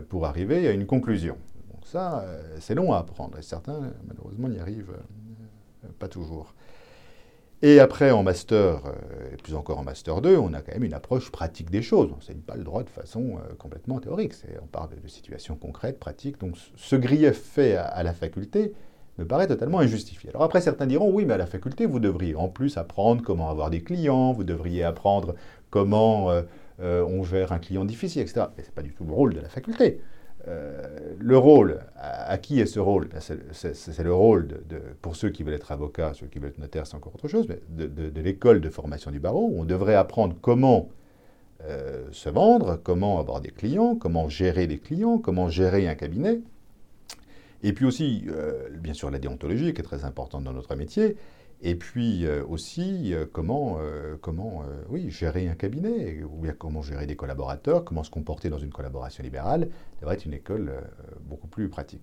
pour 0.09 0.25
arriver 0.25 0.67
à 0.67 0.71
une 0.71 0.85
conclusion. 0.85 1.37
Donc 1.83 1.89
ça, 1.91 2.21
euh, 2.21 2.41
c'est 2.59 2.75
long 2.75 2.93
à 2.93 2.99
apprendre, 2.99 3.37
et 3.37 3.41
certains, 3.41 3.91
malheureusement, 4.07 4.47
n'y 4.47 4.59
arrivent 4.59 4.93
euh, 5.83 5.87
pas 5.99 6.07
toujours. 6.07 6.53
Et 7.61 7.79
après, 7.79 8.11
en 8.11 8.23
master, 8.23 8.81
et 9.31 9.37
plus 9.37 9.55
encore 9.55 9.79
en 9.79 9.83
master 9.83 10.21
2, 10.21 10.37
on 10.37 10.53
a 10.53 10.61
quand 10.61 10.73
même 10.73 10.83
une 10.83 10.93
approche 10.93 11.31
pratique 11.31 11.69
des 11.69 11.81
choses. 11.81 12.09
On 12.11 12.15
n'enseigne 12.15 12.41
pas 12.41 12.55
le 12.55 12.63
droit 12.65 12.83
de 12.83 12.89
façon 12.89 13.37
complètement 13.57 13.99
théorique. 13.99 14.33
On 14.61 14.67
parle 14.67 14.89
de, 15.01 15.07
situations 15.07 15.55
concrètes, 15.55 15.97
pratiques. 15.97 16.41
Donc 16.41 16.57
ce 16.75 16.97
grief 16.97 17.37
fait 17.37 17.77
à, 17.77 18.03
la 18.03 18.13
faculté 18.13 18.73
me 19.17 19.25
paraît 19.25 19.47
totalement 19.47 19.79
injustifié. 19.79 20.29
Alors 20.31 20.43
après, 20.43 20.59
certains 20.59 20.87
diront, 20.87 21.09
oui, 21.09 21.23
mais 21.23 21.35
à 21.35 21.37
la 21.37 21.45
faculté, 21.45 21.85
vous 21.85 21.99
devriez 21.99 22.35
en 22.35 22.49
plus 22.49 22.75
apprendre 22.75 23.23
comment 23.23 23.49
avoir 23.49 23.69
des 23.69 23.81
clients, 23.81 24.33
vous 24.33 24.43
devriez 24.43 24.83
apprendre 24.83 25.33
comment 25.69 26.31
euh, 26.31 26.41
on 26.79 27.23
gère 27.23 27.51
un 27.51 27.59
client 27.59 27.85
difficile, 27.85 28.21
etc. 28.21 28.47
Mais 28.57 28.63
ce 28.63 28.69
n'est 28.69 28.73
pas 28.73 28.81
du 28.81 28.93
tout 28.93 29.05
le 29.05 29.13
rôle 29.13 29.33
de 29.33 29.39
la 29.39 29.49
faculté. 29.49 29.99
Euh, 30.47 31.15
le 31.19 31.37
rôle, 31.37 31.79
à, 31.95 32.37
qui 32.37 32.59
est 32.59 32.65
ce 32.65 32.79
rôle? 32.79 33.07
Ben, 33.07 33.21
C'est 33.21 34.03
le 34.03 34.13
rôle, 34.13 34.47
de, 34.47 34.81
pour 35.01 35.15
ceux 35.15 35.29
qui 35.29 35.43
veulent 35.43 35.53
être 35.53 35.71
avocats, 35.71 36.13
ceux 36.13 36.27
qui 36.27 36.39
veulent 36.39 36.49
être 36.49 36.57
notaires, 36.57 36.85
c'est 36.85 36.95
encore 36.95 37.15
autre 37.15 37.29
chose, 37.29 37.47
mais 37.47 37.59
de, 37.69 38.21
l'école 38.21 38.59
de 38.59 38.69
formation 38.69 39.11
du 39.11 39.19
barreau, 39.19 39.49
où 39.51 39.61
on 39.61 39.65
devrait 39.65 39.95
apprendre 39.95 40.35
comment 40.41 40.89
euh, 41.63 42.03
se 42.11 42.27
vendre, 42.27 42.77
comment 42.83 43.19
avoir 43.19 43.39
des 43.39 43.51
clients, 43.51 43.95
comment 43.95 44.27
gérer 44.27 44.67
des 44.67 44.79
clients, 44.79 45.17
comment 45.17 45.47
gérer 45.47 45.87
un 45.87 45.95
cabinet. 45.95 46.41
Et 47.65 47.71
puis 47.71 47.85
aussi, 47.85 48.25
bien 48.81 48.93
sûr, 48.93 49.09
la 49.09 49.19
déontologie, 49.19 49.73
qui 49.73 49.79
est 49.79 49.85
très 49.85 50.03
importante 50.03 50.43
dans 50.43 50.51
notre 50.51 50.75
métier, 50.75 51.15
et 51.65 51.75
puis 51.75 52.25
euh, 52.25 52.43
aussi, 52.45 53.13
euh, 53.13 53.25
comment, 53.31 53.77
euh, 53.79 54.17
comment 54.19 54.63
oui, 54.89 55.09
gérer 55.09 55.47
un 55.47 55.55
cabinet, 55.55 56.21
ou 56.23 56.41
bien 56.41 56.53
comment 56.53 56.81
gérer 56.81 57.07
des 57.07 57.15
collaborateurs, 57.15 57.85
comment 57.85 58.03
se 58.03 58.11
comporter 58.11 58.49
dans 58.49 58.59
une 58.59 58.71
collaboration 58.71 59.23
libérale, 59.23 59.69
devrait 60.01 60.15
être 60.15 60.25
une 60.25 60.33
école 60.33 60.73
beaucoup 61.21 61.47
plus 61.47 61.69
pratique. 61.69 62.01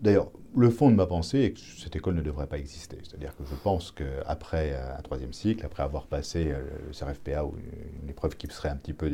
D'ailleurs, 0.00 0.30
le 0.56 0.70
fond 0.70 0.90
de 0.90 0.94
ma 0.94 1.04
pensée 1.04 1.40
est 1.40 1.52
que 1.52 1.60
cette 1.60 1.94
école 1.94 2.14
ne 2.14 2.22
devrait 2.22 2.46
pas 2.46 2.56
exister. 2.56 2.96
C'est-à-dire 3.02 3.36
que 3.36 3.44
je 3.44 3.54
pense 3.54 3.90
qu'après 3.90 4.74
un 4.74 5.02
troisième 5.02 5.34
cycle, 5.34 5.64
après 5.66 5.82
avoir 5.82 6.06
passé 6.06 6.44
le 6.44 6.92
CRFPA 6.92 7.44
ou 7.44 7.54
une 8.02 8.08
épreuve 8.08 8.34
qui 8.36 8.46
serait 8.46 8.70
un 8.70 8.76
petit 8.76 8.94
peu 8.94 9.10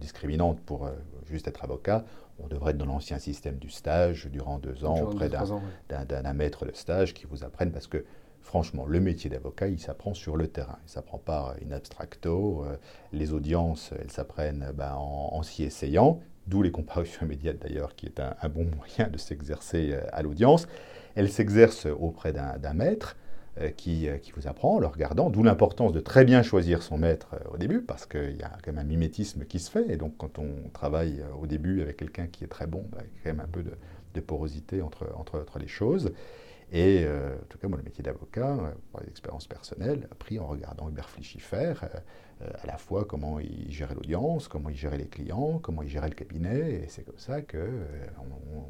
discriminante 0.00 0.58
pour 0.60 0.88
juste 1.26 1.46
être 1.46 1.62
avocat, 1.62 2.06
on 2.38 2.48
devrait 2.48 2.70
être 2.70 2.78
dans 2.78 2.86
l'ancien 2.86 3.18
système 3.18 3.56
du 3.56 3.68
stage 3.68 4.28
durant 4.32 4.58
deux 4.58 4.86
ans 4.86 4.98
auprès 5.02 5.28
d'un 5.28 6.32
maître 6.32 6.64
de 6.64 6.72
stage 6.72 7.12
qui 7.12 7.26
vous 7.26 7.44
apprenne 7.44 7.70
parce 7.70 7.86
que 7.86 8.04
franchement, 8.42 8.86
le 8.86 9.00
métier 9.00 9.30
d'avocat, 9.30 9.68
il 9.68 9.78
s'apprend 9.78 10.14
sur 10.14 10.36
le 10.36 10.48
terrain. 10.48 10.78
Il 10.82 10.86
ne 10.86 10.90
s'apprend 10.90 11.18
pas 11.18 11.54
in 11.64 11.72
abstracto. 11.72 12.64
Euh, 12.64 12.76
les 13.12 13.32
audiences, 13.32 13.92
elles 14.00 14.10
s'apprennent 14.10 14.72
ben, 14.74 14.94
en, 14.94 15.42
s'y 15.42 15.64
essayant. 15.64 16.20
d'où 16.46 16.62
les 16.62 16.70
comparutions 16.70 17.26
immédiates 17.26 17.58
d'ailleurs, 17.58 17.94
qui 17.94 18.06
est 18.06 18.20
un, 18.20 18.48
bon 18.48 18.66
moyen 18.76 19.10
de 19.10 19.18
s'exercer 19.18 19.96
à 20.12 20.22
l'audience. 20.22 20.66
Elle 21.14 21.30
s'exerce 21.30 21.86
auprès 21.86 22.32
d'un 22.32 22.74
maître 22.74 23.16
qui, 23.76 24.08
qui, 24.22 24.32
vous 24.32 24.46
apprend 24.46 24.76
en 24.76 24.78
le 24.78 24.86
regardant, 24.86 25.28
d'où 25.28 25.42
l'importance 25.42 25.92
de 25.92 26.00
très 26.00 26.24
bien 26.24 26.42
choisir 26.42 26.82
son 26.82 26.98
maître 26.98 27.34
au 27.52 27.58
début, 27.58 27.82
parce 27.82 28.06
qu'il 28.06 28.36
y 28.36 28.42
a 28.42 28.50
quand 28.62 28.72
même 28.72 28.78
un 28.78 28.88
mimétisme 28.88 29.44
qui 29.44 29.58
se 29.58 29.70
fait, 29.70 29.90
et 29.90 29.96
donc 29.96 30.16
quand 30.16 30.38
on 30.38 30.68
travaille 30.72 31.22
au 31.40 31.46
début 31.46 31.82
avec 31.82 31.96
quelqu'un 31.96 32.26
qui 32.26 32.44
est 32.44 32.48
très 32.48 32.66
bon, 32.66 32.86
bah, 32.92 32.98
il 33.02 33.06
y 33.06 33.20
a 33.20 33.24
quand 33.24 33.36
même 33.36 33.44
un 33.44 33.50
peu 33.50 33.62
de, 33.62 34.20
porosité 34.20 34.82
entre, 34.82 35.06
entre, 35.16 35.58
les 35.58 35.68
choses. 35.68 36.12
Et 36.72 37.02
euh, 37.04 37.34
en 37.34 37.46
tout 37.48 37.58
cas, 37.58 37.66
moi, 37.66 37.78
le 37.78 37.84
métier 37.84 38.02
d'avocat, 38.02 38.52
euh, 38.52 38.70
par 38.92 39.02
l'expérience 39.02 39.46
personnelle, 39.46 40.06
appris 40.12 40.38
en 40.38 40.46
regardant 40.46 40.88
Hubert 40.88 41.10
Flichy 41.10 41.40
faire 41.40 41.88
euh, 42.42 42.50
à 42.62 42.66
la 42.66 42.76
fois 42.76 43.04
comment 43.04 43.40
il 43.40 43.72
gérait 43.72 43.94
l'audience, 43.94 44.46
comment 44.46 44.68
il 44.68 44.76
gérait 44.76 44.98
les 44.98 45.08
clients, 45.08 45.58
comment 45.58 45.82
il 45.82 45.88
gérait 45.88 46.08
le 46.08 46.14
cabinet. 46.14 46.82
Et 46.84 46.88
c'est 46.88 47.02
comme 47.02 47.18
ça 47.18 47.42
qu'on 47.42 47.58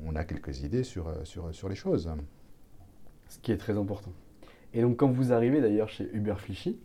on 0.06 0.16
a 0.16 0.24
quelques 0.24 0.62
idées 0.62 0.82
sur, 0.82 1.12
sur, 1.24 1.54
sur 1.54 1.68
les 1.68 1.74
choses. 1.74 2.10
Ce 3.28 3.38
qui 3.38 3.52
est 3.52 3.58
très 3.58 3.76
important. 3.76 4.12
Et 4.72 4.80
donc, 4.80 4.96
quand 4.96 5.10
vous 5.10 5.32
arrivez 5.32 5.60
d'ailleurs 5.60 5.90
chez 5.90 6.08
Hubert 6.14 6.40
Flichy, 6.40 6.78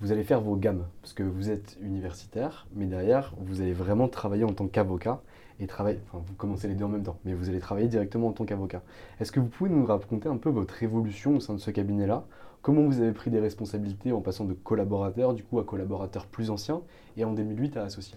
vous 0.00 0.12
allez 0.12 0.24
faire 0.24 0.42
vos 0.42 0.56
gammes, 0.56 0.86
parce 1.00 1.14
que 1.14 1.22
vous 1.22 1.50
êtes 1.50 1.76
universitaire, 1.80 2.66
mais 2.74 2.86
derrière, 2.86 3.34
vous 3.38 3.62
allez 3.62 3.72
vraiment 3.72 4.08
travailler 4.08 4.44
en 4.44 4.52
tant 4.52 4.68
qu'avocat 4.68 5.22
et 5.60 5.66
travailler, 5.66 6.00
enfin 6.06 6.22
vous 6.26 6.34
commencez 6.34 6.68
les 6.68 6.74
deux 6.74 6.84
en 6.84 6.88
même 6.88 7.02
temps, 7.02 7.18
mais 7.24 7.34
vous 7.34 7.48
allez 7.48 7.60
travailler 7.60 7.88
directement 7.88 8.28
en 8.28 8.32
tant 8.32 8.44
qu'avocat. 8.44 8.82
Est-ce 9.20 9.32
que 9.32 9.40
vous 9.40 9.48
pouvez 9.48 9.70
nous 9.70 9.84
raconter 9.84 10.28
un 10.28 10.36
peu 10.36 10.50
votre 10.50 10.82
évolution 10.82 11.36
au 11.36 11.40
sein 11.40 11.54
de 11.54 11.58
ce 11.58 11.70
cabinet-là? 11.70 12.24
Comment 12.62 12.82
vous 12.82 13.00
avez 13.00 13.12
pris 13.12 13.30
des 13.30 13.40
responsabilités 13.40 14.12
en 14.12 14.20
passant 14.20 14.44
de 14.44 14.52
collaborateur 14.52 15.34
du 15.34 15.44
coup 15.44 15.58
à 15.58 15.64
collaborateur 15.64 16.26
plus 16.26 16.50
ancien 16.50 16.82
et 17.16 17.24
en 17.24 17.32
2008 17.32 17.76
à 17.76 17.84
associé? 17.84 18.16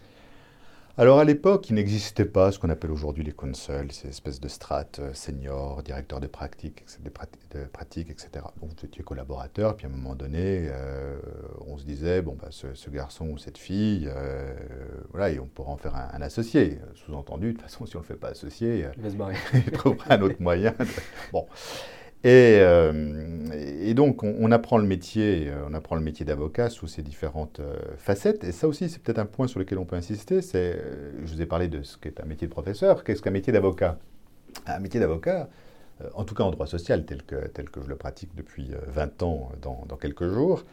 Alors 0.98 1.20
à 1.20 1.24
l'époque, 1.24 1.70
il 1.70 1.76
n'existait 1.76 2.26
pas 2.26 2.52
ce 2.52 2.60
qu'on 2.60 2.70
appelle 2.70 2.92
aujourd'hui 2.92 3.24
les 3.24 3.32
consuls, 3.32 3.92
ces 3.92 4.10
espèces 4.10 4.40
de 4.40 4.48
strates 4.48 5.00
euh, 5.00 5.14
seniors, 5.14 5.82
directeurs 5.82 6.20
de 6.20 6.28
pratique, 6.28 6.84
de, 7.02 7.10
pratique, 7.10 8.10
etc. 8.10 8.30
Donc 8.60 8.72
vous 8.72 8.86
étiez 8.86 9.04
collaborateur, 9.04 9.76
puis 9.76 9.86
à 9.86 9.90
un 9.90 9.94
moment 9.94 10.16
donné, 10.16 10.68
euh, 10.70 11.18
on 11.68 11.78
se 11.78 11.86
disait, 11.86 12.22
bon, 12.22 12.36
bah, 12.42 12.50
ce, 12.52 12.90
garçon 12.90 13.30
ou 13.30 13.38
cette 13.38 13.58
fille, 13.58 14.10
euh, 14.14 14.54
voilà, 15.12 15.30
et 15.30 15.40
on 15.40 15.46
pourra 15.46 15.72
en 15.72 15.78
faire 15.78 15.96
un, 15.96 16.22
associé. 16.22 16.80
Sous-entendu, 16.96 17.48
de 17.48 17.52
toute 17.54 17.62
façon, 17.62 17.86
si 17.86 17.96
on 17.96 18.00
ne 18.00 18.04
le 18.04 18.08
fait 18.08 18.20
pas 18.20 18.30
associé, 18.30 18.86
il 18.98 19.02
va 19.02 19.10
se 19.10 19.16
barrer. 19.16 19.36
il 19.54 19.72
trouvera 19.72 20.16
un 20.16 20.22
autre 20.22 20.42
moyen. 20.42 20.76
Bon. 21.32 21.48
Euh, 22.26 23.48
et, 23.82 23.94
donc, 23.94 24.24
on, 24.24 24.52
apprend 24.52 24.78
le 24.78 24.86
métier, 24.86 25.50
euh, 25.50 25.64
on 25.70 25.74
apprend 25.74 25.96
le 25.96 26.02
métier 26.02 26.26
d'avocat 26.26 26.70
sous 26.70 26.88
ses 26.88 27.02
différentes 27.02 27.60
euh, 27.60 27.76
facettes. 27.98 28.44
Et 28.44 28.52
ça 28.52 28.68
aussi, 28.68 28.90
c'est 28.90 29.02
peut-être 29.02 29.20
un 29.20 29.26
point 29.26 29.48
sur 29.48 29.60
lequel 29.60 29.78
on 29.78 29.86
peut 29.86 29.96
insister. 29.96 30.42
C'est, 30.42 30.82
je 31.24 31.34
vous 31.34 31.42
ai 31.42 31.46
parlé 31.46 31.68
de 31.68 31.82
ce 31.82 31.98
qu'est 31.98 32.20
un 32.20 32.26
métier 32.26 32.48
de 32.48 32.52
professeur. 32.52 33.04
Qu'est-ce 33.04 33.22
qu'un 33.22 33.32
métier 33.32 33.54
d'avocat? 33.54 33.98
Un 34.68 34.80
métier 34.80 35.00
d'avocat, 35.00 35.50
en 36.16 36.24
tout 36.24 36.34
cas 36.36 36.44
en 36.44 36.52
droit 36.52 36.68
social, 36.68 37.06
tel 37.06 37.24
que, 37.24 37.48
tel 37.48 37.70
que 37.70 37.82
je 37.82 37.88
le 37.88 37.96
pratique 37.96 38.36
depuis 38.36 38.72
20 38.88 39.24
ans 39.24 39.52
dans, 39.62 39.96
quelques 39.96 40.28
jours, 40.28 40.66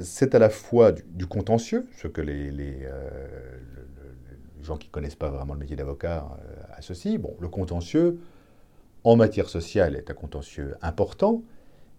c'est 0.00 0.34
à 0.34 0.38
la 0.38 0.48
fois 0.48 0.92
du, 0.92 1.26
contentieux, 1.26 1.86
ce 1.96 2.06
que 2.06 2.20
les, 2.20 2.52
les, 2.52 2.86
gens 4.62 4.76
qui 4.76 4.86
ne 4.86 4.92
connaissent 4.92 5.16
pas 5.16 5.30
vraiment 5.30 5.54
le 5.54 5.60
métier 5.60 5.74
d'avocat 5.74 6.28
associent. 6.76 7.18
Bon, 7.18 7.36
le 7.40 7.48
contentieux 7.48 8.20
en 9.06 9.14
matière 9.14 9.48
sociale 9.48 9.94
est 9.94 10.10
un 10.10 10.14
contentieux 10.14 10.74
important, 10.82 11.44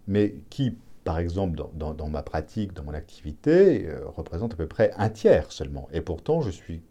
mais 0.08 0.36
qui, 0.50 0.76
par 1.06 1.20
exemple, 1.20 1.58
dans, 1.74 2.10
ma 2.10 2.22
pratique, 2.22 2.74
dans 2.74 2.84
mon 2.84 2.93
activité, 2.93 3.88
euh, 3.88 4.02
représente 4.08 4.54
à 4.54 4.58
peu 4.58 4.67
près 4.67 4.91
un 4.98 5.10
tiers 5.10 5.54
seulement. 5.54 5.88
Et 5.93 6.02
pourtant, 6.02 6.41
je 6.41 6.52
suis 6.52 6.82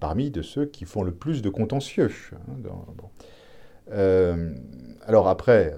parmi 0.00 0.30
de 0.30 0.40
ceux 0.40 0.64
qui 0.64 0.86
font 0.86 1.02
le 1.02 1.12
plus 1.12 1.42
de 1.42 1.50
contentieux. 1.50 2.10
Hein, 2.32 2.70
euh, 3.90 4.54
alors 5.04 5.28
après, 5.28 5.74
euh, 5.74 5.76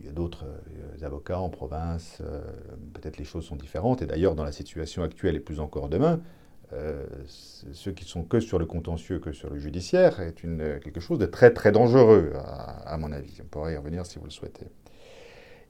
il 0.00 0.06
y 0.06 0.08
a 0.08 0.12
d'autres 0.12 0.44
avocats 1.02 1.38
en 1.38 1.48
province, 1.48 2.22
peut-être 2.92 3.18
les 3.18 3.24
choses 3.24 3.44
sont 3.44 3.56
différentes, 3.56 4.02
et 4.02 4.06
d'ailleurs 4.06 4.36
dans 4.36 4.44
la 4.44 4.52
situation 4.52 5.02
actuelle 5.02 5.34
et 5.34 5.40
plus 5.40 5.58
encore 5.58 5.88
demain, 5.88 6.20
euh, 6.74 7.04
ceux 7.26 7.92
qui 7.92 8.04
sont 8.04 8.22
que 8.22 8.40
sur 8.40 8.58
le 8.58 8.66
contentieux, 8.66 9.18
que 9.18 9.32
sur 9.32 9.50
le 9.50 9.58
judiciaire, 9.58 10.20
est 10.20 10.42
une, 10.42 10.80
quelque 10.82 11.00
chose 11.00 11.18
de 11.18 11.26
très 11.26 11.52
très 11.52 11.72
dangereux, 11.72 12.32
à, 12.34 12.96
mon 12.98 13.12
avis. 13.12 13.38
On 13.42 13.46
pourra 13.46 13.72
y 13.72 13.76
revenir 13.76 14.06
si 14.06 14.18
vous 14.18 14.24
le 14.24 14.30
souhaitez. 14.30 14.66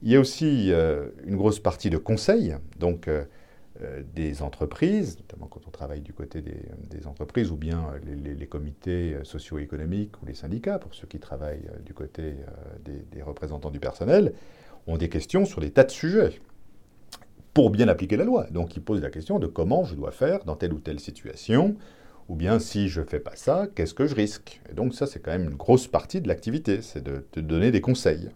Il 0.01 0.11
y 0.11 0.15
a 0.15 0.19
aussi 0.19 0.71
euh, 0.71 1.09
une 1.25 1.35
grosse 1.35 1.59
partie 1.59 1.89
de 1.89 1.97
conseil, 1.97 2.55
donc 2.79 3.07
euh, 3.07 3.25
des 4.13 4.41
entreprises, 4.41 5.17
notamment 5.17 5.47
quand 5.47 5.61
on 5.67 5.71
travaille 5.71 6.01
du 6.01 6.13
côté 6.13 6.41
des, 6.41 7.07
entreprises, 7.07 7.51
ou 7.51 7.57
bien 7.57 7.91
les, 8.05 8.47
comités 8.47 9.17
socio-économiques 9.23 10.21
ou 10.21 10.25
les 10.25 10.35
syndicats, 10.35 10.79
pour 10.79 10.93
ceux 10.93 11.07
qui 11.07 11.19
travaillent 11.19 11.69
du 11.85 11.93
côté 11.93 12.35
des 12.85 13.21
représentants 13.21 13.71
du 13.71 13.79
personnel, 13.79 14.33
ont 14.87 14.97
des 14.97 15.09
questions 15.09 15.45
sur 15.45 15.59
des 15.59 15.71
tas 15.71 15.83
de 15.83 15.91
sujets 15.91 16.39
pour 17.53 17.69
bien 17.69 17.87
appliquer 17.87 18.17
la 18.17 18.23
loi. 18.23 18.47
Donc 18.51 18.75
il 18.75 18.81
pose 18.81 19.01
la 19.01 19.09
question 19.09 19.39
de 19.39 19.47
comment 19.47 19.83
je 19.83 19.95
dois 19.95 20.11
faire 20.11 20.43
dans 20.45 20.55
telle 20.55 20.73
ou 20.73 20.79
telle 20.79 20.99
situation, 20.99 21.75
ou 22.29 22.35
bien 22.35 22.59
si 22.59 22.87
je 22.87 23.01
ne 23.01 23.05
fais 23.05 23.19
pas 23.19 23.35
ça, 23.35 23.67
qu'est-ce 23.75 23.93
que 23.93 24.07
je 24.07 24.15
risque? 24.15 24.61
Et 24.71 24.73
donc 24.73 24.93
ça, 24.93 25.07
c'est 25.07 25.19
quand 25.19 25.31
même 25.31 25.49
une 25.49 25.55
grosse 25.55 25.87
partie 25.87 26.21
de 26.21 26.27
l'activité, 26.27 26.81
c'est 26.81 27.03
de 27.03 27.25
te 27.31 27.39
donner 27.39 27.71
des 27.71 27.81
conseils. 27.81 28.29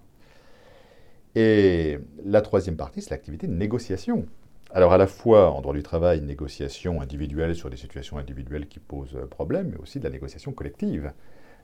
Et 1.35 1.99
la 2.25 2.41
troisième 2.41 2.75
partie, 2.75 3.01
c'est 3.01 3.11
l'activité 3.11 3.47
de 3.47 3.53
négociation. 3.53 4.25
Alors 4.71 4.91
à 4.91 4.97
la 4.97 5.07
fois 5.07 5.51
en 5.51 5.61
droit 5.61 5.73
du 5.73 5.83
travail, 5.83 6.21
négociation 6.21 6.99
individuelle 6.99 7.55
sur 7.55 7.69
des 7.69 7.77
situations 7.77 8.17
individuelles 8.17 8.67
qui 8.67 8.79
posent 8.79 9.17
problème, 9.29 9.69
mais 9.71 9.77
aussi 9.77 9.99
de 9.99 10.03
la 10.03 10.09
négociation 10.09 10.51
collective 10.51 11.11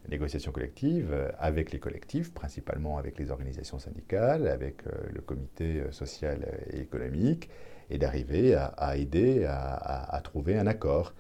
négociation 0.10 0.52
collective 0.52 1.10
euh, 1.12 1.30
avec 1.39 1.72
les 1.72 1.80
collectifs, 1.80 2.34
principalement 2.34 2.98
avec 2.98 3.18
les 3.18 3.32
organisations 3.32 3.80
syndicales, 3.80 4.48
avec 4.48 4.86
euh, 4.88 4.92
le 5.13 5.22
comité 5.22 5.82
euh, 5.82 5.92
social 5.92 6.46
et 6.72 6.80
économique, 6.80 7.50
et 7.89 7.98
d'arriver 7.98 8.56
à, 8.56 8.98
aider 8.98 9.46
à, 9.46 10.20
trouver 10.24 10.58
un 10.58 10.66
accord. 10.68 11.13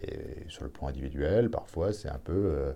Et 0.00 0.48
sur 0.48 0.64
le 0.64 0.70
plan 0.70 0.86
individuel, 0.86 1.50
parfois, 1.50 1.92
c'est 1.92 2.10
un 2.10 2.20
peu 2.22 2.74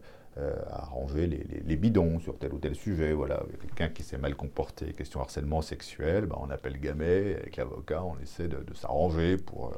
arranger 0.71 1.27
les, 1.27 1.77
bidons 1.77 2.19
sur 2.21 2.39
tel 2.39 2.55
ou 2.55 2.59
tel 2.59 2.75
sujet. 2.75 3.13
Voilà, 3.13 3.43
quelqu'un 3.61 3.91
qui 3.91 4.03
s'est 4.03 4.17
mal 4.17 4.35
comporté, 4.35 4.95
question 4.95 5.21
harcèlement 5.21 5.61
sexuel, 5.61 6.25
ben, 6.25 6.37
on 6.41 6.51
appelle 6.51 6.81
Gamet, 6.81 7.37
avec 7.37 7.57
l'avocat, 7.57 8.03
on 8.03 8.19
essaie 8.19 8.49
de, 8.49 8.75
s'arranger 8.75 9.37
pour... 9.37 9.73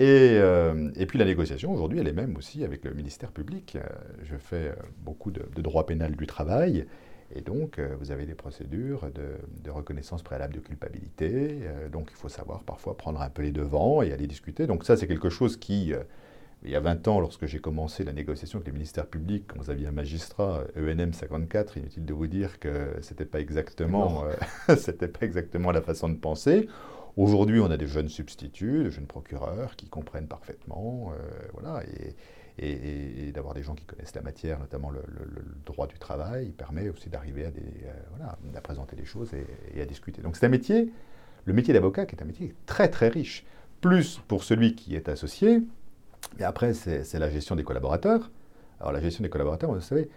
Euh, 0.00 0.90
et, 0.96 1.06
puis 1.06 1.18
la 1.18 1.24
négociation, 1.24 1.72
aujourd'hui, 1.72 1.98
elle 1.98 2.08
est 2.08 2.12
même 2.12 2.36
aussi 2.36 2.64
avec 2.64 2.84
le 2.84 2.92
ministère 2.92 3.30
public. 3.30 3.76
Euh, 3.76 3.80
je 4.24 4.36
fais 4.36 4.68
euh, 4.68 4.74
beaucoup 4.98 5.30
de, 5.30 5.44
droit 5.60 5.86
pénal 5.86 6.16
du 6.16 6.26
travail. 6.26 6.86
Et 7.34 7.40
donc, 7.40 7.80
vous 7.98 8.10
avez 8.10 8.26
des 8.26 8.34
procédures 8.34 9.08
de, 9.10 9.70
reconnaissance 9.70 10.22
préalable 10.22 10.52
de 10.52 10.60
culpabilité. 10.60 11.60
donc, 11.90 12.08
il 12.10 12.16
faut 12.16 12.28
savoir 12.28 12.62
parfois 12.62 12.94
prendre 12.94 13.22
un 13.22 13.30
peu 13.30 13.40
les 13.40 13.52
devants 13.52 14.02
et 14.02 14.12
aller 14.12 14.26
discuter. 14.26 14.66
Donc, 14.66 14.84
ça, 14.84 14.98
c'est 14.98 15.06
quelque 15.06 15.30
chose 15.30 15.56
qui, 15.56 15.94
il 16.62 16.70
y 16.70 16.76
a 16.76 16.80
20 16.80 17.08
ans, 17.08 17.20
lorsque 17.20 17.46
j'ai 17.46 17.58
commencé 17.58 18.04
la 18.04 18.12
négociation 18.12 18.58
avec 18.58 18.66
le 18.66 18.74
ministère 18.74 19.06
public, 19.06 19.44
quand 19.46 19.58
vous 19.58 19.70
aviez 19.70 19.86
un 19.86 19.92
magistrat, 19.92 20.64
ENM 20.76 21.14
54, 21.14 21.78
inutile 21.78 22.04
de 22.04 22.12
vous 22.12 22.26
dire 22.26 22.58
que 22.58 22.98
ce 23.00 23.12
n'était 23.14 23.24
pas, 23.24 23.40
exactement, 23.40 24.24
c'était 24.76 25.08
pas 25.08 25.24
exactement 25.24 25.72
la 25.72 25.80
façon 25.80 26.10
de 26.10 26.16
penser. 26.16 26.68
Aujourd'hui, 27.16 27.60
on 27.60 27.70
a 27.70 27.76
des 27.76 27.86
jeunes 27.86 28.08
substituts, 28.08 28.84
des 28.84 28.90
jeunes 28.90 29.06
procureurs 29.06 29.76
qui 29.76 29.86
comprennent 29.86 30.28
parfaitement, 30.28 31.12
euh, 31.12 31.48
voilà, 31.52 31.82
et, 32.58 33.32
d'avoir 33.32 33.54
des 33.54 33.62
gens 33.62 33.74
qui 33.74 33.84
connaissent 33.84 34.14
la 34.14 34.22
matière, 34.22 34.58
notamment 34.58 34.90
le, 34.90 35.02
droit 35.66 35.86
du 35.86 35.98
travail, 35.98 36.50
permet 36.50 36.88
aussi 36.88 37.08
d'arriver 37.08 37.44
à, 37.44 37.48
euh, 37.48 38.60
présenter 38.62 38.94
les 38.96 39.04
choses 39.04 39.30
et, 39.74 39.80
à 39.80 39.84
discuter. 39.84 40.22
Donc 40.22 40.36
c'est 40.36 40.46
un 40.46 40.50
métier, 40.50 40.90
le 41.44 41.52
métier 41.52 41.74
d'avocat, 41.74 42.06
qui 42.06 42.14
est 42.14 42.22
un 42.22 42.26
métier 42.26 42.54
très 42.66 42.88
très 42.88 43.08
riche, 43.08 43.44
plus 43.80 44.20
pour 44.28 44.44
celui 44.44 44.74
qui 44.74 44.94
est 44.94 45.08
associé, 45.08 45.62
mais 46.38 46.44
après 46.44 46.72
c'est 46.72 47.18
la 47.18 47.30
gestion 47.30 47.56
des 47.56 47.64
collaborateurs. 47.64 48.30
Alors 48.80 48.92
la 48.92 49.00
gestion 49.00 49.22
des 49.22 49.30
collaborateurs, 49.30 49.72
vous 49.72 49.80
savez, 49.80 50.08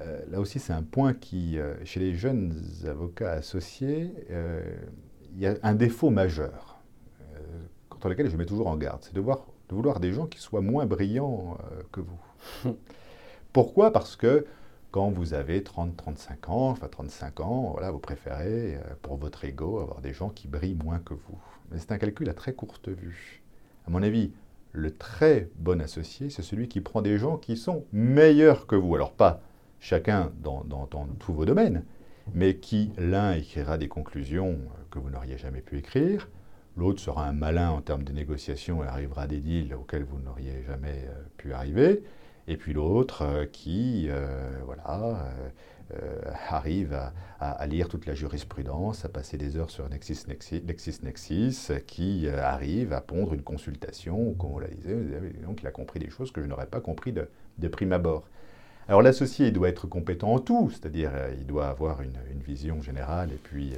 euh, 0.00 0.20
là 0.28 0.40
aussi 0.40 0.58
c'est 0.58 0.72
un 0.72 0.82
point 0.82 1.14
qui, 1.14 1.56
chez 1.84 2.00
les 2.00 2.14
jeunes 2.14 2.60
avocats 2.84 3.32
associés, 3.32 4.12
il 5.36 5.42
y 5.42 5.46
a 5.46 5.54
un 5.62 5.74
défaut 5.74 6.10
majeur, 6.10 6.80
euh, 7.20 7.38
contre 7.90 8.08
lequel 8.08 8.30
je 8.30 8.36
mets 8.36 8.46
toujours 8.46 8.68
en 8.68 8.76
garde, 8.76 9.00
c'est 9.02 9.14
de, 9.14 9.20
de, 9.20 9.74
vouloir 9.74 10.00
des 10.00 10.12
gens 10.12 10.26
qui 10.26 10.38
soient 10.38 10.62
moins 10.62 10.86
brillants 10.86 11.58
euh, 11.72 11.82
que 11.92 12.00
vous. 12.00 12.74
Pourquoi? 13.52 13.92
Parce 13.92 14.16
que 14.16 14.46
quand 14.90 15.10
vous 15.10 15.34
avez 15.34 15.60
30-35 15.60 16.50
ans, 16.50 16.70
enfin 16.70 16.88
35 16.88 17.40
ans, 17.40 17.70
voilà, 17.72 17.90
vous 17.90 17.98
préférez, 17.98 18.76
euh, 18.76 18.94
pour 19.02 19.18
votre 19.18 19.44
ego, 19.44 19.80
avoir 19.80 20.00
des 20.00 20.14
gens 20.14 20.30
qui 20.30 20.48
brillent 20.48 20.78
moins 20.82 21.00
que 21.00 21.12
vous. 21.12 21.38
Mais 21.70 21.78
c'est 21.78 21.92
un 21.92 21.98
calcul 21.98 22.30
à 22.30 22.34
très 22.34 22.54
courte 22.54 22.88
vue. 22.88 23.42
À 23.86 23.90
mon 23.90 24.02
avis, 24.02 24.32
le 24.72 24.90
très 24.90 25.50
bon 25.56 25.82
associé, 25.82 26.30
c'est 26.30 26.42
celui 26.42 26.68
qui 26.68 26.80
prend 26.80 27.02
des 27.02 27.18
gens 27.18 27.36
qui 27.36 27.58
sont 27.58 27.84
meilleurs 27.92 28.66
que 28.66 28.74
vous. 28.74 28.94
Alors 28.94 29.12
pas 29.12 29.42
chacun 29.80 30.32
dans, 30.42 30.64
dans 30.64 30.86
tous 31.18 31.34
vos 31.34 31.44
domaines, 31.44 31.84
mais 32.34 32.56
qui, 32.56 32.92
l'un 32.98 33.32
écrira 33.32 33.78
des 33.78 33.88
conclusions 33.88 34.58
que 34.90 34.98
vous 34.98 35.10
n'auriez 35.10 35.38
jamais 35.38 35.60
pu 35.60 35.78
écrire, 35.78 36.28
L'autre 36.76 37.00
sera 37.00 37.26
un 37.26 37.32
malin 37.32 37.70
en 37.70 37.80
termes 37.80 38.02
de 38.04 38.12
négociation 38.12 38.84
et 38.84 38.86
arrivera 38.86 39.22
à 39.22 39.26
des 39.26 39.40
deals 39.40 39.74
auxquels 39.74 40.04
vous 40.04 40.18
n'auriez 40.18 40.62
jamais 40.66 41.06
euh, 41.08 41.22
pu 41.38 41.54
arriver. 41.54 42.02
Et 42.48 42.58
puis 42.58 42.74
l'autre 42.74 43.22
euh, 43.22 43.46
qui 43.46 44.08
voilà, 44.64 45.26
arrive 46.48 46.96
à, 47.40 47.66
lire 47.66 47.88
toute 47.88 48.06
la 48.06 48.14
jurisprudence, 48.14 49.04
à 49.04 49.08
passer 49.08 49.36
des 49.38 49.56
heures 49.56 49.70
sur 49.70 49.88
LexisNexis, 49.88 50.62
Nexis, 51.02 51.68
qui 51.86 52.28
arrive 52.28 52.92
à 52.92 53.00
pondre 53.00 53.34
une 53.34 53.42
consultation, 53.42 54.34
comme 54.34 54.52
on 54.52 54.58
l'a 54.58 54.68
dit, 54.68 54.88
donc 55.44 55.62
il 55.62 55.66
a 55.66 55.70
compris 55.70 55.98
des 55.98 56.10
choses 56.10 56.30
que 56.30 56.42
je 56.42 56.46
n'aurais 56.46 56.66
pas 56.66 56.80
compris 56.80 57.12
de 57.12 57.68
prime 57.68 57.92
abord. 57.92 58.28
Alors 58.88 59.02
l'associé, 59.02 59.48
il 59.48 59.52
doit 59.52 59.68
être 59.68 59.86
compétent 59.86 60.32
en 60.32 60.38
tout, 60.38 60.70
c'est-à-dire 60.70 61.10
il 61.38 61.46
doit 61.46 61.66
avoir 61.66 62.02
une, 62.02 62.12
vision 62.46 62.80
générale 62.80 63.30
et 63.32 63.40
puis 63.42 63.72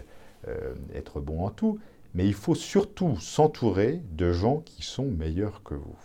être 0.95 1.21
bon 1.21 1.47
en 1.47 1.51
tout. 1.51 1.79
Mais 2.15 2.27
il 2.27 2.35
faut 2.35 2.55
surtout 2.55 3.17
s'entourer 3.17 4.03
de 4.13 4.33
gens 4.33 4.59
qui 4.59 4.83
sont 4.83 5.07
meilleurs 5.07 5.63
que 5.63 5.75
vous 5.75 5.97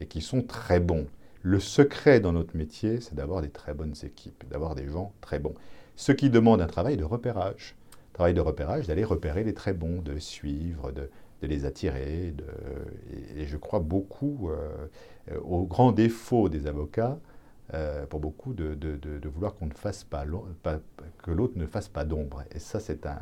et 0.00 0.06
qui 0.06 0.20
sont 0.20 0.42
très 0.42 0.80
bons. 0.80 1.06
Le 1.42 1.58
secret 1.58 2.20
dans 2.20 2.32
notre 2.32 2.56
métier, 2.56 3.00
c'est 3.00 3.14
d'avoir 3.14 3.42
des 3.42 3.50
très 3.50 3.74
bonnes 3.74 3.94
équipes, 4.04 4.44
d'avoir 4.48 4.74
des 4.74 4.88
gens 4.88 5.12
très 5.20 5.38
bons. 5.38 5.54
Ce 5.96 6.12
qui 6.12 6.30
demande 6.30 6.60
un 6.60 6.66
travail 6.66 6.96
de 6.96 7.04
repérage. 7.04 7.74
Travail 8.12 8.34
de 8.34 8.40
repérage, 8.40 8.86
d'aller 8.86 9.04
repérer 9.04 9.42
les 9.42 9.54
très 9.54 9.72
bons, 9.72 10.02
de 10.02 10.18
suivre, 10.18 10.92
de, 10.92 11.08
les 11.42 11.64
attirer. 11.64 12.32
et, 13.36 13.46
je 13.46 13.56
crois 13.56 13.80
beaucoup 13.80 14.50
euh, 14.50 15.38
au 15.42 15.64
grand 15.64 15.90
défaut 15.90 16.48
des 16.48 16.68
avocats, 16.68 17.18
euh, 17.74 18.06
pour 18.06 18.20
beaucoup, 18.20 18.54
de, 18.54 19.28
vouloir 19.28 19.54
qu'on 19.54 19.66
ne 19.66 19.74
fasse 19.74 20.04
pas, 20.04 20.24
que 21.22 21.30
l'autre 21.30 21.54
ne 21.56 21.66
fasse 21.66 21.88
pas 21.88 22.04
d'ombre. 22.04 22.44
Et 22.52 22.58
ça, 22.58 22.80
c'est 22.80 23.06
un, 23.06 23.18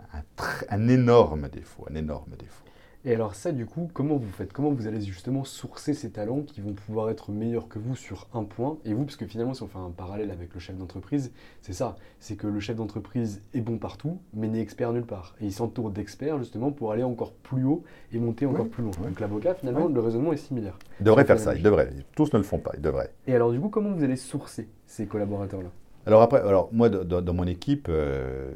un, 0.70 0.88
énorme 0.88 1.48
défaut, 1.48 1.86
un 1.90 1.94
énorme 1.94 2.32
défaut. 2.38 2.64
Et 3.06 3.14
alors 3.14 3.34
ça, 3.34 3.50
du 3.50 3.64
coup, 3.64 3.88
comment 3.94 4.16
vous 4.16 4.28
faites? 4.30 4.52
Comment 4.52 4.72
vous 4.72 4.86
allez 4.86 5.00
justement 5.00 5.42
sourcer 5.44 5.94
ces 5.94 6.10
talents 6.10 6.42
qui 6.42 6.60
vont 6.60 6.74
pouvoir 6.74 7.08
être 7.08 7.32
meilleurs 7.32 7.66
que 7.66 7.78
vous 7.78 7.96
sur 7.96 8.28
un 8.34 8.44
point? 8.44 8.76
Et 8.84 8.92
vous, 8.92 9.04
parce 9.04 9.16
que 9.16 9.26
finalement, 9.26 9.54
si 9.54 9.62
on 9.62 9.68
fait 9.68 9.78
un 9.78 9.90
parallèle 9.90 10.30
avec 10.30 10.52
le 10.52 10.60
chef 10.60 10.76
d'entreprise, 10.76 11.32
c'est 11.62 11.72
ça. 11.72 11.96
C'est 12.18 12.36
que 12.36 12.46
le 12.46 12.60
chef 12.60 12.76
d'entreprise 12.76 13.40
est 13.54 13.62
bon 13.62 13.78
partout, 13.78 14.18
mais 14.34 14.48
n'est 14.48 14.60
expert 14.60 14.92
nulle 14.92 15.06
part. 15.06 15.34
Et 15.40 15.46
il 15.46 15.52
s'entoure 15.52 15.90
d'experts 15.90 16.38
justement 16.38 16.72
pour 16.72 16.92
aller 16.92 17.02
encore 17.02 17.32
plus 17.32 17.64
haut 17.64 17.84
et 18.12 18.18
monter 18.18 18.44
encore 18.44 18.68
plus 18.68 18.82
loin. 18.82 18.92
Donc 19.02 19.18
l'avocat, 19.18 19.54
finalement, 19.54 19.88
le 19.88 20.00
raisonnement 20.00 20.34
est 20.34 20.36
similaire. 20.36 20.78
Il 21.00 21.04
devrait 21.04 21.24
faire 21.24 21.38
ça, 21.38 21.54
il 21.54 21.62
devrait. 21.62 21.90
Tous 22.14 22.30
ne 22.34 22.38
le 22.38 22.44
font 22.44 22.58
pas, 22.58 22.72
il 22.74 22.82
devrait. 22.82 23.14
Et 23.26 23.34
alors 23.34 23.50
du 23.50 23.58
coup, 23.58 23.70
comment 23.70 23.92
vous 23.92 24.04
allez 24.04 24.16
sourcer 24.16 24.68
ces 24.86 25.06
collaborateurs-là? 25.06 25.70
Alors 26.06 26.22
après, 26.22 26.40
alors 26.40 26.70
moi 26.72 26.88
dans, 26.88 27.34
mon 27.34 27.46
équipe, 27.46 27.86
euh, 27.88 28.52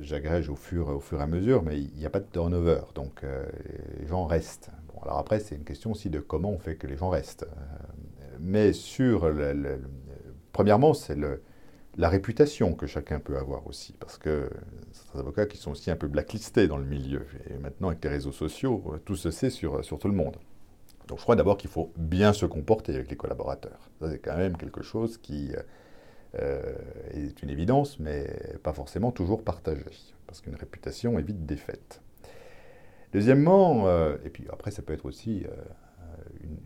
j'agrège 0.00 0.48
au 0.48 0.54
fur, 0.54 0.88
au 0.88 1.00
fur 1.00 1.20
et 1.20 1.22
à 1.22 1.26
mesure, 1.26 1.62
mais 1.62 1.78
il 1.78 1.94
n'y 1.94 2.06
a 2.06 2.10
pas 2.10 2.20
de 2.20 2.26
turnover, 2.30 2.80
donc 2.94 3.24
euh, 3.24 3.44
les 3.98 4.06
gens 4.06 4.26
restent. 4.26 4.70
Bon, 4.92 5.00
alors 5.02 5.18
après, 5.18 5.40
c'est 5.40 5.56
une 5.56 5.64
question 5.64 5.92
aussi 5.92 6.10
de 6.10 6.20
comment 6.20 6.50
on 6.50 6.58
fait 6.58 6.76
que 6.76 6.86
les 6.86 6.96
gens 6.96 7.10
restent. 7.10 7.44
Euh, 7.44 8.26
mais 8.40 8.72
sur, 8.72 9.28
le, 9.28 9.80
premièrement, 10.52 10.94
c'est 10.94 11.16
la 11.96 12.08
réputation 12.08 12.74
que 12.74 12.86
chacun 12.86 13.18
peut 13.18 13.36
avoir 13.36 13.66
aussi, 13.66 13.94
parce 13.98 14.16
que 14.16 14.48
certains 14.92 15.18
avocats 15.18 15.46
qui 15.46 15.56
sont 15.56 15.72
aussi 15.72 15.90
un 15.90 15.96
peu 15.96 16.06
blacklistés 16.06 16.68
dans 16.68 16.76
le 16.76 16.84
milieu, 16.84 17.26
et 17.50 17.58
maintenant 17.58 17.88
avec 17.88 18.02
les 18.04 18.10
réseaux 18.10 18.32
sociaux, 18.32 18.94
tout 19.04 19.16
se 19.16 19.32
sait 19.32 19.50
sur, 19.50 19.84
sur 19.84 19.98
tout 19.98 20.08
le 20.08 20.14
monde. 20.14 20.36
Donc 21.08 21.18
je 21.18 21.22
crois 21.22 21.36
d'abord 21.36 21.56
qu'il 21.56 21.70
faut 21.70 21.90
bien 21.96 22.32
se 22.32 22.46
comporter 22.46 22.94
avec 22.94 23.10
les 23.10 23.16
collaborateurs. 23.16 23.90
Ça, 23.98 24.10
c'est 24.10 24.18
quand 24.18 24.36
même 24.36 24.56
quelque 24.56 24.82
chose 24.82 25.16
qui 25.16 25.52
euh, 25.54 25.62
est 26.34 27.42
une 27.42 27.50
évidence, 27.50 27.98
mais 27.98 28.26
pas 28.62 28.72
forcément 28.72 29.12
toujours 29.12 29.42
partagée, 29.42 29.84
parce 30.26 30.40
qu'une 30.40 30.54
réputation 30.54 31.18
est 31.18 31.22
vite 31.22 31.46
défaite. 31.46 32.02
Deuxièmement, 33.12 33.86
euh, 33.86 34.16
et 34.24 34.30
puis 34.30 34.44
après 34.52 34.70
ça 34.70 34.82
peut 34.82 34.92
être 34.92 35.06
aussi 35.06 35.44
euh, 35.46 35.50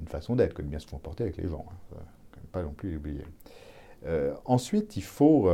une, 0.01 0.09
façon 0.09 0.35
d'être, 0.35 0.55
que 0.55 0.63
de 0.63 0.67
bien 0.67 0.81
se 0.81 0.87
comporter 0.87 1.23
avec 1.23 1.37
les 1.37 1.49
gens, 1.49 1.67
hein, 1.93 1.97
pas 2.51 2.63
non 2.63 2.73
plus 2.73 2.95
l'oublier. 2.95 3.25
ensuite, 4.45 4.97
il 4.97 5.05
faut, 5.05 5.49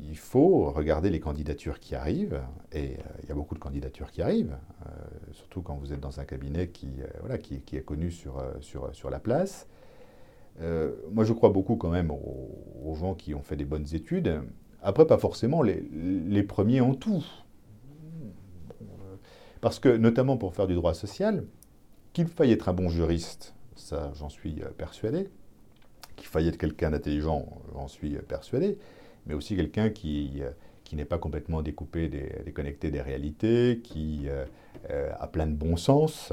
il 0.00 0.16
faut 0.16 0.70
regarder 0.70 1.10
les 1.10 1.20
candidatures 1.20 1.80
qui 1.80 1.94
arrivent, 1.94 2.40
et 2.72 2.96
il 3.22 3.28
y 3.28 3.32
a 3.32 3.34
beaucoup 3.34 3.54
de 3.54 3.58
candidatures 3.58 4.10
qui 4.10 4.22
arrivent, 4.22 4.56
surtout 5.32 5.60
quand 5.60 5.74
vous 5.74 5.92
êtes 5.92 6.00
dans 6.00 6.20
un 6.20 6.24
cabinet 6.24 6.68
qui, 6.68 6.88
voilà, 7.18 7.36
qui 7.36 7.60
est 7.72 7.84
connu 7.84 8.10
sur, 8.10 8.42
sur, 8.60 8.94
sur 8.94 9.10
la 9.10 9.18
place. 9.18 9.66
Euh, 10.60 10.92
moi, 11.10 11.24
je 11.24 11.32
crois 11.32 11.50
beaucoup 11.50 11.76
quand 11.76 11.90
même 11.90 12.10
aux, 12.10 12.94
gens 12.94 13.14
qui 13.14 13.34
ont 13.34 13.42
fait 13.42 13.56
des 13.56 13.64
bonnes 13.64 13.86
études. 13.94 14.42
Après, 14.82 15.06
pas 15.06 15.18
forcément 15.18 15.62
les, 15.62 16.42
premiers 16.42 16.80
en 16.80 16.94
tout. 16.94 17.24
Parce 19.60 19.78
que, 19.78 19.88
notamment 19.88 20.36
pour 20.36 20.54
faire 20.54 20.66
du 20.66 20.74
droit 20.74 20.94
social, 20.94 21.44
qu'il 22.12 22.26
faille 22.26 22.52
être 22.52 22.68
un 22.68 22.72
bon 22.72 22.88
juriste, 22.88 23.54
ça 23.76 24.10
j'en 24.14 24.28
suis 24.28 24.62
euh, 24.62 24.68
persuadé. 24.76 25.28
Qu'il 26.16 26.26
faille 26.26 26.48
être 26.48 26.58
quelqu'un 26.58 26.90
d'intelligent, 26.90 27.46
j'en 27.74 27.88
suis 27.88 28.16
euh, 28.16 28.22
persuadé. 28.22 28.78
Mais 29.26 29.34
aussi 29.34 29.54
quelqu'un 29.54 29.90
qui, 29.90 30.42
qui 30.84 30.96
n'est 30.96 31.04
pas 31.04 31.18
complètement 31.18 31.62
découpé, 31.62 32.08
déconnecté 32.44 32.90
des 32.90 33.02
réalités, 33.02 33.80
qui 33.84 34.28
a 34.88 35.26
plein 35.28 35.46
de 35.46 35.52
bon 35.52 35.76
sens. 35.76 36.32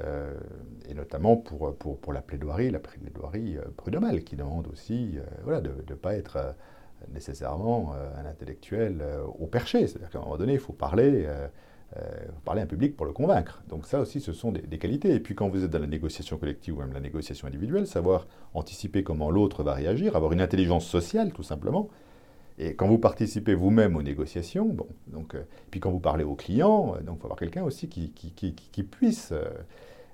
Euh, 0.00 0.32
et 0.88 0.94
notamment 0.94 1.36
pour, 1.36 1.76
pour, 1.76 1.98
pour, 1.98 2.12
la 2.12 2.22
plaidoirie, 2.22 2.70
la 2.70 2.78
plaidoirie 2.78 3.58
euh, 3.58 3.62
prud'homale, 3.76 4.24
qui 4.24 4.36
demande 4.36 4.66
aussi 4.68 5.18
euh, 5.18 5.22
voilà, 5.44 5.60
de 5.60 5.70
ne 5.88 5.94
pas 5.94 6.14
être 6.14 6.54
nécessairement 7.12 7.94
un 8.16 8.26
intellectuel 8.26 9.02
au 9.36 9.48
perché. 9.48 9.88
C'est-à-dire 9.88 10.08
qu'à 10.08 10.18
un 10.18 10.22
moment 10.22 10.36
donné, 10.36 10.52
il 10.52 10.60
faut 10.60 10.72
parler, 10.72 11.26
parler 12.44 12.60
à 12.60 12.64
un 12.64 12.68
public 12.68 12.96
pour 12.96 13.06
le 13.06 13.12
convaincre. 13.12 13.64
Donc 13.68 13.86
ça 13.86 13.98
aussi, 13.98 14.20
ce 14.20 14.32
sont 14.32 14.52
des, 14.52 14.60
des, 14.62 14.78
qualités. 14.78 15.12
Et 15.12 15.18
puis 15.18 15.34
quand 15.34 15.48
vous 15.48 15.64
êtes 15.64 15.70
dans 15.70 15.80
la 15.80 15.88
négociation 15.88 16.38
collective 16.38 16.76
ou 16.76 16.80
même 16.80 16.92
la 16.92 17.00
négociation 17.00 17.48
individuelle, 17.48 17.88
savoir 17.88 18.28
anticiper 18.54 19.02
comment 19.02 19.32
l'autre 19.32 19.64
va 19.64 19.74
réagir, 19.74 20.14
avoir 20.14 20.30
une 20.32 20.40
intelligence 20.40 20.86
sociale 20.86 21.32
tout 21.32 21.42
simplement. 21.42 21.88
Et 22.58 22.74
quand 22.74 22.86
vous 22.86 22.98
participez 22.98 23.54
vous-même 23.54 23.96
aux 23.96 24.02
négociations, 24.02 24.66
bon, 24.66 24.86
donc, 25.06 25.36
puis 25.70 25.80
quand 25.80 25.90
vous 25.90 26.00
parlez 26.00 26.24
aux 26.24 26.34
clients, 26.34 26.96
donc 27.04 27.16
il 27.16 27.20
faut 27.20 27.26
avoir 27.26 27.38
quelqu'un 27.38 27.64
aussi 27.64 27.88
qui, 27.88 28.10
qui, 28.10 28.32
qui, 28.32 28.54
qui 28.54 28.82
puisse 28.82 29.32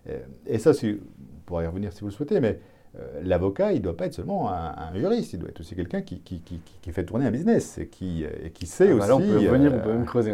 euh, 0.09 0.19
et 0.47 0.59
ça, 0.59 0.73
vous 0.73 0.99
pourrez 1.47 1.65
y 1.65 1.67
revenir 1.67 1.93
si 1.93 2.01
vous 2.01 2.07
le 2.07 2.13
souhaitez, 2.13 2.41
mais 2.41 2.61
euh, 2.99 3.21
l'avocat, 3.23 3.73
il 3.73 3.79
ne 3.79 3.83
doit 3.83 3.97
pas 3.97 4.07
être 4.07 4.15
seulement 4.15 4.51
un, 4.51 4.95
juriste, 4.95 5.35
il 5.35 5.41
doit 5.41 5.51
être 5.51 5.61
aussi 5.61 5.75
quelqu'un 5.75 6.01
qui, 6.01 6.21
qui, 6.21 6.41
qui, 6.41 6.93
fait 6.93 7.05
tourner 7.05 7.27
un 7.27 7.31
business 7.31 7.79
et 7.79 7.87
qui, 7.87 8.25
et 8.25 8.51
qui 8.51 8.67
sait 8.67 8.93
aussi. 8.93 9.05
Ah 9.05 9.09
bah 9.09 9.17
on 9.17 9.21
peut 9.21 9.39
revenir, 9.39 9.73
on 9.75 9.81
peut 9.81 9.93
même 9.93 10.07
creuser. 10.07 10.33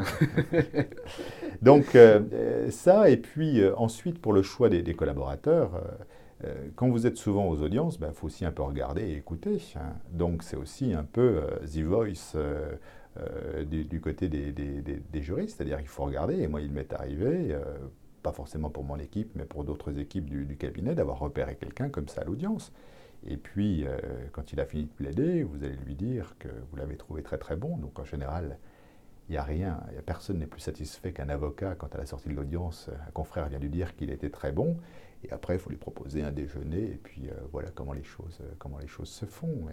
Donc, 1.63 1.97
ça, 2.71 3.11
et 3.11 3.17
puis 3.17 3.63
ensuite, 3.77 4.21
pour 4.21 4.33
le 4.33 4.43
choix 4.43 4.69
des, 4.69 4.95
collaborateurs, 4.95 5.83
quand 6.77 6.89
vous 6.89 7.07
êtes 7.07 7.17
souvent 7.17 7.49
aux 7.49 7.63
audiences, 7.63 7.97
il 7.97 8.01
ben, 8.01 8.13
faut 8.13 8.27
aussi 8.27 8.45
un 8.45 8.53
peu 8.53 8.63
regarder 8.63 9.03
et 9.03 9.17
écouter. 9.17 9.63
Hein. 9.77 9.95
Donc, 10.11 10.43
c'est 10.43 10.57
aussi 10.57 10.93
un 10.93 11.05
peu 11.05 11.43
The 11.63 11.81
Voice. 11.81 12.37
du, 13.67 14.01
côté 14.01 14.29
des, 14.29 14.53
des, 14.53 15.23
juristes, 15.23 15.57
c'est-à-dire 15.57 15.79
qu'il 15.79 15.89
faut 15.89 16.05
regarder, 16.05 16.41
et 16.41 16.49
moi 16.49 16.61
il 16.61 16.73
m'est 16.73 16.93
arrivé, 16.93 17.57
pas 18.25 18.33
forcément 18.33 18.71
pour 18.71 18.83
mon 18.83 18.99
équipe, 18.99 19.31
mais 19.37 19.45
pour 19.45 19.63
d'autres 19.63 19.99
équipes 20.01 20.29
du, 20.29 20.57
cabinet, 20.57 20.97
d'avoir 20.97 21.21
repéré 21.21 21.57
quelqu'un 21.57 21.91
comme 21.91 22.09
ça 22.09 22.23
à 22.23 22.25
l'audience. 22.25 22.73
Et 23.27 23.37
puis, 23.37 23.87
euh, 23.87 23.99
quand 24.33 24.53
il 24.53 24.61
a 24.61 24.65
fini 24.65 24.85
de 24.85 24.91
plaider, 24.91 25.43
vous 25.45 25.63
allez 25.63 25.77
lui 25.77 25.95
dire 25.95 26.35
que 26.39 26.49
vous 26.49 26.77
l'avez 26.77 26.97
trouvé 26.97 27.23
très 27.23 27.39
très 27.39 27.55
bon. 27.55 27.77
Donc 27.77 27.99
en 27.99 28.05
général, 28.05 28.59
il 29.29 29.33
n'y 29.33 29.39
a 29.39 29.43
rien, 29.43 29.79
personne 30.05 30.39
n'est 30.39 30.47
plus 30.47 30.61
satisfait 30.61 31.13
qu'un 31.13 31.29
avocat 31.29 31.75
quand 31.75 31.95
à 31.95 31.99
la 31.99 32.07
sortie 32.07 32.29
de 32.29 32.35
l'audience, 32.35 32.91
un 33.07 33.11
confrère 33.13 33.49
vient 33.49 33.59
lui 33.59 33.71
dire 33.71 33.95
qu'il 33.95 34.11
était 34.11 34.31
très 34.31 34.53
bon. 34.53 34.77
Et 35.25 35.33
après, 35.33 35.55
il 35.55 35.59
faut 35.59 35.71
lui 35.71 35.77
proposer 35.77 36.23
un 36.23 36.31
déjeuner. 36.31 36.83
Et 36.83 37.01
puis 37.03 37.29
euh, 37.29 37.35
voilà 37.53 37.71
comment 37.75 37.93
les, 37.93 38.05
choses, 38.05 38.41
comment 38.59 38.79
les 38.79 38.87
choses 38.87 39.09
se 39.09 39.27
font. 39.27 39.67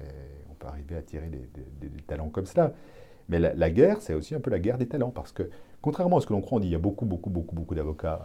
On 0.50 0.54
peut 0.56 0.68
arriver 0.68 0.96
à 0.96 1.02
tirer 1.02 1.30
des, 1.30 1.90
talents 2.08 2.30
comme 2.30 2.46
cela. 2.46 2.74
Mais 3.30 3.40
la, 3.40 3.70
guerre, 3.70 4.02
c'est 4.02 4.14
aussi 4.14 4.36
un 4.36 4.42
peu 4.42 4.50
la 4.52 4.60
guerre 4.60 4.78
des 4.78 4.88
talents, 4.88 5.10
parce 5.10 5.32
que 5.32 5.50
contrairement 5.82 6.18
à 6.18 6.22
ce 6.22 6.28
que 6.28 6.34
l'on 6.34 6.42
croit, 6.42 6.58
on 6.58 6.60
dit 6.60 6.68
il 6.68 6.72
y 6.72 6.76
a 6.76 6.80
beaucoup, 6.80 7.06
beaucoup, 7.06 7.30
beaucoup, 7.30 7.56
beaucoup 7.56 7.76
d'avocats, 7.76 8.22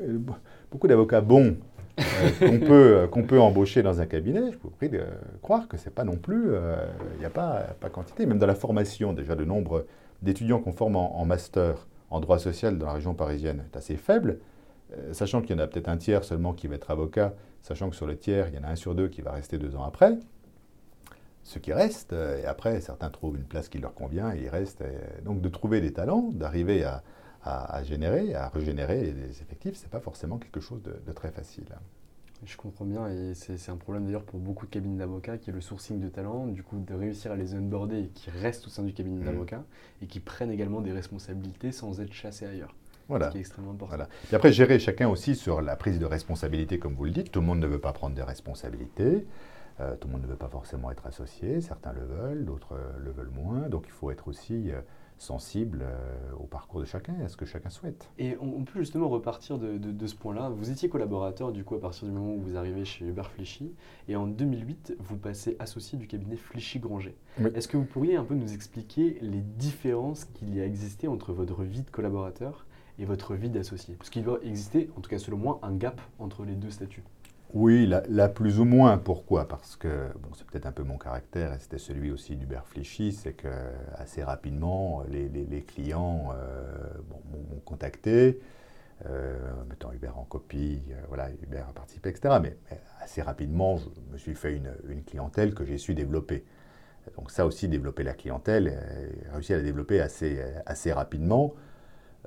euh, 0.00 0.18
beaucoup 0.70 0.86
d'avocats 0.86 1.20
bons 1.20 1.56
euh, 1.98 2.30
qu'on 2.38 2.58
peut, 2.60 3.08
qu'on 3.10 3.24
peut 3.24 3.40
embaucher 3.40 3.82
dans 3.82 4.00
un 4.00 4.06
cabinet. 4.06 4.52
Je 4.52 4.58
vous 4.58 4.70
prie 4.70 4.88
de 4.88 5.02
croire 5.42 5.68
que 5.68 5.76
c'est 5.76 5.94
pas 5.94 6.04
non 6.04 6.16
plus, 6.16 6.54
euh, 6.54 6.76
il 7.14 7.18
n'y 7.18 7.24
a 7.24 7.30
pas, 7.30 7.66
pas 7.80 7.90
quantité. 7.90 8.26
Même 8.26 8.38
dans 8.38 8.46
la 8.46 8.54
formation, 8.54 9.12
déjà 9.12 9.34
le 9.34 9.44
nombre 9.44 9.86
d'étudiants 10.22 10.60
qu'on 10.60 10.72
forme 10.72 10.96
en, 10.96 11.24
master 11.24 11.88
en 12.10 12.20
droit 12.20 12.38
social 12.38 12.78
dans 12.78 12.86
la 12.86 12.92
région 12.92 13.14
parisienne 13.14 13.64
est 13.72 13.76
assez 13.76 13.96
faible, 13.96 14.38
sachant 15.12 15.40
qu'il 15.42 15.56
y 15.56 15.58
en 15.58 15.62
a 15.62 15.66
peut-être 15.66 15.88
un 15.88 15.96
tiers 15.96 16.24
seulement 16.24 16.52
qui 16.52 16.66
va 16.66 16.76
être 16.76 16.90
avocat, 16.90 17.34
sachant 17.62 17.90
que 17.90 17.96
sur 17.96 18.06
le 18.06 18.16
tiers, 18.16 18.48
il 18.48 18.54
y 18.54 18.58
en 18.58 18.64
a 18.64 18.68
un 18.68 18.76
sur 18.76 18.94
deux 18.94 19.08
qui 19.08 19.22
va 19.22 19.32
rester 19.32 19.58
deux 19.58 19.76
ans 19.76 19.84
après 19.84 20.18
ce 21.42 21.58
qui 21.58 21.72
reste, 21.72 22.12
euh, 22.12 22.40
et 22.40 22.46
après 22.46 22.80
certains 22.80 23.10
trouvent 23.10 23.36
une 23.36 23.44
place 23.44 23.68
qui 23.68 23.78
leur 23.78 23.94
convient 23.94 24.32
et 24.34 24.42
ils 24.42 24.48
restent. 24.48 24.84
donc 25.24 25.40
de 25.40 25.48
trouver 25.48 25.80
des 25.80 25.92
talents, 25.92 26.30
d'arriver 26.32 26.84
à, 26.84 27.82
générer, 27.82 28.34
à 28.34 28.48
régénérer 28.48 29.12
les 29.12 29.42
effectifs, 29.42 29.74
c'est 29.74 29.90
pas 29.90 30.00
forcément 30.00 30.38
quelque 30.38 30.60
chose 30.60 30.80
de, 30.82 31.12
très 31.12 31.32
facile. 31.32 31.64
Je 32.44 32.56
comprends 32.56 32.84
bien, 32.84 33.08
et 33.08 33.34
c'est 33.34 33.70
un 33.70 33.76
problème 33.76 34.04
d'ailleurs 34.04 34.24
pour 34.24 34.40
beaucoup 34.40 34.66
de 34.66 34.70
cabinets 34.70 34.98
d'avocats 34.98 35.38
qui 35.38 35.50
est 35.50 35.52
le 35.52 35.60
sourcing 35.60 36.00
de 36.00 36.08
talents, 36.08 36.46
du 36.46 36.62
coup 36.62 36.78
de 36.78 36.94
réussir 36.94 37.32
à 37.32 37.36
les 37.36 37.54
onboarder 37.54 38.00
et 38.00 38.08
qui 38.08 38.30
restent 38.30 38.66
au 38.66 38.70
sein 38.70 38.82
du 38.82 38.92
cabinet 38.92 39.20
mmh. 39.20 39.24
d'avocats 39.24 39.64
et 40.02 40.06
qui 40.06 40.20
prennent 40.20 40.50
également 40.50 40.80
des 40.80 40.92
responsabilités 40.92 41.72
sans 41.72 42.00
être 42.00 42.12
chassés 42.12 42.46
ailleurs. 42.46 42.74
Voilà. 43.08 43.26
Ce 43.26 43.32
qui 43.32 43.38
est 43.38 43.40
extrêmement 43.40 43.72
important. 43.72 43.96
Voilà. 43.96 44.08
Et 44.30 44.34
après, 44.34 44.52
gérer 44.52 44.78
chacun 44.78 45.08
aussi 45.08 45.34
sur 45.34 45.60
la 45.62 45.76
prise 45.76 45.98
de 45.98 46.06
responsabilité, 46.06 46.78
comme 46.78 46.94
vous 46.94 47.04
le 47.04 47.10
dites. 47.10 47.30
Tout 47.30 47.40
le 47.40 47.46
monde 47.46 47.60
ne 47.60 47.66
veut 47.66 47.78
pas 47.80 47.92
prendre 47.92 48.14
des 48.14 48.22
responsabilités. 48.22 49.26
Euh, 49.80 49.96
tout 49.96 50.06
le 50.08 50.12
monde 50.12 50.22
ne 50.22 50.26
veut 50.28 50.36
pas 50.36 50.48
forcément 50.48 50.90
être 50.90 51.06
associé. 51.06 51.60
Certains 51.60 51.92
le 51.92 52.04
veulent, 52.04 52.44
d'autres 52.44 52.74
euh, 52.74 52.90
le 53.02 53.10
veulent 53.10 53.30
moins. 53.34 53.68
Donc 53.68 53.84
il 53.86 53.90
faut 53.90 54.10
être 54.10 54.28
aussi 54.28 54.70
euh, 54.70 54.80
sensible 55.16 55.80
euh, 55.82 56.32
au 56.38 56.44
parcours 56.44 56.80
de 56.80 56.84
chacun, 56.84 57.14
à 57.24 57.28
ce 57.28 57.36
que 57.38 57.46
chacun 57.46 57.70
souhaite. 57.70 58.10
Et 58.18 58.36
on, 58.40 58.48
on 58.58 58.64
peut 58.64 58.80
justement 58.80 59.08
repartir 59.08 59.56
de, 59.58 59.78
de- 59.78 59.90
de 59.92 60.06
ce 60.06 60.14
point-là. 60.14 60.50
Vous 60.50 60.70
étiez 60.70 60.90
collaborateur 60.90 61.52
du 61.52 61.64
coup 61.64 61.74
à 61.74 61.80
partir 61.80 62.06
du 62.06 62.12
moment 62.12 62.34
où 62.34 62.40
vous 62.40 62.56
arrivez 62.56 62.84
chez 62.84 63.06
Hubert 63.06 63.30
Flichy 63.30 63.72
et 64.08 64.16
en 64.16 64.26
2008 64.26 64.96
vous 64.98 65.16
passez 65.16 65.56
associé 65.58 65.96
du 65.98 66.06
cabinet 66.06 66.36
Flichy-Granger. 66.36 67.16
Oui. 67.40 67.50
Est-ce 67.54 67.66
que 67.66 67.78
vous 67.78 67.84
pourriez 67.86 68.16
un 68.16 68.24
peu 68.24 68.34
nous 68.34 68.52
expliquer 68.52 69.18
les 69.22 69.40
différences 69.40 70.26
qu'il 70.26 70.54
y 70.54 70.60
a 70.60 70.66
existé 70.66 71.08
entre 71.08 71.32
votre 71.32 71.62
vie 71.62 71.82
de 71.82 71.90
collaborateur 71.90 72.66
votre 73.04 73.34
vie 73.34 73.50
d'associé 73.50 73.94
Parce 73.94 74.10
qu'il 74.10 74.24
doit 74.24 74.40
exister, 74.42 74.90
en 74.96 75.00
tout 75.00 75.10
cas 75.10 75.18
selon 75.18 75.36
moi, 75.36 75.60
un 75.62 75.72
gap 75.72 76.00
entre 76.18 76.44
les 76.44 76.54
deux 76.54 76.70
statuts. 76.70 77.04
Oui, 77.54 77.86
là, 77.86 78.28
plus 78.30 78.60
ou 78.60 78.64
moins. 78.64 78.96
Pourquoi? 78.96 79.46
Parce 79.46 79.76
que, 79.76 80.08
bon, 80.22 80.30
c'est 80.34 80.46
peut-être 80.46 80.64
un 80.64 80.72
peu 80.72 80.84
mon 80.84 80.96
caractère, 80.96 81.52
et 81.52 81.58
c'était 81.58 81.78
celui 81.78 82.10
aussi 82.10 82.34
d'Hubert 82.34 82.66
Fléchy, 82.66 83.12
c'est 83.12 83.34
que 83.34 83.48
assez 83.96 84.22
rapidement, 84.24 85.02
les, 85.10 85.62
clients 85.62 86.30
euh, 86.34 86.64
m'ont 87.30 87.60
contacté, 87.66 88.40
euh, 89.06 89.36
mettant 89.68 89.92
Hubert 89.92 90.16
en 90.16 90.24
copie, 90.24 90.80
euh, 90.90 90.94
voilà, 91.08 91.28
Hubert 91.42 91.68
a 91.68 91.72
participé, 91.72 92.10
etc. 92.10 92.36
Mais, 92.40 92.56
assez 93.00 93.20
rapidement, 93.20 93.78
je 93.78 94.12
me 94.12 94.16
suis 94.16 94.34
fait 94.34 94.54
une, 94.54 95.02
clientèle 95.04 95.54
que 95.54 95.64
j'ai 95.64 95.78
su 95.78 95.94
développer. 95.94 96.44
Donc 97.16 97.32
ça 97.32 97.44
aussi, 97.46 97.66
développer 97.66 98.04
la 98.04 98.14
clientèle, 98.14 98.68
euh, 98.68 99.08
réussi 99.32 99.54
à 99.54 99.56
la 99.56 99.62
développer 99.62 100.00
assez, 100.00 100.40
assez 100.66 100.92
rapidement, 100.92 101.54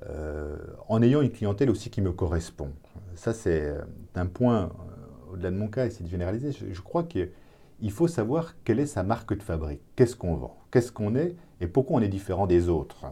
euh, 0.03 0.57
en 0.89 1.01
ayant 1.01 1.21
une 1.21 1.31
clientèle 1.31 1.69
aussi 1.69 1.89
qui 1.89 2.01
me 2.01 2.11
correspond. 2.11 2.71
Ça, 3.15 3.33
c'est 3.33 3.61
euh, 3.61 3.81
un 4.15 4.25
point, 4.25 4.63
euh, 4.63 5.33
au-delà 5.33 5.51
de 5.51 5.55
mon 5.55 5.69
cas, 5.69 5.85
essayer 5.85 6.03
de 6.03 6.09
généraliser, 6.09 6.51
je, 6.51 6.81
crois 6.81 7.03
qu'il 7.03 7.29
faut 7.91 8.07
savoir 8.09 8.55
quelle 8.65 8.79
est 8.79 8.87
sa 8.87 9.03
marque 9.03 9.35
de 9.37 9.41
fabrique, 9.41 9.81
qu'est-ce 9.95 10.17
qu'on 10.17 10.35
vend, 10.35 10.57
qu'est-ce 10.69 10.91
qu'on 10.91 11.15
est? 11.15 11.35
Et 11.61 11.67
pourquoi 11.67 11.97
on 11.97 12.01
est 12.01 12.09
différent 12.09 12.45
des 12.45 12.67
autres? 12.67 13.05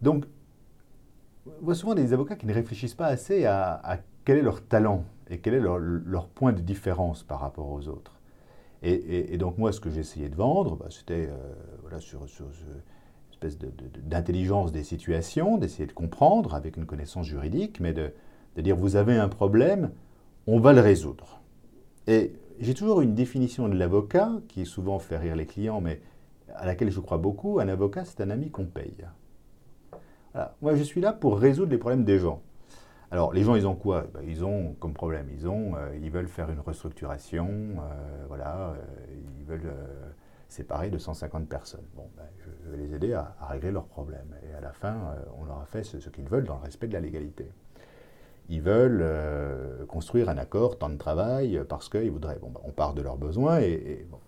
Donc, 0.00 0.24
on 1.46 1.64
voit 1.64 1.74
souvent 1.74 1.94
des 1.94 2.14
avocats 2.14 2.36
qui 2.36 2.46
ne 2.46 2.54
réfléchissent 2.54 2.94
pas 2.94 3.06
assez 3.06 3.44
à, 3.44 4.00
quel 4.24 4.38
est 4.38 4.42
leur 4.42 4.62
talent 4.62 5.04
et 5.28 5.38
quel 5.38 5.54
est 5.54 5.60
leur, 5.60 6.28
point 6.28 6.52
de 6.52 6.60
différence 6.60 7.22
par 7.22 7.40
rapport 7.40 7.70
aux 7.70 7.88
autres. 7.88 8.14
Et, 8.82 9.36
donc 9.38 9.58
moi, 9.58 9.72
ce 9.72 9.80
que 9.80 9.90
j'essayais 9.90 10.28
de 10.28 10.36
vendre, 10.36 10.76
bah, 10.76 10.86
c'était 10.90 11.28
voilà, 11.82 12.00
sur, 12.00 12.28
sur 12.28 12.46
ce- 12.54 12.64
espèce 13.38 13.58
de- 13.58 13.66
de- 13.68 14.00
d'intelligence 14.00 14.72
des 14.72 14.82
situations, 14.82 15.58
d'essayer 15.58 15.86
de 15.86 15.92
comprendre 15.92 16.54
avec 16.54 16.76
une 16.76 16.86
connaissance 16.86 17.26
juridique, 17.26 17.78
mais 17.78 17.92
de, 17.92 18.10
de 18.56 18.62
dire 18.62 18.74
vous 18.76 18.96
avez 18.96 19.16
un 19.16 19.28
problème, 19.28 19.90
on 20.48 20.58
va 20.58 20.72
le 20.72 20.80
résoudre. 20.80 21.40
Et 22.08 22.32
j'ai 22.58 22.74
toujours 22.74 23.00
une 23.00 23.14
définition 23.14 23.68
de 23.68 23.74
l'avocat 23.76 24.32
qui 24.48 24.66
souvent 24.66 24.98
fait 24.98 25.16
rire 25.18 25.36
les 25.36 25.46
clients, 25.46 25.80
mais 25.80 26.00
à 26.56 26.66
laquelle 26.66 26.90
je 26.90 26.98
crois 26.98 27.18
beaucoup. 27.18 27.60
Un 27.60 27.68
avocat, 27.68 28.04
c'est 28.04 28.20
un 28.20 28.30
ami 28.30 28.50
qu'on 28.50 28.64
paye. 28.64 28.96
Voilà. 30.32 30.56
Moi, 30.60 30.74
je 30.74 30.82
suis 30.82 31.00
là 31.00 31.12
pour 31.12 31.38
résoudre 31.38 31.70
les 31.70 31.78
problèmes 31.78 32.04
des 32.04 32.18
gens. 32.18 32.42
Alors, 33.12 33.32
les 33.32 33.42
gens, 33.44 33.54
ils 33.54 33.66
ont 33.68 33.76
quoi? 33.76 34.04
Ben, 34.12 34.20
Ils 34.26 34.44
ont 34.44 34.74
comme 34.80 34.92
problème, 34.94 35.28
ils 35.32 35.46
ont, 35.48 35.76
euh, 35.76 35.96
ils 36.02 36.10
veulent 36.10 36.28
faire 36.28 36.50
une 36.50 36.60
restructuration, 36.60 37.48
euh, 37.48 38.24
voilà, 38.26 38.70
euh, 38.72 38.74
ils 39.38 39.44
veulent 39.46 39.70
séparer 40.48 40.90
de 40.90 40.98
150 40.98 41.48
personnes. 41.48 41.86
Bon, 41.94 42.08
ben, 42.16 42.24
je, 42.38 42.70
vais 42.70 42.78
les 42.78 42.94
aider 42.94 43.12
à, 43.12 43.36
régler 43.48 43.70
leurs 43.70 43.86
problèmes. 43.86 44.34
Et 44.48 44.54
à 44.54 44.60
la 44.60 44.72
fin, 44.72 44.94
euh, 44.94 45.22
on 45.38 45.44
leur 45.44 45.60
a 45.60 45.66
fait 45.66 45.84
ce, 45.84 45.96
qu'ils 46.08 46.28
veulent 46.28 46.46
dans 46.46 46.56
le 46.56 46.62
respect 46.62 46.88
de 46.88 46.94
la 46.94 47.00
légalité. 47.00 47.50
Ils 48.48 48.62
veulent 48.62 49.02
euh, 49.02 49.84
construire 49.86 50.30
un 50.30 50.38
accord, 50.38 50.78
temps 50.78 50.88
de 50.88 50.96
travail, 50.96 51.62
parce 51.68 51.88
qu'ils 51.90 52.10
voudraient. 52.10 52.38
Bon, 52.40 52.50
ben, 52.50 52.60
on 52.64 52.72
part 52.72 52.94
de 52.94 53.02
leurs 53.02 53.18
besoins. 53.18 53.60
Et, 53.60 54.06
bon. 54.10 54.18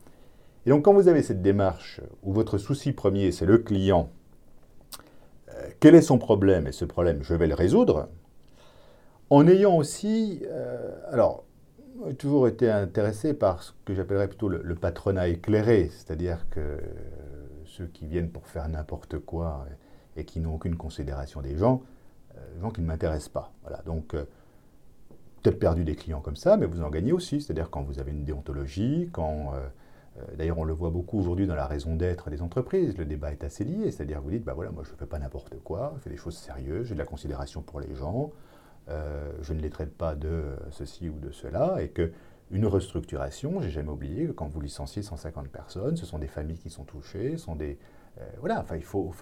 et 0.66 0.70
donc, 0.70 0.84
quand 0.84 0.92
vous 0.92 1.08
avez 1.08 1.22
cette 1.22 1.42
démarche 1.42 2.02
où 2.22 2.32
votre 2.32 2.58
souci 2.58 2.92
premier, 2.92 3.32
c'est 3.32 3.46
le 3.46 3.58
client, 3.58 4.10
euh, 5.48 5.68
quel 5.80 5.94
est 5.94 6.02
son 6.02 6.18
problème? 6.18 6.66
Et 6.66 6.72
ce 6.72 6.84
problème, 6.84 7.22
je 7.22 7.34
vais 7.34 7.46
le 7.46 7.54
résoudre 7.54 8.08
en 9.30 9.46
ayant 9.46 9.76
aussi, 9.76 10.42
alors, 11.12 11.44
toujours 12.18 12.48
été 12.48 12.70
intéressé 12.70 13.34
par 13.34 13.62
ce 13.62 13.72
que 13.84 13.94
j'appellerais 13.94 14.28
plutôt 14.28 14.48
le, 14.48 14.74
patronat 14.74 15.28
éclairé, 15.28 15.90
c'est-à-dire 15.90 16.46
que 16.50 16.60
euh, 16.60 16.78
ceux 17.66 17.86
qui 17.86 18.06
viennent 18.06 18.30
pour 18.30 18.46
faire 18.46 18.68
n'importe 18.68 19.18
quoi 19.18 19.66
et, 20.16 20.24
qui 20.24 20.40
n'ont 20.40 20.54
aucune 20.54 20.76
considération 20.76 21.40
des 21.40 21.56
gens, 21.56 21.82
euh, 22.36 22.60
gens 22.60 22.70
qui 22.70 22.80
ne 22.80 22.86
m'intéressent 22.86 23.30
pas. 23.30 23.52
Voilà, 23.62 23.82
donc 23.82 24.14
euh, 24.14 24.24
peut-être 25.42 25.58
perdu 25.58 25.84
des 25.84 25.94
clients 25.94 26.20
comme 26.20 26.36
ça, 26.36 26.56
mais 26.56 26.66
vous 26.66 26.82
en 26.82 26.90
gagnez 26.90 27.12
aussi, 27.12 27.40
c'est-à-dire 27.40 27.70
quand 27.70 27.82
vous 27.82 27.98
avez 27.98 28.12
une 28.12 28.24
déontologie, 28.24 29.08
quand 29.12 29.52
D'ailleurs, 30.36 30.58
on 30.58 30.64
le 30.64 30.74
voit 30.74 30.90
beaucoup 30.90 31.18
aujourd'hui 31.18 31.46
dans 31.46 31.54
la 31.54 31.66
raison 31.66 31.96
d'être 31.96 32.28
des 32.28 32.42
entreprises. 32.42 32.98
Le 32.98 33.06
débat 33.06 33.32
est 33.32 33.42
assez 33.42 33.64
lié. 33.64 33.90
C'est-à-dire, 33.90 34.20
vous 34.20 34.30
dites, 34.30 34.44
bah 34.44 34.52
voilà, 34.52 34.70
moi, 34.70 34.82
je 34.84 34.92
ne 34.92 34.96
fais 34.96 35.06
pas 35.06 35.18
n'importe 35.18 35.58
quoi, 35.64 35.94
je 35.96 36.02
fais 36.02 36.10
des 36.10 36.18
choses 36.18 36.36
sérieuses, 36.36 36.88
j'ai 36.88 36.94
de 36.94 36.98
la 36.98 37.06
considération 37.06 37.62
pour 37.62 37.80
les 37.80 37.94
gens, 37.94 38.30
euh, 38.90 39.32
je 39.42 39.52
ne 39.52 39.60
les 39.60 39.70
traite 39.70 39.94
pas 39.96 40.14
de 40.14 40.42
ceci 40.70 41.08
ou 41.08 41.18
de 41.18 41.30
cela, 41.30 41.82
et 41.82 41.88
que 41.88 42.12
une 42.50 42.66
restructuration, 42.66 43.60
j'ai 43.60 43.70
jamais 43.70 43.90
oublié 43.90 44.26
que 44.26 44.32
quand 44.32 44.48
vous 44.48 44.60
licenciez 44.60 45.02
150 45.02 45.48
personnes, 45.48 45.96
ce 45.96 46.04
sont 46.04 46.18
des 46.18 46.26
familles 46.26 46.58
qui 46.58 46.70
sont 46.70 46.82
touchées, 46.84 47.36
sont 47.36 47.54
des 47.54 47.78
euh, 48.18 48.24
voilà, 48.40 48.60
enfin 48.60 48.76
il 48.76 48.82
faut, 48.82 49.12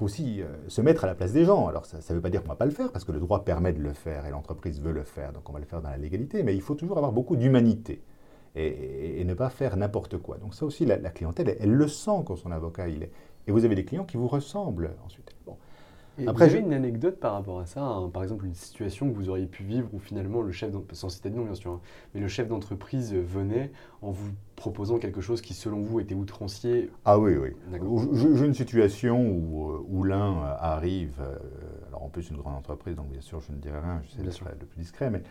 aussi 0.00 0.42
euh, 0.42 0.46
se 0.68 0.80
mettre 0.82 1.04
à 1.04 1.06
la 1.06 1.14
place 1.14 1.32
des 1.32 1.44
gens. 1.44 1.66
Alors 1.68 1.86
ça 1.86 1.98
ne 1.98 2.14
veut 2.14 2.20
pas 2.20 2.30
dire 2.30 2.42
qu'on 2.42 2.48
ne 2.48 2.52
va 2.52 2.56
pas 2.56 2.66
le 2.66 2.70
faire 2.70 2.92
parce 2.92 3.04
que 3.04 3.12
le 3.12 3.20
droit 3.20 3.44
permet 3.44 3.72
de 3.72 3.80
le 3.80 3.92
faire 3.92 4.26
et 4.26 4.30
l'entreprise 4.30 4.80
veut 4.80 4.92
le 4.92 5.04
faire, 5.04 5.32
donc 5.32 5.48
on 5.48 5.52
va 5.52 5.58
le 5.58 5.64
faire 5.64 5.80
dans 5.80 5.90
la 5.90 5.96
légalité, 5.96 6.42
mais 6.42 6.54
il 6.54 6.62
faut 6.62 6.74
toujours 6.74 6.98
avoir 6.98 7.12
beaucoup 7.12 7.36
d'humanité 7.36 8.02
et, 8.56 9.24
ne 9.24 9.34
pas 9.34 9.50
faire 9.50 9.76
n'importe 9.76 10.18
quoi. 10.18 10.38
Donc 10.38 10.54
ça 10.54 10.64
aussi, 10.64 10.84
la, 10.84 10.98
clientèle, 11.10 11.48
elle, 11.48 11.56
elle 11.60 11.72
le 11.72 11.88
sent 11.88 12.22
quand 12.26 12.36
son 12.36 12.50
avocat 12.50 12.88
il 12.88 13.04
est. 13.04 13.12
Et 13.46 13.52
vous 13.52 13.64
avez 13.64 13.74
des 13.74 13.84
clients 13.84 14.04
qui 14.04 14.16
vous 14.16 14.28
ressemblent 14.28 14.90
ensuite. 15.04 15.34
Et 16.20 16.28
Après, 16.28 16.46
vous 16.46 16.52
avez 16.54 16.60
je- 16.60 16.66
une 16.66 16.72
anecdote 16.74 17.18
par 17.18 17.32
rapport 17.32 17.60
à 17.60 17.66
ça, 17.66 17.82
hein, 17.82 18.08
par 18.10 18.22
exemple 18.22 18.44
une 18.46 18.54
situation 18.54 19.08
que 19.10 19.14
vous 19.16 19.28
auriez 19.28 19.46
pu 19.46 19.62
vivre 19.64 19.88
où 19.92 19.98
finalement 19.98 20.42
le 20.42 20.52
chef, 20.52 20.72
sans 20.92 21.08
citer 21.08 21.30
de 21.30 21.36
nom 21.36 21.44
bien 21.44 21.54
sûr, 21.54 21.72
hein, 21.72 21.80
mais 22.14 22.20
le 22.20 22.28
chef 22.28 22.48
d'entreprise 22.48 23.14
venait 23.14 23.72
en 24.02 24.10
vous 24.10 24.30
proposant 24.56 24.98
quelque 24.98 25.20
chose 25.22 25.40
qui 25.40 25.54
selon 25.54 25.80
vous 25.80 26.00
était 26.00 26.14
outrancier. 26.14 26.90
Ah 27.04 27.18
oui, 27.18 27.36
oui. 27.36 27.50
J'ai 28.12 28.46
une 28.46 28.54
situation 28.54 29.20
où, 29.30 29.70
euh, 29.70 29.84
où 29.88 30.04
l'un 30.04 30.36
euh, 30.36 30.54
arrive, 30.58 31.14
euh, 31.20 31.36
alors 31.88 32.02
en 32.04 32.08
plus 32.08 32.28
une 32.30 32.36
grande 32.36 32.56
entreprise, 32.56 32.94
donc 32.96 33.08
bien 33.08 33.20
sûr 33.22 33.40
je 33.40 33.52
ne 33.52 33.56
dirai 33.58 33.78
rien, 33.80 34.02
j'essaie 34.04 34.22
d'être 34.22 34.44
le 34.60 34.66
plus 34.66 34.80
discret, 34.80 35.08
mais 35.10 35.22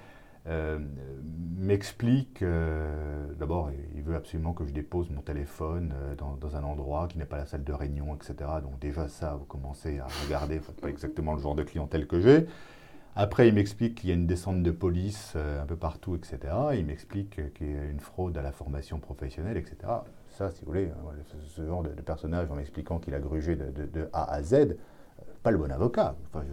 euh, 0.47 0.79
m'explique, 1.57 2.41
euh, 2.41 3.33
d'abord 3.37 3.69
il 3.93 4.01
veut 4.01 4.15
absolument 4.15 4.53
que 4.53 4.65
je 4.65 4.71
dépose 4.71 5.09
mon 5.09 5.21
téléphone 5.21 5.93
euh, 5.93 6.15
dans, 6.15 6.55
un 6.55 6.63
endroit 6.63 7.07
qui 7.07 7.17
n'est 7.17 7.25
pas 7.25 7.37
la 7.37 7.45
salle 7.45 7.63
de 7.63 7.73
réunion, 7.73 8.15
etc. 8.15 8.49
Donc 8.63 8.79
déjà 8.79 9.07
ça, 9.09 9.35
vous 9.35 9.45
commencez 9.45 9.99
à 9.99 10.07
regarder, 10.25 10.59
faites 10.59 10.79
pas 10.79 10.89
exactement 10.89 11.33
le 11.33 11.41
genre 11.41 11.55
de 11.55 11.63
clientèle 11.63 12.07
que 12.07 12.19
j'ai. 12.21 12.47
Après, 13.15 13.49
il 13.49 13.53
m'explique 13.53 13.95
qu'il 13.95 14.09
y 14.09 14.11
a 14.13 14.15
une 14.15 14.27
descente 14.27 14.63
de 14.63 14.71
police 14.71 15.35
un 15.35 15.65
peu 15.65 15.75
partout, 15.75 16.15
etc. 16.15 16.39
Il 16.75 16.85
m'explique 16.85 17.53
qu'il 17.53 17.71
y 17.71 17.77
a 17.77 17.83
une 17.83 17.99
fraude 17.99 18.37
à 18.37 18.41
la 18.41 18.53
formation 18.53 18.99
professionnelle, 18.99 19.57
etc. 19.57 19.77
Ça, 20.29 20.51
si 20.51 20.61
vous 20.61 20.67
voulez, 20.67 20.89
hein, 20.89 21.33
ce, 21.47 21.65
genre 21.65 21.83
de, 21.83 21.89
personnage 21.89 22.49
en 22.49 22.55
m'expliquant 22.55 22.99
qu'il 22.99 23.13
a 23.15 23.19
grugé 23.19 23.57
de, 23.57 24.09
A 24.13 24.31
à 24.31 24.41
Z, 24.41 24.77
pas 25.43 25.51
le 25.51 25.57
bon 25.57 25.69
avocat. 25.69 26.15
Enfin, 26.27 26.45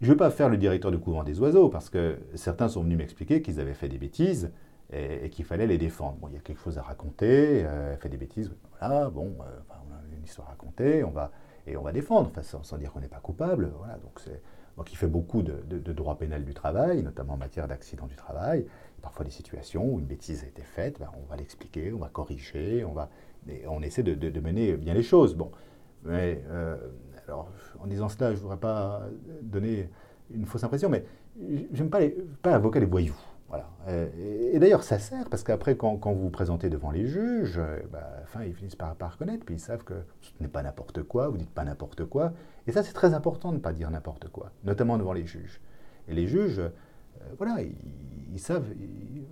je 0.00 0.06
ne 0.06 0.12
vais 0.12 0.16
pas 0.16 0.30
faire 0.30 0.48
le 0.48 0.56
directeur 0.56 0.90
du 0.90 0.98
couvent 0.98 1.24
des 1.24 1.40
oiseaux, 1.40 1.68
parce 1.68 1.90
que 1.90 2.18
certains 2.34 2.68
sont 2.68 2.82
venus 2.82 2.98
m'expliquer 2.98 3.42
qu'ils 3.42 3.60
avaient 3.60 3.74
fait 3.74 3.88
des 3.88 3.98
bêtises 3.98 4.50
et, 4.92 5.30
qu'il 5.30 5.44
fallait 5.44 5.66
les 5.66 5.78
défendre. 5.78 6.18
Bon, 6.20 6.28
il 6.28 6.34
y 6.34 6.36
a 6.36 6.40
quelque 6.40 6.60
chose 6.60 6.78
à 6.78 6.82
raconter, 6.82 7.64
euh, 7.64 7.96
fait 7.96 8.08
des 8.08 8.16
bêtises, 8.16 8.50
voilà, 8.78 9.10
bon, 9.10 9.34
euh, 9.40 9.44
on 9.70 9.92
a 9.94 10.16
une 10.16 10.24
histoire 10.24 10.48
à 10.48 10.50
raconter, 10.50 11.02
on 11.04 11.10
va, 11.10 11.32
et 11.66 11.76
on 11.76 11.82
va 11.82 11.92
défendre, 11.92 12.30
sans, 12.42 12.76
dire 12.78 12.92
qu'on 12.92 13.00
n'est 13.00 13.08
pas 13.08 13.20
coupable, 13.20 13.72
voilà, 13.78 13.94
donc 13.98 14.20
c'est... 14.24 14.42
Donc 14.76 14.92
il 14.92 14.96
fait 14.96 15.06
beaucoup 15.06 15.40
de, 15.42 15.54
de- 15.70 15.78
de 15.78 15.92
droit 15.94 16.18
pénal 16.18 16.44
du 16.44 16.52
travail, 16.52 17.02
notamment 17.02 17.32
en 17.32 17.38
matière 17.38 17.66
d'accident 17.66 18.06
du 18.06 18.14
travail. 18.14 18.66
Parfois 19.00 19.24
des 19.24 19.30
situations 19.30 19.90
où 19.90 19.98
une 19.98 20.04
bêtise 20.04 20.44
a 20.44 20.46
été 20.46 20.60
faite, 20.60 20.98
ben, 21.00 21.08
on 21.16 21.24
va 21.30 21.36
l'expliquer, 21.36 21.94
on 21.94 21.98
va 21.98 22.10
corriger, 22.10 22.84
on, 22.84 22.92
va, 22.92 23.08
on 23.68 23.80
essaie 23.80 24.02
de 24.02 24.40
mener 24.40 24.76
bien 24.76 24.92
les 24.92 25.02
choses. 25.02 25.34
Bon, 25.34 25.50
mais 26.06 26.42
euh, 26.50 26.76
alors 27.28 27.48
en 27.80 27.86
disant 27.86 28.08
cela, 28.08 28.30
je 28.30 28.36
ne 28.36 28.42
voudrais 28.42 28.58
pas 28.58 29.02
donner 29.42 29.88
une 30.30 30.46
fausse 30.46 30.64
impression, 30.64 30.88
mais 30.88 31.04
j'aime 31.72 31.90
pas, 31.90 32.00
pas 32.42 32.54
invoquer 32.54 32.80
les 32.80 32.86
voyous. 32.86 33.16
Voilà. 33.48 33.68
Et, 34.18 34.58
d'ailleurs, 34.58 34.82
ça 34.82 34.98
sert, 34.98 35.28
parce 35.28 35.44
qu'après, 35.44 35.76
quand, 35.76 35.98
vous 36.04 36.20
vous 36.20 36.30
présentez 36.30 36.68
devant 36.68 36.90
les 36.90 37.06
juges, 37.06 37.58
euh, 37.58 37.78
bah, 37.92 38.10
à 38.16 38.20
la 38.20 38.26
fin, 38.26 38.42
ils 38.42 38.54
finissent 38.54 38.74
par, 38.74 38.96
reconnaître, 39.12 39.44
puis 39.44 39.54
ils 39.54 39.60
savent 39.60 39.84
que 39.84 39.94
ce 40.20 40.30
n'est 40.40 40.48
pas 40.48 40.62
n'importe 40.62 41.02
quoi, 41.04 41.28
vous 41.28 41.36
dites 41.36 41.50
pas 41.50 41.64
n'importe 41.64 42.04
quoi. 42.06 42.32
Et 42.66 42.72
ça, 42.72 42.82
c'est 42.82 42.92
très 42.92 43.14
important 43.14 43.50
de 43.50 43.58
ne 43.58 43.60
pas 43.60 43.72
dire 43.72 43.90
n'importe 43.90 44.28
quoi, 44.28 44.50
notamment 44.64 44.98
devant 44.98 45.12
les 45.12 45.26
juges. 45.26 45.60
Et 46.08 46.14
les 46.14 46.26
juges, 46.26 46.58
euh, 46.58 46.70
voilà, 47.38 47.58
ils, 48.32 48.40
savent, 48.40 48.66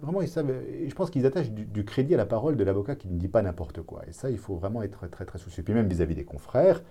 vraiment, 0.01 0.22
ils 0.22 0.28
savent, 0.28 0.51
et 0.51 0.88
je 0.88 0.95
pense 0.95 1.11
qu'ils 1.11 1.26
attachent 1.26 1.51
du 1.51 1.84
crédit 1.84 2.14
à 2.14 2.16
la 2.16 2.26
parole 2.26 2.57
de 2.57 2.62
l'avocat 2.62 2.95
qui 2.95 3.09
ne 3.09 3.18
dit 3.18 3.28
pas 3.28 3.42
n'importe 3.42 3.82
quoi. 3.82 4.03
Et 4.07 4.12
ça, 4.12 4.30
il 4.30 4.38
faut 4.38 4.55
vraiment 4.55 4.82
être 4.84 5.09
très, 5.09 5.24
très 5.24 5.38
soucieux. 5.38 5.64
Puis 5.64 5.74
même 5.74 5.88
vis-à-vis 5.88 6.14
des 6.14 6.24
confrères, 6.24 6.82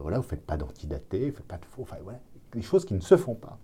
voilà, 0.00 0.18
vous 0.18 0.24
ne 0.24 0.28
faites 0.28 0.44
pas 0.44 0.56
d'antidaté, 0.56 1.18
vous 1.20 1.26
ne 1.26 1.32
faites 1.32 1.46
pas 1.46 1.58
de 1.58 1.64
faux, 1.64 1.82
enfin 1.82 1.96
voilà, 2.02 2.20
des 2.52 2.62
choses 2.62 2.84
qui 2.84 2.94
ne 2.94 3.00
se 3.00 3.16
font 3.16 3.34
pas. 3.34 3.58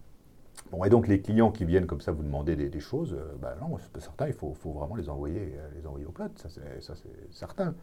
Bon, 0.71 0.85
et 0.85 0.91
donc 0.91 1.09
les 1.09 1.21
clients 1.21 1.51
qui 1.51 1.65
viennent 1.65 1.87
comme 1.87 2.01
ça 2.01 2.13
vous 2.13 2.23
demander 2.23 2.55
des, 2.57 2.81
choses, 2.81 3.17
ben 3.41 3.55
non, 3.61 3.77
certains, 3.99 4.27
il 4.27 4.35
faut, 4.35 4.53
faut, 4.55 4.73
vraiment 4.73 4.95
les 4.95 5.09
envoyer, 5.09 5.55
les 5.75 5.87
envoyer 5.87 6.07
au 6.07 6.13
plat, 6.13 6.29
ça 6.37 6.49
c'est 6.49 7.33
certain. 7.33 7.75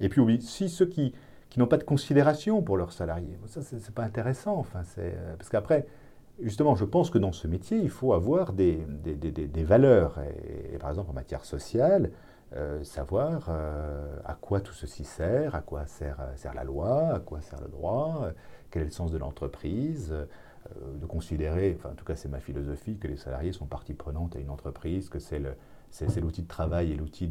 Et 0.00 0.08
puis 0.08 0.20
oui, 0.20 0.40
si 0.42 0.68
ceux 0.68 0.86
qui, 0.86 1.14
qui 1.48 1.58
n'ont 1.58 1.66
pas 1.66 1.78
de 1.78 1.84
considération 1.84 2.62
pour 2.62 2.76
leurs 2.76 2.92
salariés, 2.92 3.38
ça 3.46 3.62
c'est 3.62 3.94
pas 3.94 4.04
intéressant, 4.04 4.56
enfin, 4.56 4.82
parce 5.38 5.48
qu'après, 5.48 5.86
justement, 6.40 6.74
je 6.74 6.84
pense 6.84 7.10
que 7.10 7.18
dans 7.18 7.32
ce 7.32 7.46
métier, 7.46 7.78
il 7.78 7.90
faut 7.90 8.12
avoir 8.12 8.52
des, 8.52 8.84
des, 8.88 9.14
des, 9.14 9.30
des 9.30 9.64
valeurs. 9.64 10.18
Et, 10.72 10.78
par 10.78 10.90
exemple, 10.90 11.10
en 11.10 11.14
matière 11.14 11.44
sociale, 11.44 12.10
euh, 12.54 12.84
savoir 12.84 13.46
euh, 13.48 14.18
à 14.24 14.34
quoi 14.34 14.60
tout 14.60 14.74
ceci 14.74 15.04
sert, 15.04 15.54
à 15.54 15.62
quoi 15.62 15.86
sert, 15.86 16.20
euh, 16.20 16.36
sert, 16.36 16.52
la 16.52 16.64
loi, 16.64 17.14
à 17.14 17.20
quoi 17.20 17.40
sert 17.40 17.60
le 17.60 17.68
droit, 17.68 18.28
quel 18.70 18.82
est 18.82 18.86
le 18.86 18.90
sens 18.90 19.10
de 19.10 19.18
l'entreprise, 19.18 20.14
de 21.00 21.06
considérer, 21.06 21.76
enfin 21.78 21.90
en 21.90 21.94
tout 21.94 22.04
cas 22.04 22.14
c'est 22.14 22.28
ma 22.28 22.40
philosophie, 22.40 22.96
que 22.96 23.08
les 23.08 23.16
salariés 23.16 23.52
sont 23.52 23.66
partie 23.66 23.94
prenante 23.94 24.36
à 24.36 24.38
une 24.38 24.50
entreprise, 24.50 25.08
que 25.08 25.18
c'est 25.18 25.40
l'outil 26.20 26.42
de 26.42 26.48
travail 26.48 26.92
et 26.92 26.96
l'outil 26.96 27.28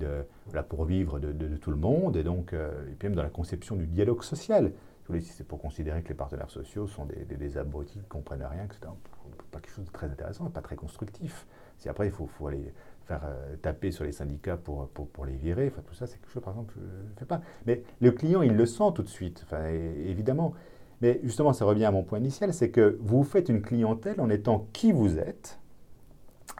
pour 0.69 0.85
vivre 0.85 1.19
de, 1.19 1.31
de, 1.31 1.55
tout 1.57 1.71
le 1.71 1.77
monde, 1.77 2.17
et 2.17 2.23
donc, 2.23 2.53
et 2.53 2.95
puis 2.99 3.07
même 3.07 3.15
dans 3.15 3.23
la 3.23 3.29
conception 3.29 3.75
du 3.75 3.87
dialogue 3.87 4.23
social 4.23 4.71
si 5.19 5.33
c'est 5.33 5.43
pour 5.43 5.59
considérer 5.59 6.01
que 6.01 6.09
les 6.09 6.15
partenaires 6.15 6.49
sociaux 6.49 6.87
sont 6.87 7.05
des, 7.05 7.25
des, 7.25 7.57
abrutis 7.57 7.93
qui 7.93 7.99
ne 7.99 8.03
comprennent 8.03 8.43
rien, 8.43 8.67
que 8.67 8.75
c'est 8.75 8.87
pas 9.51 9.59
quelque 9.59 9.73
chose 9.73 9.85
de 9.85 9.91
très 9.91 10.07
intéressant, 10.07 10.49
pas 10.49 10.61
très 10.61 10.75
constructif. 10.75 11.45
Si 11.77 11.89
après, 11.89 12.07
il 12.07 12.11
faut, 12.11 12.27
faut 12.27 12.47
aller 12.47 12.73
faire 13.05 13.21
euh, 13.25 13.55
taper 13.61 13.91
sur 13.91 14.03
les 14.03 14.11
syndicats 14.11 14.57
pour, 14.57 14.87
pour, 14.89 15.25
les 15.25 15.35
virer, 15.35 15.67
enfin, 15.71 15.81
tout 15.87 15.93
ça, 15.93 16.07
c'est 16.07 16.19
quelque 16.19 16.31
chose, 16.31 16.43
par 16.43 16.53
exemple, 16.53 16.73
que 16.73 16.79
je 16.79 17.09
ne 17.09 17.15
fais 17.17 17.25
pas. 17.25 17.41
Mais 17.65 17.83
le 17.99 18.11
client, 18.11 18.41
il 18.41 18.53
le 18.53 18.65
sent 18.65 18.91
tout 18.95 19.03
de 19.03 19.09
suite, 19.09 19.43
enfin, 19.45 19.65
évidemment. 20.05 20.53
Mais 21.01 21.19
justement, 21.23 21.53
ça 21.53 21.65
revient 21.65 21.85
à 21.85 21.91
mon 21.91 22.03
point 22.03 22.19
initial, 22.19 22.53
c'est 22.53 22.69
que 22.69 22.97
vous 23.01 23.23
faites 23.23 23.49
une 23.49 23.61
clientèle 23.61 24.21
en 24.21 24.29
étant 24.29 24.67
qui 24.73 24.91
vous 24.91 25.17
êtes, 25.17 25.59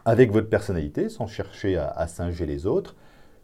avec 0.04 0.32
votre 0.32 0.48
personnalité, 0.48 1.08
sans 1.08 1.26
chercher 1.26 1.76
à, 1.76 1.88
à 1.88 2.06
singer 2.08 2.46
les 2.46 2.66
autres. 2.66 2.96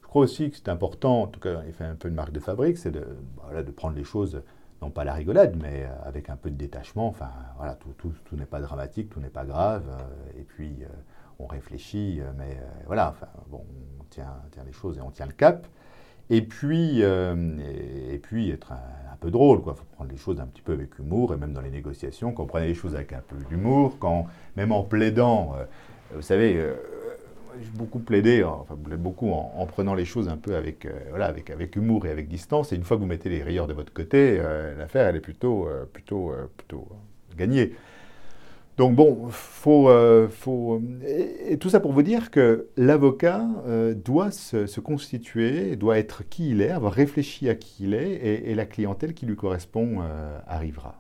Je 0.02 0.08
crois 0.08 0.22
aussi 0.22 0.50
que 0.50 0.56
c'est 0.56 0.68
important, 0.68 1.22
en 1.22 1.26
tout 1.26 1.38
cas, 1.38 1.62
il 1.66 1.72
fait 1.72 1.84
un 1.84 1.94
peu 1.94 2.08
une 2.08 2.14
marque 2.14 2.32
de 2.32 2.40
fabrique, 2.40 2.78
c'est 2.78 2.90
de, 2.90 3.06
voilà, 3.44 3.62
de 3.62 3.70
prendre 3.70 3.94
les 3.94 4.04
choses 4.04 4.42
non 4.80 4.90
pas 4.90 5.04
la 5.04 5.12
rigolade, 5.12 5.56
mais 5.60 5.84
euh, 5.84 6.08
avec 6.08 6.30
un 6.30 6.36
peu 6.36 6.50
de 6.50 6.56
détachement. 6.56 7.08
Enfin, 7.08 7.30
voilà, 7.56 7.74
tout, 7.74 7.92
tout, 7.98 8.12
tout 8.24 8.36
n'est 8.36 8.46
pas 8.46 8.60
dramatique, 8.60 9.10
tout 9.10 9.20
n'est 9.20 9.28
pas 9.28 9.44
grave. 9.44 9.84
Euh, 9.88 10.40
et 10.40 10.42
puis, 10.42 10.72
on 11.38 11.46
réfléchit, 11.46 12.20
mais 12.36 12.58
voilà, 12.86 13.10
enfin, 13.10 13.28
bon, 13.48 13.64
on 14.00 14.04
tient, 14.10 14.26
les 14.66 14.72
choses 14.72 14.98
et 14.98 15.00
on 15.00 15.10
tient 15.10 15.26
le 15.26 15.32
cap. 15.32 15.66
Et 16.30 16.42
puis, 16.42 17.00
et, 17.00 18.18
puis 18.18 18.50
être 18.50 18.72
un, 18.72 19.16
peu 19.20 19.30
drôle, 19.30 19.62
quoi. 19.62 19.74
Faut 19.74 19.84
prendre 19.92 20.10
les 20.10 20.16
choses 20.16 20.40
un 20.40 20.46
petit 20.46 20.62
peu 20.62 20.72
avec 20.72 20.98
humour, 20.98 21.32
et 21.32 21.36
même 21.36 21.52
dans 21.52 21.60
les 21.60 21.70
négociations, 21.70 22.32
quand 22.32 22.42
on 22.42 22.46
prenait 22.46 22.66
les 22.66 22.74
choses 22.74 22.94
avec 22.94 23.12
un 23.12 23.22
peu 23.26 23.36
d'humour, 23.48 23.96
quand, 23.98 24.26
même 24.56 24.72
en 24.72 24.82
plaidant, 24.82 25.54
vous 26.12 26.22
savez, 26.22 26.74
j'ai 27.62 27.70
beaucoup 27.70 27.98
plaidé, 27.98 28.42
hein, 28.42 28.56
enfin 28.60 28.76
beaucoup 28.76 29.30
en, 29.32 29.66
prenant 29.66 29.94
les 29.94 30.04
choses 30.04 30.28
un 30.28 30.36
peu 30.36 30.54
avec, 30.54 30.86
euh, 30.86 30.92
voilà, 31.10 31.26
avec, 31.26 31.50
avec 31.50 31.76
humour 31.76 32.06
et 32.06 32.10
avec 32.10 32.28
distance. 32.28 32.72
Et 32.72 32.76
une 32.76 32.84
fois 32.84 32.96
que 32.96 33.02
vous 33.02 33.08
mettez 33.08 33.28
les 33.28 33.42
rayures 33.42 33.66
de 33.66 33.72
votre 33.72 33.92
côté, 33.92 34.38
euh, 34.40 34.76
l'affaire, 34.76 35.06
elle 35.06 35.16
est 35.16 35.20
plutôt, 35.20 35.66
euh, 35.66 35.84
plutôt, 35.92 36.32
plutôt 36.56 36.88
gagnée. 37.36 37.74
Donc 38.78 38.94
bon, 38.94 39.26
faut, 39.28 39.90
faut 40.30 40.80
et, 41.04 41.58
tout 41.58 41.68
ça 41.68 41.80
pour 41.80 41.92
vous 41.92 42.02
dire 42.02 42.30
que 42.30 42.68
l'avocat 42.76 43.44
doit 43.96 44.30
se, 44.30 44.80
constituer, 44.80 45.76
doit 45.76 45.98
être 45.98 46.26
qui 46.28 46.50
il 46.50 46.62
est, 46.62 46.70
avoir 46.70 46.92
réfléchi 46.92 47.48
à 47.48 47.56
qui 47.56 47.84
il 47.84 47.94
est, 47.94 48.14
et 48.48 48.54
la 48.54 48.66
clientèle 48.66 49.14
qui 49.14 49.26
lui 49.26 49.36
correspond 49.36 50.00
arrivera. 50.46 50.94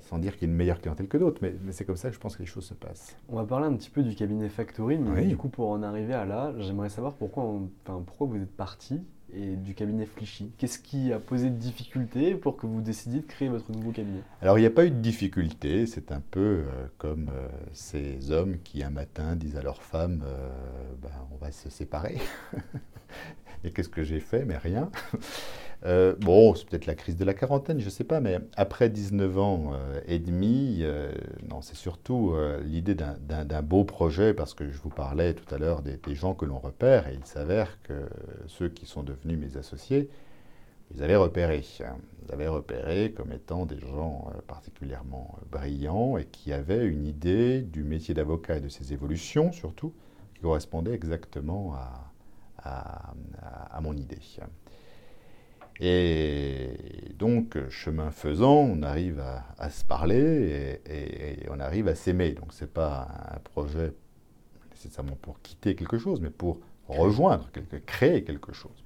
Sans 0.00 0.18
dire 0.18 0.32
qu'il 0.38 0.48
y 0.48 0.50
a 0.50 0.52
une 0.52 0.56
meilleure 0.56 0.80
clientèle 0.80 1.06
que 1.06 1.18
d'autres, 1.18 1.40
mais, 1.42 1.54
c'est 1.70 1.84
comme 1.84 1.96
ça 1.96 2.08
que 2.08 2.14
je 2.14 2.20
pense 2.20 2.34
que 2.34 2.42
les 2.42 2.48
choses 2.48 2.64
se 2.64 2.72
passent. 2.72 3.14
On 3.28 3.36
va 3.36 3.44
parler 3.44 3.66
un 3.66 3.74
petit 3.74 3.90
peu 3.90 4.02
du 4.02 4.14
cabinet 4.14 4.48
Factory, 4.48 4.96
mais 4.96 5.26
du 5.26 5.36
coup, 5.36 5.48
pour 5.48 5.68
en 5.68 5.82
arriver 5.82 6.14
à 6.14 6.24
là, 6.24 6.54
j'aimerais 6.58 6.88
savoir 6.88 7.12
pourquoi, 7.12 7.44
pourquoi 7.84 8.26
vous 8.26 8.36
êtes 8.36 8.56
parti 8.56 9.02
et 9.32 9.56
du 9.56 9.74
cabinet 9.74 10.06
Flichy. 10.06 10.52
Qu'est-ce 10.58 10.78
qui 10.78 11.12
a 11.12 11.18
posé 11.18 11.50
de 11.50 11.56
difficultés 11.56 12.34
pour 12.34 12.56
que 12.56 12.66
vous 12.66 12.80
décidiez 12.80 13.20
de 13.20 13.26
créer 13.26 13.48
votre 13.48 13.70
nouveau 13.72 13.90
cabinet? 13.90 14.22
Alors, 14.40 14.58
il 14.58 14.62
n'y 14.62 14.66
a 14.66 14.70
pas 14.70 14.86
eu 14.86 14.90
de 14.90 15.00
difficulté. 15.00 15.86
C'est 15.86 16.12
un 16.12 16.20
peu 16.30 16.64
euh, 16.66 16.86
comme 16.98 17.30
euh, 17.32 17.48
ces 17.72 18.30
hommes 18.30 18.58
qui, 18.64 18.82
un 18.82 18.90
matin, 18.90 19.36
disent 19.36 19.56
à 19.56 19.62
leur 19.62 19.82
femme 19.82 20.22
euh, 20.24 20.50
ben, 21.02 21.10
On 21.32 21.36
va 21.36 21.52
se 21.52 21.70
séparer. 21.70 22.18
et 23.64 23.70
qu'est-ce 23.70 23.88
que 23.88 24.04
j'ai 24.04 24.20
fait? 24.20 24.44
Mais 24.44 24.56
rien. 24.56 24.90
Euh, 25.84 26.16
bon, 26.18 26.54
c'est 26.54 26.66
peut-être 26.68 26.86
la 26.86 26.94
crise 26.94 27.16
de 27.16 27.24
la 27.24 27.34
quarantaine, 27.34 27.78
je 27.78 27.84
ne 27.84 27.90
sais 27.90 28.04
pas, 28.04 28.20
mais 28.20 28.40
après 28.56 28.88
19 28.88 29.38
ans 29.38 29.70
euh, 29.74 30.00
et 30.06 30.18
demi, 30.18 30.78
euh, 30.80 31.12
non, 31.48 31.62
c'est 31.62 31.76
surtout 31.76 32.34
l'idée 32.64 32.94
d'un 32.94 33.62
beau 33.62 33.84
projet, 33.84 34.34
parce 34.34 34.54
que 34.54 34.68
je 34.70 34.78
vous 34.78 34.88
parlais 34.88 35.34
tout 35.34 35.54
à 35.54 35.58
l'heure 35.58 35.82
des, 35.82 35.98
gens 36.14 36.34
que 36.34 36.44
l'on 36.44 36.58
repère, 36.58 37.06
et 37.08 37.14
il 37.14 37.24
s'avère 37.24 37.80
que 37.82 38.08
ceux 38.46 38.68
qui 38.68 38.86
sont 38.86 39.02
devenus 39.02 39.38
mes 39.38 39.56
associés, 39.56 40.10
ils 40.94 41.02
avaient 41.02 41.16
repéré. 41.16 41.62
Hein. 41.84 41.96
Ils 42.26 42.32
avaient 42.32 42.48
repéré 42.48 43.12
comme 43.12 43.30
étant 43.30 43.66
des 43.66 43.78
gens 43.78 44.32
particulièrement 44.46 45.38
brillants 45.50 46.16
et 46.16 46.24
qui 46.24 46.52
avaient 46.52 46.86
une 46.86 47.06
idée 47.06 47.60
du 47.60 47.84
métier 47.84 48.14
d'avocat 48.14 48.56
et 48.56 48.60
de 48.60 48.68
ses 48.68 48.92
évolutions, 48.92 49.52
surtout, 49.52 49.92
qui 50.34 50.40
correspondait 50.40 50.94
exactement 50.94 51.74
à 51.74 52.07
mon 53.80 53.94
idée. 53.94 54.18
Et 55.80 57.14
donc, 57.16 57.56
chemin 57.68 58.10
faisant, 58.10 58.56
on 58.56 58.82
arrive 58.82 59.22
à, 59.58 59.70
se 59.70 59.84
parler 59.84 60.80
et, 60.86 61.46
on 61.50 61.60
arrive 61.60 61.88
à 61.88 61.94
s'aimer. 61.94 62.32
Donc, 62.32 62.52
ce 62.52 62.64
n'est 62.64 62.70
pas 62.70 63.08
un 63.32 63.38
projet 63.38 63.92
nécessairement 64.72 65.16
pour 65.22 65.40
quitter 65.40 65.74
quelque 65.74 65.98
chose, 65.98 66.20
mais 66.20 66.30
pour 66.30 66.60
rejoindre, 66.88 67.50
quelque, 67.52 67.76
créer 67.76 68.24
quelque 68.24 68.52
chose. 68.52 68.82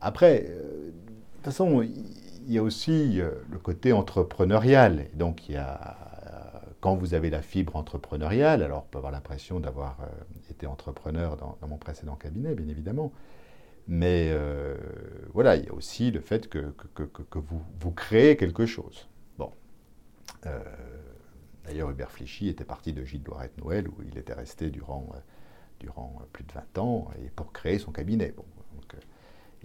Après, 0.00 0.46
euh, 0.48 0.90
de 0.90 0.92
toute 1.36 1.44
façon, 1.44 1.82
il 1.82 2.52
y 2.52 2.58
a 2.58 2.62
aussi 2.62 3.20
euh, 3.20 3.30
le 3.50 3.58
côté 3.58 3.92
entrepreneurial. 3.92 5.06
Donc, 5.14 5.48
il 5.48 5.54
y 5.54 5.58
a, 5.58 5.96
quand 6.80 6.94
vous 6.94 7.14
avez 7.14 7.30
la 7.30 7.42
fibre 7.42 7.76
entrepreneuriale, 7.76 8.62
alors 8.62 8.84
on 8.86 8.90
peut 8.90 8.98
avoir 8.98 9.12
l'impression 9.12 9.60
d'avoir 9.60 9.98
euh, 10.00 10.06
été 10.50 10.66
entrepreneur 10.66 11.36
dans, 11.36 11.58
mon 11.66 11.76
précédent 11.76 12.14
cabinet, 12.14 12.54
bien 12.54 12.68
évidemment, 12.68 13.12
mais 13.88 14.28
euh, 14.30 14.76
voilà, 15.32 15.56
il 15.56 15.64
y 15.64 15.68
a 15.68 15.72
aussi 15.72 16.10
le 16.10 16.20
fait 16.20 16.48
que, 16.48 16.74
que, 16.94 17.38
vous, 17.38 17.62
vous, 17.80 17.90
créez 17.90 18.36
quelque 18.36 18.66
chose. 18.66 19.08
Bon. 19.38 19.50
Euh, 20.46 20.60
d'ailleurs, 21.64 21.90
Hubert 21.90 22.10
Fléchy 22.10 22.48
était 22.48 22.64
parti 22.64 22.92
de 22.92 23.02
Gilles 23.02 23.24
Loiret 23.24 23.50
Noël, 23.56 23.88
où 23.88 23.94
il 24.06 24.18
était 24.18 24.34
resté 24.34 24.68
durant, 24.68 25.08
euh, 25.14 25.18
durant 25.80 26.20
plus 26.34 26.44
de 26.44 26.52
20 26.52 26.78
ans, 26.78 27.10
et 27.24 27.30
pour 27.30 27.50
créer 27.52 27.78
son 27.78 27.90
cabinet. 27.90 28.34
Bon, 28.36 28.44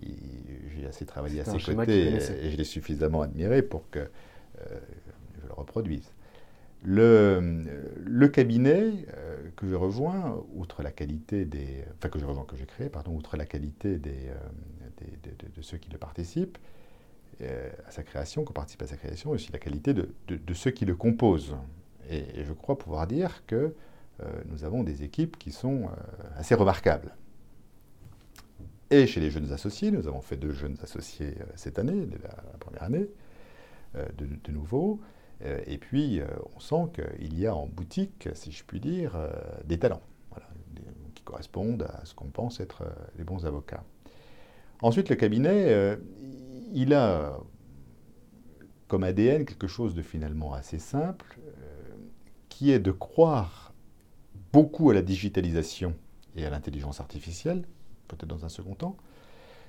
j'ai 0.01 0.88
assez 0.88 1.05
travaillé 1.05 1.41
à 1.41 1.45
ses 1.45 1.59
côtés, 1.59 2.16
et, 2.16 2.49
je 2.49 2.57
l'ai 2.57 2.64
suffisamment 2.64 3.22
admiré 3.22 3.61
pour 3.61 3.89
que 3.89 4.09
je 4.57 5.47
le 5.47 5.53
reproduise. 5.53 6.09
Le, 6.86 8.27
cabinet 8.27 9.05
euh, 9.13 9.49
que 9.55 9.67
je 9.67 9.75
rejoins, 9.75 10.43
outre 10.53 10.84
la 10.84 10.91
qualité 10.91 11.45
des, 11.45 11.86
enfin 11.97 12.09
que 12.09 12.19
j'ai 12.57 12.65
créé, 12.65 12.89
pardon, 12.89 13.15
outre 13.15 13.38
la 13.38 13.45
qualité 13.45 13.99
euh, 14.05 14.36
de, 15.55 15.61
ceux 15.61 15.77
qui 15.77 15.89
le 15.89 15.97
participent 15.97 16.57
euh, 17.41 17.69
à 17.88 17.91
sa 17.91 18.03
création, 18.03 18.43
qui 18.43 18.51
participent 18.51 18.81
à 18.81 18.88
sa 18.88 18.97
création, 18.97 19.31
aussi 19.31 19.51
la 19.53 19.59
qualité 19.59 19.93
de, 19.93 20.53
ceux 20.53 20.71
qui 20.71 20.86
le 20.86 20.95
composent. 20.95 21.55
Et, 22.09 22.43
je 22.43 22.51
crois 22.53 22.77
pouvoir 22.77 23.07
dire 23.07 23.45
que 23.47 23.73
nous 24.45 24.63
avons 24.63 24.84
des 24.84 25.03
équipes 25.03 25.38
qui 25.38 25.51
sont 25.51 25.89
assez 26.38 26.53
remarquables. 26.53 27.15
Et 28.91 29.07
chez 29.07 29.19
les 29.19 29.31
jeunes 29.31 29.51
associés, 29.51 29.89
nous 29.89 30.07
avons 30.07 30.21
fait 30.21 30.38
deux 30.38 30.53
jeunes 30.53 30.77
associés 30.84 31.34
cette 31.55 31.79
année, 31.79 32.07
la 32.21 32.57
première 32.59 32.84
année, 32.84 33.07
de, 33.95 34.51
nouveau. 34.51 35.01
Euh, 35.43 35.61
et 35.65 35.77
puis, 35.77 36.19
euh, 36.19 36.27
on 36.55 36.59
sent 36.59 36.91
qu'il 36.93 37.37
y 37.37 37.45
a 37.45 37.55
en 37.55 37.67
boutique, 37.67 38.29
si 38.33 38.51
je 38.51 38.63
puis 38.63 38.79
dire, 38.79 39.15
euh, 39.15 39.31
des 39.65 39.77
talents 39.77 40.01
qui 41.15 41.23
correspondent 41.23 41.83
à 41.83 42.05
ce 42.05 42.13
qu'on 42.15 42.29
pense 42.29 42.59
être 42.59 42.83
les 43.17 43.23
bons 43.23 43.45
avocats. 43.45 43.83
Ensuite, 44.81 45.09
le 45.09 45.15
cabinet, 45.15 45.97
il 46.73 46.93
a 46.93 47.37
comme 48.87 49.03
ADN 49.03 49.45
quelque 49.45 49.67
chose 49.67 49.93
de 49.93 50.01
finalement 50.01 50.53
assez 50.53 50.79
simple, 50.79 51.39
qui 52.49 52.71
est 52.71 52.79
de 52.79 52.91
croire 52.91 53.73
beaucoup 54.51 54.89
à 54.89 54.95
la 54.95 55.03
digitalisation 55.03 55.93
et 56.35 56.45
à 56.45 56.49
l'intelligence 56.49 56.99
artificielle, 56.99 57.63
peut-être 58.07 58.27
dans 58.27 58.43
un 58.43 58.49
second 58.49 58.73
temps. 58.73 58.97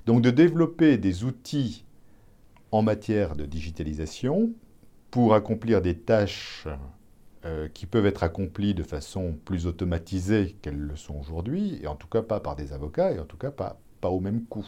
Donc 0.06 0.22
de 0.22 0.30
développer 0.30 0.96
des 0.96 1.24
outils 1.24 1.84
en 2.72 2.82
matière 2.82 3.36
de 3.36 3.44
digitalisation 3.44 4.50
pour 5.14 5.32
accomplir 5.32 5.80
des 5.80 5.96
tâches 5.96 6.66
euh, 7.44 7.68
qui 7.72 7.86
peuvent 7.86 8.04
être 8.04 8.24
accomplies 8.24 8.74
de 8.74 8.82
façon 8.82 9.38
plus 9.44 9.68
automatisée 9.68 10.56
qu'elles 10.60 10.76
le 10.76 10.96
sont 10.96 11.14
aujourd'hui, 11.14 11.78
et 11.80 11.86
en 11.86 11.94
tout 11.94 12.08
cas 12.08 12.20
pas 12.20 12.40
par 12.40 12.56
des 12.56 12.72
avocats, 12.72 13.12
et 13.12 13.20
en 13.20 13.24
tout 13.24 13.36
cas 13.36 13.52
pas, 13.52 13.78
au 14.02 14.18
même 14.18 14.44
coût. 14.46 14.66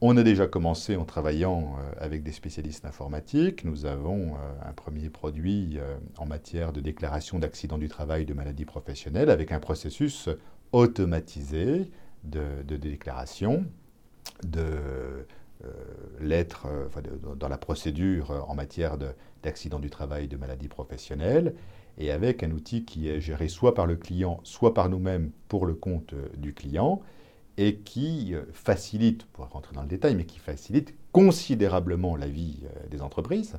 On 0.00 0.16
a 0.16 0.22
déjà 0.22 0.46
commencé 0.46 0.96
en 0.96 1.04
travaillant 1.04 1.76
avec 1.98 2.22
des 2.22 2.32
spécialistes 2.32 2.86
informatiques. 2.86 3.62
Nous 3.66 3.84
avons 3.84 4.36
un 4.64 4.72
premier 4.72 5.10
produit 5.10 5.78
en 6.16 6.24
matière 6.24 6.72
de 6.72 6.80
déclaration 6.80 7.38
d'accident 7.38 7.76
du 7.76 7.88
travail, 7.88 8.24
de 8.24 8.32
maladie 8.32 8.64
professionnelle, 8.64 9.28
avec 9.28 9.52
un 9.52 9.60
processus 9.60 10.30
automatisé 10.72 11.90
de, 12.24 12.62
déclaration, 12.78 13.66
de 14.44 15.26
lettres 16.22 16.66
dans 17.36 17.48
la 17.48 17.58
procédure 17.58 18.44
en 18.48 18.54
matière 18.54 18.96
d'accident 19.42 19.78
du 19.78 19.90
travail, 19.90 20.28
de 20.28 20.36
maladie 20.36 20.68
professionnelle, 20.68 21.54
et 21.98 22.10
avec 22.10 22.42
un 22.42 22.50
outil 22.50 22.84
qui 22.84 23.08
est 23.08 23.20
géré 23.20 23.48
soit 23.48 23.74
par 23.74 23.86
le 23.86 23.96
client, 23.96 24.40
soit 24.44 24.74
par 24.74 24.88
nous-mêmes 24.88 25.30
pour 25.48 25.66
le 25.66 25.74
compte 25.74 26.12
euh, 26.14 26.28
du 26.36 26.54
client, 26.54 27.02
et 27.58 27.76
qui 27.76 28.34
euh, 28.34 28.44
facilite, 28.52 29.26
pour 29.26 29.46
rentrer 29.46 29.74
dans 29.74 29.82
le 29.82 29.88
détail, 29.88 30.14
mais 30.14 30.24
qui 30.24 30.38
facilite 30.38 30.94
considérablement 31.12 32.16
la 32.16 32.28
vie 32.28 32.60
euh, 32.64 32.88
des 32.88 33.02
entreprises, 33.02 33.58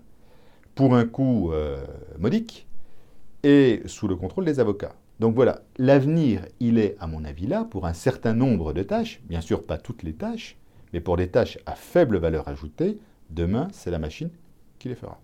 pour 0.75 0.95
un 0.95 1.05
coût 1.05 1.51
modique, 2.17 2.65
et 3.43 3.83
sous 3.85 4.07
le 4.07 4.15
contrôle 4.15 4.43
des 4.43 4.59
avocats. 4.59 4.95
Donc 5.19 5.35
voilà, 5.35 5.61
l'avenir, 5.77 6.47
il 6.59 6.79
est, 6.79 6.95
à 6.99 7.05
mon 7.05 7.23
avis, 7.25 7.45
là 7.45 7.63
pour 7.63 7.85
un 7.85 7.93
certain 7.93 8.33
nombre 8.33 8.73
de 8.73 8.81
tâches, 8.81 9.21
bien 9.25 9.39
sûr 9.39 9.67
pas 9.67 9.77
toutes 9.77 10.01
les 10.01 10.13
tâches, 10.13 10.57
mais 10.93 11.01
pour 11.01 11.17
des 11.17 11.27
tâches 11.27 11.57
à 11.65 11.73
faible 11.73 12.17
valeur 12.17 12.47
ajoutée, 12.47 12.99
demain, 13.29 13.67
c'est 13.71 13.91
la 13.91 13.99
machine 13.99 14.29
qui 14.79 14.89
les 14.89 14.95
fera. 14.95 15.19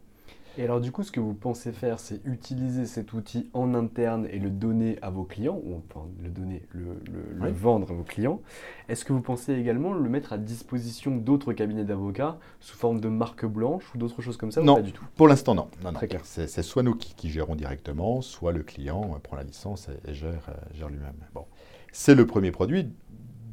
Et 0.58 0.64
alors 0.64 0.82
du 0.82 0.92
coup, 0.92 1.04
ce 1.04 1.12
que 1.12 1.20
vous 1.20 1.36
pensez 1.36 1.72
faire, 1.72 2.00
c'est 2.00 2.20
utiliser 2.26 2.86
cet 2.86 3.14
outil 3.14 3.50
en 3.54 3.74
interne 3.76 4.28
et 4.30 4.40
le 4.40 4.50
donner 4.50 4.98
à 5.02 5.10
vos 5.10 5.24
clients, 5.24 5.62
ou 5.64 5.76
enfin 5.78 6.06
le 6.22 6.30
donner, 6.30 6.64
le, 6.72 7.50
vendre 7.52 7.92
à 7.92 7.94
vos 7.94 8.04
clients. 8.04 8.42
Est-ce 8.90 9.06
que 9.06 9.14
vous 9.14 9.22
pensez 9.22 9.54
également 9.54 9.94
le 9.94 10.10
mettre 10.10 10.34
à 10.34 10.38
disposition 10.38 11.16
d'autres 11.16 11.54
cabinets 11.54 11.86
d'avocats 11.86 12.40
sous 12.60 12.76
forme 12.76 13.00
de 13.00 13.08
marque 13.08 13.46
blanche 13.46 13.84
ou 13.94 13.98
d'autres 13.98 14.22
choses 14.22 14.36
comme 14.36 14.52
ça 14.52 14.62
Non, 14.62 14.76
pas 14.76 14.82
du 14.82 14.92
tout? 14.92 15.06
Pour 15.16 15.30
l'instant, 15.30 15.56
non. 15.56 15.70
non, 15.84 15.94
Très 15.94 16.08
clair. 16.08 16.22
C'est 16.26 16.48
soit 16.62 16.84
nous 16.84 16.96
qui, 16.96 17.30
gérons 17.30 17.56
directement, 17.56 18.22
soit 18.22 18.52
le 18.52 18.64
client 18.64 19.18
prend 19.24 19.38
la 19.38 19.44
licence 19.44 19.88
et, 20.08 20.14
gère, 20.14 20.50
euh, 20.50 20.78
gère 20.78 20.90
lui-même. 20.90 21.16
Bon. 21.34 21.46
C'est 21.92 22.16
le 22.16 22.26
premier 22.28 22.52
produit 22.52 22.92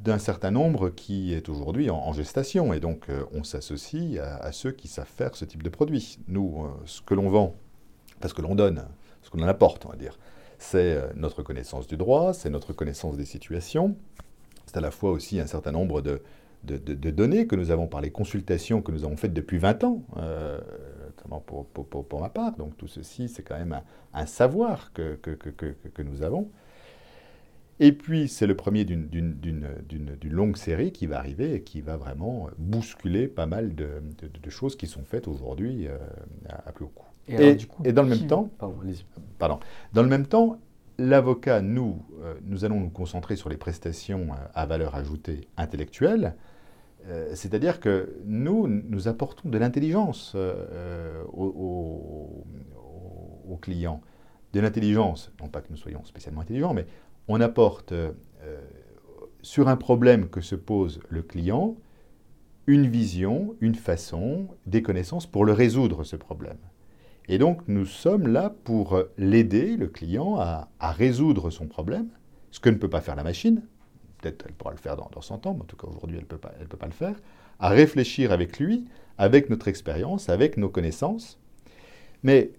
d'un 0.07 0.19
certain 0.19 0.53
nombre 0.53 0.91
qui 0.91 1.35
est 1.35 1.49
aujourd'hui 1.49 1.91
en, 1.91 2.13
gestation. 2.13 2.73
Et 2.73 2.79
donc, 2.79 3.11
euh, 3.11 3.25
on 3.33 3.43
s'associe 3.43 4.21
à, 4.21 4.53
ceux 4.53 4.71
qui 4.71 4.87
savent 4.87 5.09
faire 5.09 5.35
ce 5.35 5.45
type 5.45 5.65
de 5.65 5.69
produit. 5.69 6.19
Nous, 6.29 6.65
euh, 6.65 6.69
ce 6.85 7.03
que 7.03 7.15
l'on 7.15 7.29
vend, 7.29 7.57
parce 8.21 8.33
que 8.33 8.41
l'on 8.41 8.55
donne, 8.55 8.85
ce 9.23 9.31
qu'on 9.31 9.43
en 9.43 9.49
apporte, 9.49 9.85
on 9.85 9.89
va 9.89 9.97
dire, 9.97 10.17
c'est 10.59 10.95
euh, 10.95 11.09
notre 11.17 11.43
connaissance 11.43 11.89
du 11.89 11.97
droit, 11.97 12.33
c'est 12.35 12.51
notre 12.51 12.73
connaissance 12.73 13.17
des 13.17 13.25
situations. 13.25 13.97
C'est 14.67 14.77
à 14.77 14.81
la 14.81 14.93
fois 14.93 15.11
aussi 15.11 15.41
un 15.41 15.47
certain 15.47 15.73
nombre 15.73 16.01
de, 16.01 16.23
données 16.63 17.49
que 17.49 17.57
nous 17.57 17.73
avons 17.73 17.89
par 17.89 18.01
les 18.01 18.11
consultations 18.11 18.83
que 18.83 18.93
nous 18.93 19.05
avons 19.05 19.17
faites 19.17 19.35
depuis 19.35 19.59
20 19.59 19.85
ans, 19.85 20.03
notamment 20.17 21.41
pour, 21.41 22.21
ma 22.21 22.29
part. 22.29 22.57
Donc, 22.57 22.77
tout 22.77 22.89
ceci, 22.89 23.29
c'est 23.29 23.43
quand 23.43 23.57
même 23.57 23.81
un, 24.13 24.27
savoir 24.27 24.93
que 24.93 26.03
nous 26.03 26.23
avons. 26.23 26.51
Et 27.79 27.93
puis, 27.93 28.29
c'est 28.29 28.47
le 28.47 28.57
premier 28.57 28.85
d'une 28.85 29.39
longue 30.25 30.57
série 30.57 30.93
qui 30.93 31.07
va 31.07 31.19
arriver 31.19 31.55
et 31.55 31.63
qui 31.63 31.83
va 31.83 31.97
vraiment 31.97 32.49
bousculer 32.59 33.29
pas 33.29 33.47
mal 33.47 33.75
de, 33.75 34.01
choses 34.49 34.77
qui 34.77 34.87
sont 34.87 35.05
faites 35.05 35.29
aujourd'hui 35.29 35.87
euh, 35.87 35.99
à, 36.49 36.73
plus 36.73 36.87
haut 36.87 36.93
coût. 36.95 37.07
Et, 37.29 37.93
dans 37.93 38.03
le 38.03 38.09
même 38.09 38.27
temps, 38.27 38.49
pardon, 39.39 39.59
dans 39.93 40.03
le 40.03 40.09
même 40.09 40.27
temps, 40.27 40.59
l'avocat, 40.97 41.61
nous, 41.61 42.03
euh, 42.23 42.35
nous 42.45 42.65
allons 42.65 42.81
nous 42.81 42.89
concentrer 42.89 43.37
sur 43.37 43.51
les 43.51 43.57
prestations 43.59 44.29
euh, 44.31 44.37
à 44.55 44.65
valeur 44.65 44.95
ajoutée 44.95 45.49
intellectuelle. 45.57 46.35
C'est-à-dire 47.35 47.79
que 47.79 48.17
nous, 48.25 48.67
nous 48.67 49.07
apportons 49.07 49.49
de 49.49 49.57
l'intelligence 49.59 50.35
aux, 51.33 52.45
aux 53.49 53.57
clients. 53.59 54.01
De 54.53 54.59
l'intelligence, 54.59 55.31
non 55.41 55.47
pas 55.47 55.61
que 55.61 55.69
nous 55.71 55.77
soyons 55.77 56.03
spécialement 56.03 56.41
intelligents, 56.41 56.75
mais 56.75 56.85
on 57.29 57.41
apporte 57.41 57.93
euh, 57.93 58.13
sur 59.43 59.69
un 59.69 59.77
problème 59.77 60.29
que 60.29 60.41
se 60.41 60.55
pose 60.55 61.01
le 61.09 61.23
client 61.23 61.77
une 62.67 62.89
vision, 62.89 63.55
une 63.61 63.75
façon, 63.75 64.49
des 64.67 64.83
connaissances 64.83 65.27
pour 65.27 65.45
le 65.45 65.53
résoudre, 65.53 66.05
ce 66.05 66.17
problème. 66.17 66.59
Et 67.29 67.39
donc 67.39 67.63
nous 67.69 67.87
sommes 67.87 68.29
là 68.29 68.53
pour 68.65 69.03
l'aider, 69.19 69.77
le 69.77 69.87
client, 69.89 70.37
à, 70.39 70.69
résoudre 70.81 71.51
son 71.51 71.67
problème, 71.67 72.09
ce 72.51 72.61
que 72.61 72.69
ne 72.69 72.77
peut 72.77 72.91
pas 72.91 73.01
faire 73.01 73.17
la 73.17 73.25
machine, 73.25 73.63
peut-être 74.21 74.47
elle 74.49 74.55
pourra 74.55 74.73
le 74.73 74.79
faire 74.79 74.97
dans, 74.97 75.11
dans 75.13 75.21
100 75.21 75.47
ans, 75.47 75.55
mais 75.55 75.63
en 75.63 75.65
tout 75.65 75.77
cas 75.77 75.87
aujourd'hui 75.87 76.17
elle 76.17 76.25
ne 76.25 76.29
peut, 76.29 76.39
peut 76.39 76.77
pas 76.77 76.87
le 76.87 76.93
faire, 76.93 77.17
à 77.59 77.69
réfléchir 77.69 78.33
avec 78.33 78.59
lui, 78.59 78.85
avec 79.19 79.51
notre 79.51 79.69
expérience, 79.69 80.29
avec 80.29 80.57
nos 80.57 80.69
connaissances. 80.69 81.39
Mais, 82.23 82.53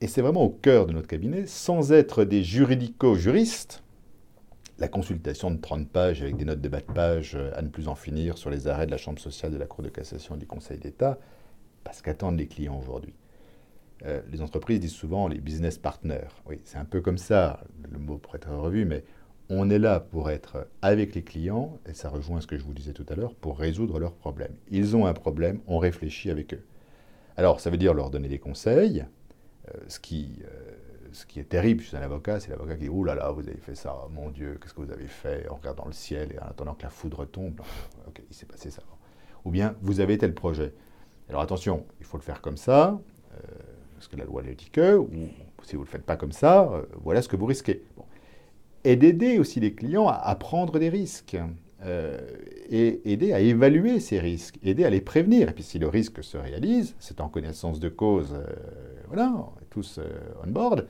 et 0.00 0.06
c'est 0.06 0.22
vraiment 0.22 0.42
au 0.42 0.50
cœur 0.50 0.86
de 0.86 0.92
notre 0.92 1.08
cabinet, 1.08 1.46
sans 1.46 1.92
être 1.92 2.24
des 2.24 2.42
juridico-juristes, 2.42 3.83
la 4.78 4.88
consultation 4.88 5.50
de 5.50 5.60
30 5.60 5.88
pages 5.88 6.22
avec 6.22 6.36
des 6.36 6.44
notes 6.44 6.60
de 6.60 6.68
bas 6.68 6.80
de 6.80 6.92
page 6.92 7.36
euh, 7.36 7.50
à 7.54 7.62
ne 7.62 7.68
plus 7.68 7.88
en 7.88 7.94
finir 7.94 8.38
sur 8.38 8.50
les 8.50 8.66
arrêts 8.66 8.86
de 8.86 8.90
la 8.90 8.96
Chambre 8.96 9.20
sociale 9.20 9.52
de 9.52 9.56
la 9.56 9.66
Cour 9.66 9.84
de 9.84 9.88
cassation 9.88 10.34
et 10.34 10.38
du 10.38 10.46
Conseil 10.46 10.78
d'État, 10.78 11.18
parce 11.84 12.02
qu'attendent 12.02 12.38
les 12.38 12.46
clients 12.46 12.78
aujourd'hui. 12.78 13.14
Euh, 14.04 14.20
les 14.30 14.42
entreprises 14.42 14.80
disent 14.80 14.92
souvent 14.92 15.28
les 15.28 15.38
business 15.38 15.78
partners. 15.78 16.28
Oui, 16.46 16.60
c'est 16.64 16.78
un 16.78 16.84
peu 16.84 17.00
comme 17.00 17.18
ça, 17.18 17.60
le 17.90 17.98
mot 17.98 18.18
pourrait 18.18 18.38
être 18.38 18.50
revu, 18.50 18.84
mais 18.84 19.04
on 19.48 19.70
est 19.70 19.78
là 19.78 20.00
pour 20.00 20.30
être 20.30 20.66
avec 20.82 21.14
les 21.14 21.22
clients, 21.22 21.78
et 21.86 21.94
ça 21.94 22.08
rejoint 22.08 22.40
ce 22.40 22.46
que 22.46 22.56
je 22.56 22.64
vous 22.64 22.74
disais 22.74 22.92
tout 22.92 23.06
à 23.08 23.14
l'heure, 23.14 23.34
pour 23.34 23.58
résoudre 23.58 23.98
leurs 24.00 24.14
problèmes. 24.14 24.54
Ils 24.70 24.96
ont 24.96 25.06
un 25.06 25.12
problème, 25.12 25.60
on 25.66 25.78
réfléchit 25.78 26.30
avec 26.30 26.54
eux. 26.54 26.64
Alors, 27.36 27.60
ça 27.60 27.70
veut 27.70 27.76
dire 27.76 27.94
leur 27.94 28.10
donner 28.10 28.28
des 28.28 28.38
conseils, 28.38 29.04
euh, 29.68 29.78
ce 29.88 30.00
qui 30.00 30.42
ce 31.14 31.26
qui 31.26 31.38
est 31.38 31.44
terrible 31.44 31.82
chez 31.82 31.96
un 31.96 32.02
avocat, 32.02 32.40
c'est 32.40 32.50
l'avocat 32.50 32.74
qui 32.74 32.82
dit 32.82 32.88
Oh 32.88 33.04
là 33.04 33.14
là, 33.14 33.30
vous 33.30 33.48
avez 33.48 33.56
fait 33.56 33.76
ça, 33.76 33.96
mon 34.12 34.30
Dieu, 34.30 34.58
qu'est-ce 34.60 34.74
que 34.74 34.80
vous 34.80 34.90
avez 34.90 35.06
fait 35.06 35.48
En 35.48 35.54
regardant 35.54 35.86
le 35.86 35.92
ciel 35.92 36.32
et 36.32 36.38
en 36.40 36.46
attendant 36.46 36.74
que 36.74 36.82
la 36.82 36.90
foudre 36.90 37.24
tombe. 37.24 37.60
ok, 38.08 38.20
il 38.28 38.34
s'est 38.34 38.46
passé 38.46 38.70
ça. 38.70 38.82
Ou 39.44 39.50
bien, 39.50 39.76
vous 39.80 40.00
avez 40.00 40.18
tel 40.18 40.34
projet. 40.34 40.74
Alors 41.28 41.40
attention, 41.40 41.86
il 42.00 42.06
faut 42.06 42.16
le 42.16 42.22
faire 42.22 42.40
comme 42.40 42.56
ça, 42.56 43.00
euh, 43.32 43.36
parce 43.94 44.08
que 44.08 44.16
la 44.16 44.24
loi 44.24 44.42
le 44.42 44.54
dit 44.54 44.70
que, 44.70 44.96
ou 44.96 45.08
si 45.62 45.76
vous 45.76 45.82
ne 45.82 45.86
le 45.86 45.90
faites 45.90 46.04
pas 46.04 46.16
comme 46.16 46.32
ça, 46.32 46.68
euh, 46.72 46.82
voilà 47.02 47.22
ce 47.22 47.28
que 47.28 47.36
vous 47.36 47.46
risquez. 47.46 47.84
Et 48.82 48.96
d'aider 48.96 49.38
aussi 49.38 49.60
les 49.60 49.72
clients 49.72 50.08
à, 50.08 50.34
prendre 50.34 50.78
des 50.78 50.88
risques. 50.88 51.36
Euh, 51.82 52.18
et 52.70 53.12
aider 53.12 53.34
à 53.34 53.40
évaluer 53.40 54.00
ces 54.00 54.18
risques, 54.18 54.58
aider 54.62 54.84
à 54.84 54.90
les 54.90 55.02
prévenir. 55.02 55.50
Et 55.50 55.52
puis 55.52 55.62
si 55.62 55.78
le 55.78 55.86
risque 55.86 56.24
se 56.24 56.38
réalise, 56.38 56.94
c'est 56.98 57.20
en 57.20 57.28
connaissance 57.28 57.78
de 57.78 57.90
cause, 57.90 58.34
voilà, 59.08 59.34
on 59.36 59.60
est 59.60 59.68
tous 59.68 60.00
on 60.42 60.50
board, 60.50 60.86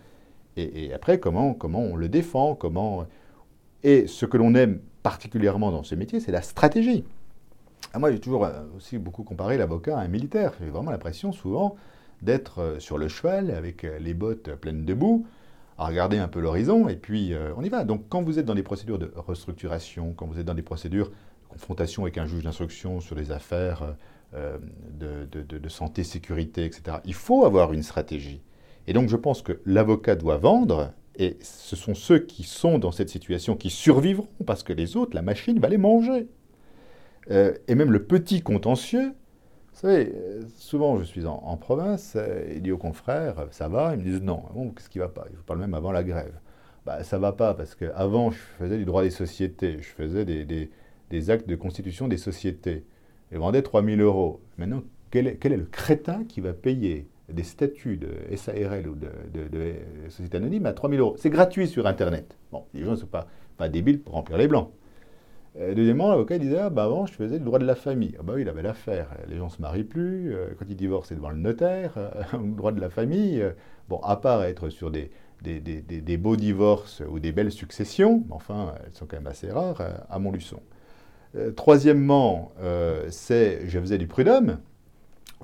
et, 0.57 0.93
après, 0.93 1.19
comment, 1.19 1.55
comment 1.55 1.81
on 1.81 1.97
le 1.97 2.09
défend 2.09 2.55
comment... 2.55 3.07
Et 3.83 4.07
ce 4.07 4.25
que 4.25 4.37
l'on 4.37 4.55
aime 4.55 4.81
particulièrement 5.03 5.71
dans 5.71 5.83
ce 5.83 5.95
métier, 5.95 6.21
c'est 6.21 6.33
la 6.33 6.43
stratégie. 6.43 7.05
Ah, 7.93 7.99
moi, 7.99 8.11
j'ai 8.11 8.19
toujours 8.19 8.45
euh, 8.45 8.63
aussi 8.77 8.99
beaucoup 8.99 9.23
comparé 9.23 9.59
l'avocat 9.59 9.99
à 9.99 10.01
un 10.01 10.09
militaire. 10.09 10.53
J'ai 10.61 10.71
vraiment 10.71 10.91
l'impression 10.91 11.33
souvent 11.33 11.77
d'être 12.23 12.61
euh, 12.61 12.81
sur 12.81 12.99
le 12.99 13.09
cheval 13.09 13.51
avec 13.51 13.85
euh, 13.85 13.99
les 13.99 14.15
bottes 14.15 14.55
pleines 14.55 14.85
de 14.85 14.95
boue, 14.95 15.27
à 15.77 15.87
regarder 15.87 16.19
un 16.19 16.29
peu 16.29 16.41
l'horizon, 16.41 16.89
et 16.89 16.97
puis 16.97 17.35
on 17.57 17.63
y 17.63 17.69
va. 17.69 17.83
Donc 17.83 18.05
quand 18.09 18.23
vous 18.23 18.39
êtes 18.39 18.47
dans 18.47 18.55
des 18.55 18.63
procédures 18.63 18.99
de 18.99 19.13
restructuration, 19.17 20.13
quand 20.17 20.27
vous 20.27 20.39
êtes 20.39 20.47
dans 20.47 20.55
des 20.55 20.63
procédures 20.63 21.09
de 21.09 21.49
confrontation 21.49 22.05
avec 22.05 22.17
un 22.17 22.27
juge 22.27 22.45
d'instruction 22.45 23.01
sur 23.01 23.17
des 23.17 23.33
affaires 23.33 23.97
de, 24.33 25.27
de 25.27 25.69
santé, 25.69 26.05
sécurité, 26.05 26.65
etc., 26.65 26.99
il 27.05 27.15
faut 27.15 27.45
avoir 27.45 27.73
une 27.73 27.83
stratégie. 27.83 28.41
Et 28.87 28.93
donc 28.93 29.09
je 29.09 29.17
pense 29.17 29.43
que 29.43 29.61
l'avocat 29.65 30.17
doit 30.17 30.37
vendre, 30.37 30.93
et 31.17 31.37
ce 31.41 31.77
sont 31.77 31.95
ceux 31.95 32.19
qui 32.19 32.43
sont 32.43 32.79
dans 32.79 32.93
cette 32.93 33.09
situation 33.09 33.57
qui 33.57 33.71
survivront, 33.71 34.29
parce 34.47 34.63
que 34.63 34.73
les 34.73 34.97
autres, 34.97 35.15
la 35.15 35.23
machine 35.23 35.59
va 35.59 35.69
les 35.69 35.79
manger. 35.79 36.29
Euh, 37.31 37.55
et 37.69 37.75
même 37.75 37.93
le 37.93 38.05
petit 38.05 38.43
contentieux, 38.43 39.15
vous 39.73 39.81
savez, 39.81 40.13
euh, 40.15 40.43
souvent 40.57 40.99
je 40.99 41.05
suis 41.05 41.27
en, 41.27 41.57
province, 41.57 42.17
il 42.55 42.63
dit 42.63 42.71
aux 42.71 42.79
confrères, 42.79 43.47
ça 43.51 43.69
va 43.69 43.95
Ils 43.95 44.01
me 44.01 44.05
disent 44.05 44.23
non. 44.23 44.43
Qu'est-ce 44.77 44.89
qui 44.89 44.99
va 44.99 45.09
pas? 45.09 45.27
Je 45.33 45.41
parle 45.41 45.61
même 45.61 45.75
avant 45.75 45.91
la 45.93 46.05
grève. 46.05 46.39
Bah, 46.87 47.03
ça 47.03 47.19
va 47.19 47.33
pas, 47.33 47.55
parce 47.55 47.75
qu'avant 47.75 48.31
je 48.31 48.39
faisais 48.59 48.77
du 48.77 48.85
droit 48.85 49.03
des 49.03 49.11
sociétés, 49.11 49.79
je 49.81 49.89
faisais 49.89 50.25
des, 50.25 51.31
actes 51.31 51.49
de 51.49 51.57
constitution 51.57 52.09
des 52.09 52.19
sociétés. 52.19 52.85
Je 53.33 53.39
vendais 53.39 53.63
3000 53.63 54.01
euros. 54.01 54.41
Maintenant, 54.59 54.83
quel 55.11 55.27
est 55.29 55.49
le 55.49 55.65
crétin 55.65 56.25
qui 56.25 56.41
va 56.41 56.53
payer? 56.53 57.09
Des 57.33 57.43
statuts 57.43 57.97
de 57.97 58.37
SARL 58.37 58.89
ou 58.89 58.95
de, 58.95 59.09
société 60.09 60.37
anonyme 60.37 60.67
à 60.67 60.73
3000 60.73 61.01
euros. 61.01 61.15
C'est 61.19 61.31
gratuit 61.31 61.69
sur 61.69 61.87
Internet. 61.87 62.37
Bon, 62.53 62.65
les 62.75 62.85
gens 62.85 62.93
ne 62.93 62.97
sont 62.97 63.07
pas, 63.07 63.27
pas 63.57 63.69
débiles 63.69 64.01
pour 64.01 64.15
remplir 64.15 64.37
les 64.37 64.49
blancs. 64.49 64.71
Euh, 65.57 65.73
deuxièmement, 65.73 66.09
l'avocat 66.09 66.39
disait 66.39 66.59
ah, 66.59 66.71
bah, 66.71 66.85
avant, 66.85 67.07
je 67.07 67.13
faisais 67.13 67.39
le 67.39 67.45
droit 67.45 67.59
de 67.59 67.65
la 67.65 67.77
famille. 67.77 68.17
Ah, 68.19 68.23
bah 68.23 68.33
oui, 68.35 68.43
il 68.43 68.49
avait 68.49 68.63
l'affaire. 68.63 69.09
Les 69.29 69.37
gens 69.37 69.47
ne 69.47 69.51
se 69.51 69.63
marient 69.63 69.85
plus. 69.85 70.35
Euh, 70.35 70.49
quand 70.59 70.65
ils 70.69 70.77
divorcent, 70.77 71.09
c'est 71.09 71.15
devant 71.15 71.31
le 71.31 71.37
notaire. 71.37 71.93
Euh, 71.97 72.11
le 72.33 72.57
droit 72.57 72.73
de 72.73 72.81
la 72.81 72.91
famille, 72.91 73.45
bon, 73.89 73.99
à 74.01 74.17
part 74.17 74.43
être 74.43 74.69
sur 74.69 74.91
des, 74.91 75.11
des, 75.43 75.61
des, 75.61 75.81
des, 75.81 76.17
beaux 76.17 76.37
divorces 76.37 77.03
ou 77.09 77.21
des 77.21 77.31
belles 77.31 77.53
successions, 77.53 78.25
mais 78.27 78.35
enfin, 78.35 78.75
elles 78.85 78.95
sont 78.95 79.07
quand 79.07 79.17
même 79.17 79.27
assez 79.27 79.51
rares 79.51 79.83
à 80.09 80.19
Montluçon. 80.19 80.61
Troisièmement, 81.57 82.53
c'est 83.11 83.67
je 83.67 83.81
faisais 83.81 83.99
du 83.99 84.07
prud'homme. 84.07 84.59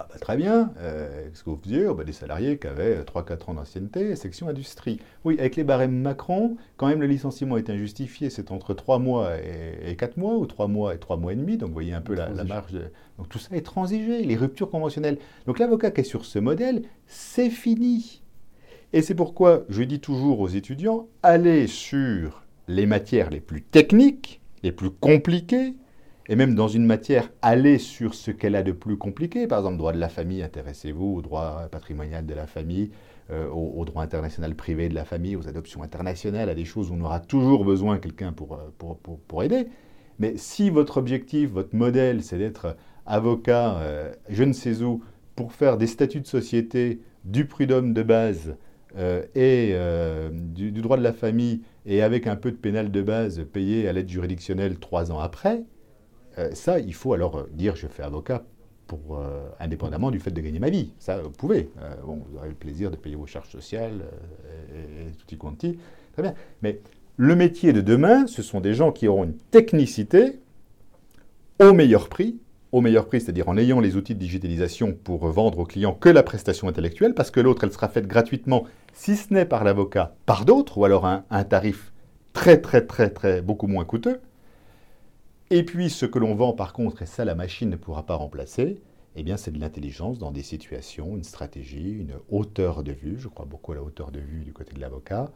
Ah 0.00 0.06
bah, 0.08 0.18
très 0.18 0.38
bien. 0.38 0.72
Euh, 0.78 1.28
Qu'est-ce 1.28 1.44
que 1.44 1.50
vous 1.50 1.60
faisiez? 1.62 1.86
Oh, 1.86 1.94
bah, 1.94 2.04
Des 2.04 2.14
salariés 2.14 2.56
qui 2.56 2.66
avaient 2.66 3.02
3-4 3.02 3.50
ans 3.50 3.54
d'ancienneté, 3.54 4.16
section 4.16 4.48
industrie. 4.48 4.98
Oui, 5.26 5.36
avec 5.38 5.56
les 5.56 5.64
barèmes 5.64 5.94
Macron, 5.94 6.56
quand 6.78 6.86
même 6.86 7.02
le 7.02 7.06
licenciement 7.06 7.58
est 7.58 7.68
injustifié, 7.68 8.30
c'est 8.30 8.50
entre 8.50 8.72
3 8.72 8.98
mois 8.98 9.32
et, 9.36 9.94
4 9.96 10.16
mois, 10.16 10.36
ou 10.36 10.46
3 10.46 10.68
mois 10.68 10.94
et 10.94 10.98
3 10.98 11.18
mois 11.18 11.34
et 11.34 11.36
demi. 11.36 11.58
Donc 11.58 11.68
vous 11.68 11.74
voyez 11.74 11.92
un 11.92 12.00
peu 12.00 12.14
la, 12.14 12.30
marge. 12.44 12.72
Donc 13.18 13.28
tout 13.28 13.38
ça 13.38 13.54
est 13.54 13.60
transigé, 13.60 14.22
les 14.22 14.36
ruptures 14.36 14.70
conventionnelles. 14.70 15.18
Donc 15.46 15.58
l'avocat 15.58 15.90
qui 15.90 16.00
est 16.00 16.04
sur 16.04 16.24
ce 16.24 16.38
modèle, 16.38 16.84
c'est 17.06 17.50
fini. 17.50 18.22
Et 18.94 19.02
c'est 19.02 19.14
pourquoi 19.14 19.64
je 19.68 19.82
dis 19.82 20.00
toujours 20.00 20.40
aux 20.40 20.48
étudiants, 20.48 21.08
allez 21.22 21.66
sur 21.66 22.42
les 22.68 22.86
matières 22.86 23.28
les 23.28 23.40
plus 23.40 23.60
techniques, 23.60 24.40
les 24.62 24.72
plus 24.72 24.90
compliquées, 24.90 25.74
et 26.30 26.36
même 26.36 26.54
dans 26.54 26.68
une 26.68 26.86
matière, 26.86 27.28
aller 27.42 27.78
sur 27.78 28.14
ce 28.14 28.30
qu'elle 28.30 28.54
a 28.54 28.62
de 28.62 28.70
plus 28.70 28.96
compliqué. 28.96 29.48
Par 29.48 29.58
exemple, 29.58 29.78
droit 29.78 29.92
de 29.92 29.98
la 29.98 30.08
famille, 30.08 30.44
intéressez-vous 30.44 31.16
au 31.16 31.22
droit 31.22 31.66
patrimonial 31.72 32.24
de 32.24 32.34
la 32.34 32.46
famille, 32.46 32.92
euh, 33.32 33.48
au, 33.48 33.84
droit 33.84 34.04
international 34.04 34.54
privé 34.54 34.88
de 34.88 34.94
la 34.94 35.04
famille, 35.04 35.34
aux 35.34 35.48
adoptions 35.48 35.82
internationales, 35.82 36.48
à 36.48 36.54
des 36.54 36.64
choses 36.64 36.92
où 36.92 36.94
on 36.94 37.00
aura 37.00 37.18
toujours 37.18 37.64
besoin 37.64 37.96
de 37.96 38.00
quelqu'un 38.00 38.32
pour, 38.32 38.54
euh, 38.54 38.58
pour, 38.78 38.96
pour, 38.98 39.42
aider. 39.42 39.66
Mais 40.20 40.34
si 40.36 40.70
votre 40.70 40.98
objectif, 40.98 41.50
votre 41.50 41.74
modèle, 41.74 42.22
c'est 42.22 42.38
d'être 42.38 42.76
avocat, 43.06 43.78
euh, 43.78 44.12
je 44.28 44.44
ne 44.44 44.52
sais 44.52 44.82
où, 44.82 45.02
pour 45.34 45.52
faire 45.52 45.78
des 45.78 45.88
statuts 45.88 46.20
de 46.20 46.28
société, 46.28 47.00
du 47.24 47.44
prud'homme 47.46 47.92
de 47.92 48.04
base 48.04 48.54
et 49.34 49.74
du, 50.32 50.72
du, 50.72 50.82
droit 50.82 50.96
de 50.96 51.02
la 51.02 51.12
famille, 51.12 51.62
et 51.86 52.02
avec 52.02 52.26
un 52.26 52.34
peu 52.34 52.50
de 52.50 52.56
pénal 52.56 52.90
de 52.90 53.02
base 53.02 53.44
payé 53.52 53.88
à 53.88 53.92
l'aide 53.92 54.08
juridictionnelle 54.08 54.78
trois 54.78 55.12
ans 55.12 55.20
après, 55.20 55.64
euh, 56.38 56.50
ça, 56.54 56.78
il 56.78 56.94
faut 56.94 57.12
alors 57.12 57.38
euh, 57.38 57.50
dire 57.52 57.76
je 57.76 57.86
fais 57.86 58.02
avocat 58.02 58.44
euh, 59.10 59.48
indépendamment 59.60 60.10
du 60.10 60.18
fait 60.18 60.32
de 60.32 60.40
gagner 60.40 60.58
ma 60.58 60.70
vie. 60.70 60.92
Ça, 60.98 61.22
vous 61.22 61.30
pouvez. 61.30 61.70
vous 62.02 62.36
aurez 62.36 62.48
le 62.48 62.54
plaisir 62.54 62.90
de 62.90 62.96
payer 62.96 63.14
vos 63.14 63.26
charges 63.26 63.50
sociales 63.50 64.02
et, 64.74 65.12
tout 65.12 65.32
y 65.32 65.38
quanti. 65.38 65.78
Très 66.12 66.22
bien. 66.22 66.34
Mais 66.62 66.80
le 67.16 67.36
métier 67.36 67.72
de 67.72 67.80
demain, 67.80 68.26
ce 68.26 68.42
sont 68.42 68.60
des 68.60 68.74
gens 68.74 68.90
qui 68.90 69.06
auront 69.06 69.22
une 69.22 69.36
technicité 69.52 70.40
au 71.60 71.72
meilleur 71.72 72.08
prix, 72.08 72.40
au 72.72 72.80
meilleur 72.80 73.06
prix, 73.06 73.20
c'est-à-dire 73.20 73.48
en 73.48 73.56
ayant 73.56 73.78
les 73.78 73.94
outils 73.94 74.16
de 74.16 74.18
digitalisation 74.18 74.92
pour 74.92 75.24
vendre 75.28 75.60
aux 75.60 75.66
clients 75.66 75.94
que 75.94 76.08
la 76.08 76.24
prestation 76.24 76.66
intellectuelle, 76.66 77.14
parce 77.14 77.30
que 77.30 77.38
l'autre, 77.38 77.62
elle 77.62 77.72
sera 77.72 77.88
faite 77.88 78.08
gratuitement, 78.08 78.64
si 78.92 79.14
ce 79.14 79.32
n'est 79.32 79.44
par 79.44 79.62
l'avocat, 79.62 80.16
par 80.26 80.44
d'autres, 80.44 80.78
ou 80.78 80.84
alors 80.84 81.06
un, 81.06 81.24
un 81.30 81.44
tarif 81.44 81.92
très, 82.32 82.60
très, 82.60 82.84
très, 82.84 83.10
très, 83.10 83.40
beaucoup 83.40 83.68
moins 83.68 83.84
coûteux. 83.84 84.20
Et 85.52 85.64
puis 85.64 85.90
ce 85.90 86.06
que 86.06 86.20
l'on 86.20 86.36
vend 86.36 86.52
par 86.52 86.72
contre, 86.72 87.02
et 87.02 87.06
ça 87.06 87.24
la 87.24 87.34
machine 87.34 87.70
ne 87.70 87.76
pourra 87.76 88.06
pas 88.06 88.14
remplacer, 88.14 88.80
eh 89.16 89.24
bien 89.24 89.36
c'est 89.36 89.50
de 89.50 89.58
l'intelligence 89.58 90.16
dans 90.20 90.30
des 90.30 90.44
situations, 90.44 91.16
une 91.16 91.24
stratégie, 91.24 91.90
une 91.90 92.14
hauteur 92.28 92.84
de 92.84 92.92
vue, 92.92 93.18
je 93.18 93.26
crois 93.26 93.46
beaucoup 93.46 93.72
à 93.72 93.74
la 93.74 93.82
hauteur 93.82 94.12
de 94.12 94.20
vue 94.20 94.44
du 94.44 94.52
côté 94.52 94.74
de 94.74 94.80
l'avocat, 94.80 95.32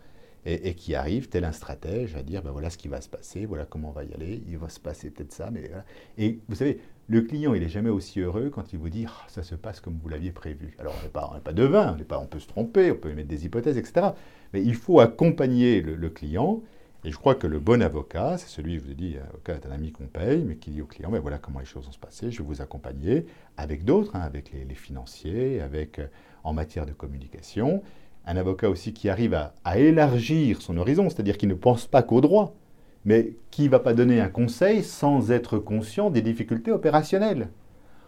et, 0.47 0.75
qui 0.75 0.95
arrive, 0.95 1.31
tel 1.31 1.45
un 1.45 1.53
stratège, 1.53 2.15
à 2.15 2.23
dire, 2.23 2.43
ben 2.43 2.51
voilà 2.51 2.71
ce 2.71 2.77
qui 2.77 2.87
va 2.87 3.01
se 3.01 3.09
passer, 3.09 3.47
voilà 3.47 3.65
comment 3.65 3.89
on 3.89 3.93
va 3.93 4.05
y 4.05 4.13
aller, 4.13 4.43
il 4.47 4.59
va 4.59 4.69
se 4.69 4.79
passer 4.79 5.11
peut-être 5.11 5.33
ça, 5.33 5.51
mais. 5.51 5.71
Et 6.19 6.39
vous 6.49 6.55
savez, 6.55 6.81
le 7.09 7.23
client, 7.23 7.55
il 7.55 7.63
n'est 7.63 7.69
jamais 7.71 7.89
aussi 7.89 8.21
heureux 8.21 8.51
quand 8.51 8.75
il 8.75 8.79
vous 8.79 8.91
dit, 8.91 9.07
ah, 9.09 9.25
ça 9.29 9.43
se 9.43 9.55
passe 9.55 9.81
comme 9.81 9.99
vous 10.03 10.09
l'aviez 10.11 10.33
prévu. 10.33 10.77
Alors, 10.79 10.95
on 11.01 11.03
n'est 11.03 11.09
pas, 11.09 11.41
pas 11.43 11.55
devin, 11.55 11.97
on, 11.99 12.05
pas, 12.05 12.19
on 12.19 12.27
peut 12.27 12.41
se 12.41 12.47
tromper, 12.47 12.91
on 12.93 12.97
peut 12.97 13.15
mettre 13.15 13.29
des 13.29 13.47
hypothèses, 13.47 13.79
etc. 13.79 14.09
Mais 14.53 14.63
il 14.63 14.75
faut 14.75 15.01
accompagner 15.01 15.81
le 15.81 16.11
client, 16.11 16.63
et 17.05 17.11
je 17.11 17.17
crois 17.19 17.35
que 17.35 17.47
le 17.47 17.59
bon 17.59 17.83
avocat, 17.83 18.39
c'est 18.39 18.49
celui, 18.49 18.79
je 18.79 18.81
vous 18.81 18.95
dit, 18.95 19.17
avocat 19.19 19.55
est 19.55 19.67
un 19.67 19.73
ami 19.73 19.93
qu'on 19.93 20.07
paye, 20.07 20.43
mais 20.43 20.57
qui 20.57 20.71
dit 20.71 20.81
au 20.81 20.87
client, 20.87 21.11
ben 21.11 21.21
voilà 21.21 21.37
comment 21.37 21.59
les 21.59 21.67
choses 21.67 21.85
vont 21.85 21.93
se 21.93 21.99
passer, 21.99 22.31
je 22.31 22.39
vais 22.39 22.49
vous 22.49 22.63
accompagner 22.63 23.27
avec 23.59 23.85
d'autres, 23.85 24.17
hein, 24.17 24.21
avec 24.21 24.53
les, 24.53 24.75
financiers, 24.75 25.61
avec 25.61 25.99
euh, 25.99 26.07
en 26.45 26.55
matière 26.55 26.87
de 26.87 26.93
communication. 26.93 27.83
Un 28.25 28.39
avocat 28.39 28.71
aussi 28.71 28.95
qui 28.95 29.11
arrive 29.11 29.35
à, 29.35 29.55
à 29.65 29.79
élargir 29.79 30.63
son 30.63 30.79
horizon, 30.79 31.11
c'est-à-dire 31.11 31.37
qui 31.37 31.47
ne 31.47 31.55
pense 31.55 31.87
pas 31.87 32.03
qu'au 32.03 32.23
droit, 32.23 32.57
mais 33.05 33.35
qui 33.51 33.65
ne 33.65 33.69
va 33.69 33.81
pas 33.81 33.93
donner 33.93 34.21
un 34.21 34.31
conseil 34.31 34.83
sans 34.83 35.31
être 35.31 35.59
conscient 35.59 36.09
des 36.09 36.23
difficultés 36.23 36.73
opérationnelles 36.73 37.49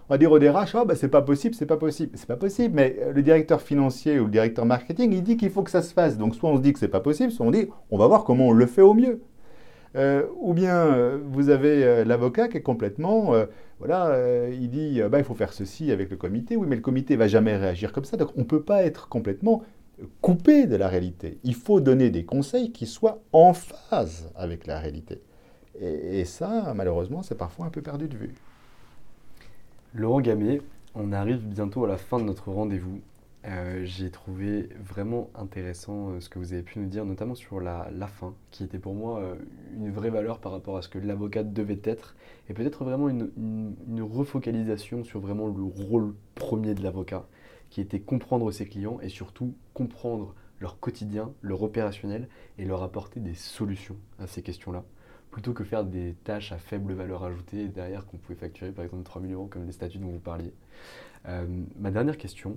on 0.08 0.14
va 0.14 0.18
dire 0.18 0.30
au 0.30 0.38
DRH, 0.38 0.74
oh, 0.76 0.84
bah, 0.84 0.94
c'est 0.94 1.08
pas 1.08 1.22
possible, 1.22 1.54
c'est 1.54 1.66
pas 1.66 1.76
possible. 1.76 2.12
C'est 2.14 2.28
pas 2.28 2.36
possible, 2.36 2.74
mais 2.74 2.96
euh, 3.00 3.12
le 3.12 3.22
directeur 3.22 3.60
financier 3.60 4.20
ou 4.20 4.26
le 4.26 4.30
directeur 4.30 4.64
marketing, 4.64 5.12
il 5.12 5.22
dit 5.22 5.36
qu'il 5.36 5.50
faut 5.50 5.62
que 5.62 5.70
ça 5.70 5.82
se 5.82 5.92
fasse. 5.92 6.16
Donc 6.16 6.34
soit 6.36 6.48
on 6.50 6.56
se 6.56 6.62
dit 6.62 6.72
que 6.72 6.78
c'est 6.78 6.88
pas 6.88 7.00
possible, 7.00 7.32
soit 7.32 7.44
on 7.44 7.50
dit, 7.50 7.68
on 7.90 7.98
va 7.98 8.06
voir 8.06 8.24
comment 8.24 8.48
on 8.48 8.52
le 8.52 8.66
fait 8.66 8.82
au 8.82 8.94
mieux. 8.94 9.20
Euh, 9.96 10.24
ou 10.40 10.52
bien 10.52 10.76
euh, 10.76 11.18
vous 11.24 11.48
avez 11.48 12.04
l'avocat 12.04 12.48
qui 12.48 12.58
est 12.58 12.62
complètement, 12.62 13.32
voilà, 13.80 14.48
il 14.50 14.70
dit, 14.70 15.00
bah, 15.10 15.18
il 15.18 15.24
faut 15.24 15.34
faire 15.34 15.52
ceci 15.52 15.90
avec 15.90 16.10
le 16.10 16.16
comité. 16.16 16.56
Oui, 16.56 16.66
mais 16.68 16.76
le 16.76 16.82
comité 16.82 17.16
va 17.16 17.26
jamais 17.26 17.56
réagir 17.56 17.92
comme 17.92 18.04
ça. 18.04 18.16
Donc 18.16 18.30
on 18.36 18.40
ne 18.40 18.44
peut 18.44 18.62
pas 18.62 18.84
être 18.84 19.08
complètement 19.08 19.64
coupé 20.20 20.66
de 20.66 20.76
la 20.76 20.88
réalité. 20.88 21.38
Il 21.42 21.54
faut 21.54 21.80
donner 21.80 22.10
des 22.10 22.24
conseils 22.24 22.70
qui 22.70 22.86
soient 22.86 23.22
en 23.32 23.54
phase 23.54 24.30
avec 24.36 24.66
la 24.66 24.78
réalité. 24.78 25.20
et 25.80 26.24
ça, 26.24 26.72
malheureusement, 26.76 27.22
c'est 27.22 27.36
parfois 27.36 27.66
un 27.66 27.70
peu 27.70 27.82
perdu 27.82 28.08
de 28.08 28.16
vue. 28.16 28.34
Laurent 29.94 30.20
Gamet, 30.20 30.60
on 30.94 31.12
arrive 31.12 31.46
bientôt 31.46 31.84
à 31.84 31.88
la 31.88 31.96
fin 31.96 32.18
de 32.18 32.24
notre 32.24 32.50
rendez-vous. 32.50 33.00
Euh, 33.46 33.84
j'ai 33.84 34.10
trouvé 34.10 34.68
vraiment 34.84 35.30
intéressant 35.36 36.10
euh, 36.10 36.20
ce 36.20 36.28
que 36.28 36.38
vous 36.38 36.52
avez 36.52 36.62
pu 36.62 36.80
nous 36.80 36.88
dire, 36.88 37.04
notamment 37.04 37.36
sur 37.36 37.60
la, 37.60 37.88
fin, 38.08 38.34
qui 38.50 38.64
était 38.64 38.80
pour 38.80 38.94
moi 38.94 39.20
euh, 39.20 39.36
une 39.76 39.90
vraie 39.90 40.10
valeur 40.10 40.40
par 40.40 40.52
rapport 40.52 40.76
à 40.76 40.82
ce 40.82 40.88
que 40.88 40.98
l'avocat 40.98 41.44
devait 41.44 41.80
être, 41.84 42.16
et 42.48 42.54
peut-être 42.54 42.84
vraiment 42.84 43.08
une, 43.08 43.30
une, 43.36 44.02
refocalisation 44.02 45.04
sur 45.04 45.20
vraiment 45.20 45.46
le 45.46 45.62
rôle 45.62 46.14
premier 46.34 46.74
de 46.74 46.82
l'avocat, 46.82 47.26
qui 47.70 47.80
était 47.80 48.00
comprendre 48.00 48.50
ses 48.50 48.66
clients 48.66 48.98
et 49.00 49.08
surtout 49.08 49.54
comprendre 49.72 50.34
leur 50.60 50.80
quotidien, 50.80 51.32
leur 51.40 51.62
opérationnel, 51.62 52.28
et 52.58 52.64
leur 52.64 52.82
apporter 52.82 53.20
des 53.20 53.34
solutions 53.34 53.96
à 54.18 54.26
ces 54.26 54.42
questions-là 54.42 54.82
plutôt 55.36 55.52
que 55.52 55.64
faire 55.64 55.84
des 55.84 56.14
tâches 56.24 56.50
à 56.52 56.56
faible 56.56 56.94
valeur 56.94 57.22
ajoutée 57.22 57.68
derrière 57.68 58.06
qu'on 58.06 58.16
pouvait 58.16 58.38
facturer 58.38 58.72
par 58.72 58.86
exemple 58.86 59.02
3 59.02 59.20
000 59.20 59.34
euros 59.34 59.48
comme 59.48 59.66
les 59.66 59.72
statuts 59.72 59.98
dont 59.98 60.08
vous 60.08 60.18
parliez. 60.18 60.54
Euh, 61.28 61.46
ma 61.78 61.90
dernière 61.90 62.16
question, 62.16 62.56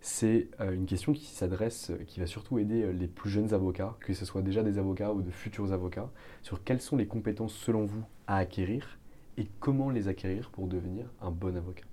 c'est 0.00 0.46
euh, 0.60 0.72
une 0.72 0.86
question 0.86 1.12
qui 1.12 1.24
s'adresse, 1.24 1.90
qui 2.06 2.20
va 2.20 2.28
surtout 2.28 2.60
aider 2.60 2.84
euh, 2.84 2.92
les 2.92 3.08
plus 3.08 3.28
jeunes 3.28 3.52
avocats, 3.52 3.96
que 3.98 4.14
ce 4.14 4.24
soit 4.24 4.42
déjà 4.42 4.62
des 4.62 4.78
avocats 4.78 5.12
ou 5.12 5.20
de 5.20 5.32
futurs 5.32 5.72
avocats, 5.72 6.08
sur 6.44 6.62
quelles 6.62 6.80
sont 6.80 6.96
les 6.96 7.08
compétences 7.08 7.54
selon 7.54 7.86
vous 7.86 8.04
à 8.28 8.36
acquérir 8.36 9.00
et 9.36 9.48
comment 9.58 9.90
les 9.90 10.06
acquérir 10.06 10.50
pour 10.50 10.68
devenir 10.68 11.06
un 11.20 11.32
bon 11.32 11.56
avocat? 11.56 11.86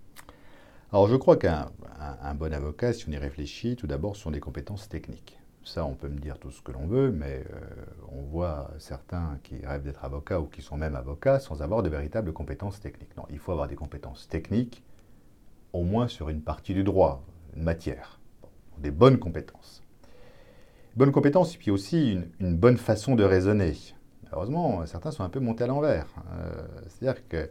Alors 0.92 1.08
je 1.08 1.16
crois 1.16 1.38
qu'un 1.38 1.72
bon 2.36 2.54
avocat, 2.54 2.94
si 2.94 3.10
on 3.10 3.12
y 3.12 3.18
réfléchit, 3.18 3.76
tout 3.76 3.88
d'abord, 3.88 4.16
ce 4.16 4.22
sont 4.22 4.32
des 4.32 4.40
compétences 4.40 4.88
techniques. 4.88 5.40
Ça, 5.66 5.86
on 5.86 5.94
peut 5.94 6.10
me 6.10 6.20
dire 6.20 6.38
tout 6.40 6.52
ce 6.52 6.62
que 6.62 6.74
l'on 6.74 6.88
veut, 6.88 7.12
mais 7.12 7.46
euh, 7.54 7.60
on 8.12 8.22
voit 8.24 8.70
certains 8.80 9.40
qui 9.44 9.66
rêvent 9.66 9.84
d'être 9.84 10.04
avocats 10.04 10.42
ou 10.42 10.46
qui 10.46 10.62
sont 10.62 10.76
même 10.76 10.96
avocats 10.96 11.40
sans 11.40 11.62
avoir 11.62 11.82
de 11.84 11.90
véritables 11.90 12.34
compétences 12.34 12.82
techniques. 12.82 13.16
Non, 13.16 13.24
il 13.30 13.40
faut 13.40 13.54
avoir 13.54 13.70
des 13.70 13.76
compétences 13.76 14.28
techniques, 14.28 14.84
au 15.72 15.84
moins 15.84 16.10
sur 16.10 16.28
une 16.28 16.42
partie 16.42 16.74
du 16.74 16.84
droit, 16.84 17.24
une 17.56 17.64
matière. 17.64 18.20
des 18.80 18.92
bonnes 18.92 19.20
compétences. 19.20 19.84
Bonnes 20.98 21.12
compétences, 21.14 21.56
et 21.56 21.58
puis 21.58 21.72
aussi 21.72 22.20
une, 22.40 22.58
bonne 22.58 22.78
façon 22.78 23.16
de 23.16 23.24
raisonner. 23.24 23.74
Heureusement, 24.34 24.86
certains 24.86 25.12
sont 25.12 25.24
un 25.24 25.30
peu 25.30 25.40
montés 25.40 25.64
à 25.64 25.68
l'envers. 25.68 26.08
Euh, 26.34 26.68
c'est-à-dire 26.88 27.28
qu'ils 27.30 27.50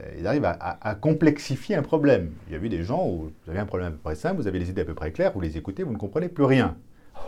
euh, 0.00 0.26
arrivent 0.26 0.44
à, 0.44 0.78
à, 0.80 0.94
complexifier 0.94 1.76
un 1.76 1.82
problème. 1.82 2.32
Il 2.46 2.52
y 2.52 2.56
a 2.56 2.58
eu 2.62 2.68
des 2.68 2.82
gens 2.82 3.08
où 3.08 3.32
vous 3.44 3.50
avez 3.50 3.60
un 3.60 3.66
problème 3.66 3.88
à 3.88 3.90
peu 3.92 3.98
près 3.98 4.16
simple, 4.16 4.36
vous 4.36 4.48
avez 4.48 4.58
les 4.58 4.68
idées 4.68 4.82
à 4.82 4.84
peu 4.84 4.94
près 4.94 5.12
claires, 5.12 5.32
vous 5.32 5.40
les 5.40 5.56
écoutez, 5.56 5.82
vous 5.82 5.92
ne 5.92 5.98
comprenez 5.98 6.28
plus 6.28 6.44
rien. 6.44 6.76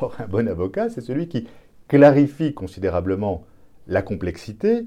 Or, 0.00 0.14
un 0.18 0.26
bon 0.26 0.48
avocat, 0.48 0.90
c'est 0.90 1.00
celui 1.00 1.28
qui 1.28 1.46
clarifie 1.88 2.52
considérablement 2.52 3.44
la 3.86 4.02
complexité 4.02 4.86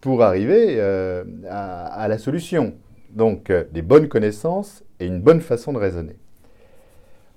pour 0.00 0.22
arriver 0.22 0.76
euh, 0.78 1.24
à, 1.48 2.08
la 2.08 2.18
solution. 2.18 2.74
Donc, 3.10 3.50
euh, 3.50 3.64
des 3.72 3.82
bonnes 3.82 4.08
connaissances 4.08 4.84
et 4.98 5.06
une 5.06 5.20
bonne 5.20 5.40
façon 5.40 5.72
de 5.72 5.78
raisonner. 5.78 6.16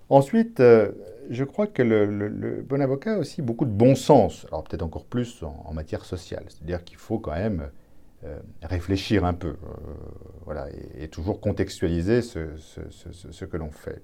Ensuite, 0.09 0.59
euh, 0.59 0.91
je 1.30 1.43
crois 1.43 1.67
que 1.67 1.82
le, 1.82 2.63
bon 2.67 2.82
avocat 2.82 3.13
a 3.13 3.17
aussi 3.17 3.41
beaucoup 3.41 3.65
de 3.65 3.71
bon 3.71 3.95
sens, 3.95 4.45
alors 4.49 4.63
peut-être 4.63 4.84
encore 4.84 5.05
plus 5.05 5.43
en, 5.43 5.74
matière 5.74 6.05
sociale, 6.05 6.43
c'est-à-dire 6.49 6.84
qu'il 6.84 6.97
faut 6.97 7.19
quand 7.19 7.34
même 7.34 7.69
réfléchir 8.61 9.26
un 9.26 9.34
peu, 9.34 9.55
voilà, 10.45 10.67
et, 10.97 11.09
toujours 11.09 11.41
contextualiser 11.41 12.21
ce 12.21 13.45
que 13.45 13.57
l'on 13.57 13.71
fait. 13.71 14.01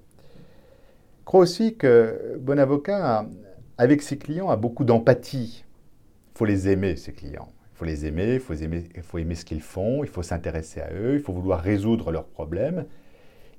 Crois 1.30 1.42
aussi 1.42 1.76
que 1.76 2.40
bon 2.40 2.58
avocat, 2.58 3.24
avec 3.78 4.02
ses 4.02 4.18
clients, 4.18 4.48
a 4.48 4.56
beaucoup 4.56 4.82
d'empathie. 4.82 5.64
Il 6.34 6.38
faut 6.38 6.44
les 6.44 6.68
aimer, 6.68 6.96
ses 6.96 7.12
clients. 7.12 7.52
Il 7.72 7.78
faut 7.78 7.84
les 7.84 8.04
aimer, 8.04 8.34
il 8.34 8.40
faut 8.40 8.54
aimer, 8.54 8.88
il 8.96 9.02
faut 9.02 9.18
aimer 9.18 9.36
ce 9.36 9.44
qu'ils 9.44 9.60
font, 9.60 10.02
il 10.02 10.10
faut 10.10 10.24
s'intéresser 10.24 10.80
à 10.80 10.92
eux, 10.92 11.14
il 11.14 11.20
faut 11.20 11.32
vouloir 11.32 11.60
résoudre 11.60 12.10
leurs 12.10 12.24
problèmes. 12.24 12.84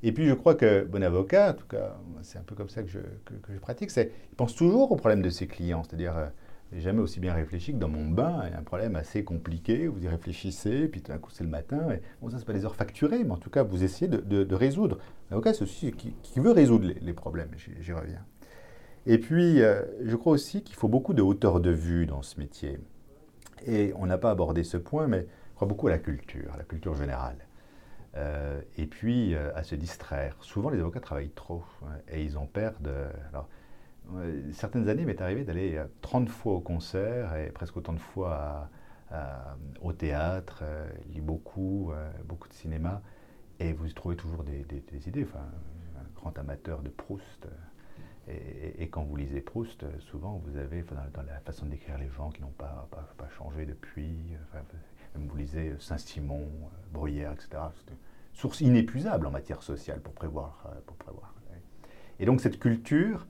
Et 0.04 0.12
puis 0.12 0.28
je 0.28 0.34
crois 0.34 0.56
que 0.56 0.84
bon 0.84 1.02
avocat, 1.02 1.52
en 1.52 1.54
tout 1.54 1.66
cas, 1.66 1.96
c'est 2.24 2.38
un 2.38 2.44
peu 2.44 2.56
comme 2.56 2.68
ça 2.68 2.84
que 2.84 2.90
je, 2.90 3.00
que, 3.00 3.54
je 3.54 3.60
pratique, 3.60 3.90
c'est 3.90 4.12
il 4.30 4.36
pense 4.36 4.54
toujours 4.54 4.92
aux 4.92 4.98
problèmes 4.98 5.22
de 5.22 5.30
ses 5.30 5.48
clients. 5.48 5.84
C'est-à-dire, 5.84 6.30
euh, 6.74 6.80
jamais 6.80 7.00
aussi 7.00 7.20
bien 7.20 7.34
réfléchi 7.34 7.74
que 7.74 7.78
dans 7.78 7.90
mon 7.90 8.10
bain. 8.10 8.44
Il 8.48 8.52
y 8.52 8.56
a 8.56 8.60
un 8.60 8.64
problème 8.64 8.96
assez 8.96 9.24
compliqué, 9.24 9.88
vous 9.88 10.04
y 10.04 10.08
réfléchissez, 10.08 10.88
puis 10.88 11.02
tout 11.02 11.12
d'un 11.12 11.18
coup 11.18 11.32
c'est 11.32 11.44
le 11.44 11.50
matin. 11.50 11.92
Et, 11.92 12.02
bon, 12.22 12.30
ça, 12.30 12.40
c'est 12.40 12.46
pas 12.46 12.54
des 12.54 12.66
heures 12.66 12.76
facturées, 12.76 13.24
mais 13.24 13.32
en 13.32 13.38
tout 13.38 13.50
cas, 13.50 13.64
vous 13.64 13.84
essayez 13.84 14.10
de, 14.10 14.56
résoudre. 14.56 14.98
L'avocat, 15.30 15.54
c'est 15.54 15.64
aussi 15.64 15.92
qui, 15.92 16.40
veut 16.40 16.52
résoudre 16.52 16.88
les, 17.00 17.14
problèmes, 17.14 17.52
j'y 17.58 17.94
reviens. 17.94 18.26
Et 19.06 19.18
puis, 19.18 19.62
euh, 19.62 19.82
je 20.04 20.16
crois 20.16 20.34
aussi 20.34 20.64
qu'il 20.64 20.76
faut 20.76 20.88
beaucoup 20.88 21.14
de 21.14 21.22
hauteur 21.22 21.60
de 21.60 21.72
vue 21.72 22.06
dans 22.06 22.22
ce 22.22 22.40
métier. 22.40 22.80
Et 23.66 23.94
on 23.96 24.06
n'a 24.06 24.18
pas 24.18 24.32
abordé 24.32 24.64
ce 24.64 24.78
point, 24.78 25.08
mais 25.08 25.26
je 25.50 25.56
crois 25.56 25.68
beaucoup 25.68 25.88
à 25.88 25.92
la 25.92 26.00
culture, 26.00 26.52
à 26.54 26.58
la 26.58 26.64
culture 26.64 26.96
générale. 26.96 27.38
Euh, 28.18 28.62
et 28.78 28.88
puis 28.88 29.34
euh, 29.34 29.56
à 29.56 29.64
se 29.64 29.74
distraire. 29.74 30.36
Souvent, 30.42 30.70
les 30.70 30.80
avocats 30.80 31.00
travaillent 31.00 31.30
trop 31.30 31.64
et 32.10 32.24
ils 32.24 32.38
en 32.38 32.46
perdent. 32.46 32.94
alors, 33.30 33.48
certaines 34.54 34.90
années, 34.90 35.02
il 35.02 35.08
m'est 35.08 35.22
arrivé 35.22 35.44
d'aller 35.44 35.82
30 36.02 36.30
fois 36.30 36.54
au 36.54 36.60
concert 36.60 37.36
et 37.36 37.50
presque 37.50 37.78
autant 37.78 37.94
de 37.94 38.00
fois 38.00 38.70
au 39.82 39.92
théâtre, 39.94 40.64
il 41.10 41.16
lit 41.16 41.22
beaucoup, 41.22 41.92
beaucoup 42.26 42.48
de 42.48 42.54
cinéma, 42.54 43.02
et 43.60 43.74
vous 43.74 43.88
y 43.88 43.94
trouvez 43.94 44.16
toujours 44.16 44.44
des, 44.44 45.08
idées. 45.08 45.24
Enfin, 45.24 45.46
un 46.00 46.20
grand 46.20 46.38
amateur 46.40 46.82
de 46.82 46.90
Proust. 46.90 47.48
Et, 48.28 48.88
quand 48.90 49.04
vous 49.04 49.16
lisez 49.16 49.42
Proust, 49.42 49.86
souvent 50.00 50.42
vous 50.46 50.58
avez, 50.58 50.84
dans, 50.84 51.24
la 51.24 51.40
façon 51.42 51.66
d'écrire 51.66 51.98
les 51.98 52.10
gens 52.10 52.30
qui 52.30 52.42
n'ont 52.42 52.54
pas, 52.58 52.88
pas, 53.18 53.30
changé 53.38 53.66
depuis, 53.66 54.16
même 55.16 55.28
vous 55.28 55.36
lisez 55.36 55.74
Saint-Simon, 55.80 56.48
Bruyère, 56.94 57.34
etc. 57.34 57.50
C'est 57.76 57.92
une 57.92 57.98
source 58.34 58.62
inépuisable 58.62 59.28
en 59.28 59.32
matière 59.32 59.62
sociale 59.62 60.00
pour 60.00 60.14
prévoir. 60.14 60.72
Pour 60.86 60.96
prévoir. 60.98 61.34
Et 62.20 62.26
donc 62.26 62.40
cette 62.40 62.60
culture, 62.60 63.28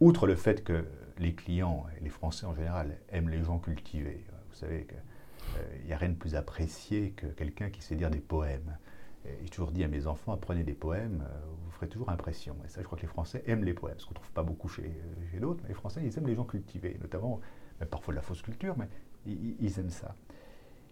outre 0.00 0.26
le 0.26 0.34
fait 0.34 0.64
que 0.64 0.84
les 1.18 1.34
clients 1.34 1.86
et 1.96 2.02
les 2.02 2.10
Français 2.10 2.46
en 2.46 2.54
général 2.54 2.98
aiment 3.10 3.28
les 3.28 3.42
gens 3.42 3.58
cultivés, 3.58 4.24
vous 4.52 4.58
savez 4.58 4.86
qu'il 4.86 5.86
n'y 5.86 5.92
euh, 5.92 5.94
a 5.94 5.98
rien 5.98 6.10
de 6.10 6.14
plus 6.14 6.34
apprécié 6.34 7.12
que 7.12 7.26
quelqu'un 7.26 7.70
qui 7.70 7.82
sait 7.82 7.96
dire 7.96 8.10
des 8.10 8.20
poèmes. 8.20 8.76
J'ai 9.24 9.48
toujours 9.48 9.70
dit 9.70 9.84
à 9.84 9.88
mes 9.88 10.08
enfants, 10.08 10.32
apprenez 10.32 10.64
des 10.64 10.74
poèmes, 10.74 11.22
euh, 11.22 11.40
vous 11.64 11.70
ferez 11.70 11.88
toujours 11.88 12.10
impression. 12.10 12.56
Et 12.64 12.68
ça, 12.68 12.80
je 12.80 12.86
crois 12.86 12.96
que 12.96 13.02
les 13.02 13.08
Français 13.08 13.42
aiment 13.46 13.64
les 13.64 13.72
poèmes, 13.72 13.98
ce 13.98 14.04
qu'on 14.04 14.10
ne 14.10 14.16
trouve 14.16 14.32
pas 14.32 14.42
beaucoup 14.42 14.68
chez, 14.68 15.00
chez 15.30 15.38
d'autres, 15.38 15.60
mais 15.62 15.68
les 15.68 15.74
Français, 15.74 16.02
ils 16.04 16.18
aiment 16.18 16.26
les 16.26 16.34
gens 16.34 16.44
cultivés, 16.44 16.98
notamment, 17.00 17.40
parfois 17.88 18.12
de 18.12 18.16
la 18.16 18.22
fausse 18.22 18.42
culture, 18.42 18.76
mais 18.76 18.88
ils, 19.24 19.78
aiment 19.78 19.90
ça. 19.90 20.16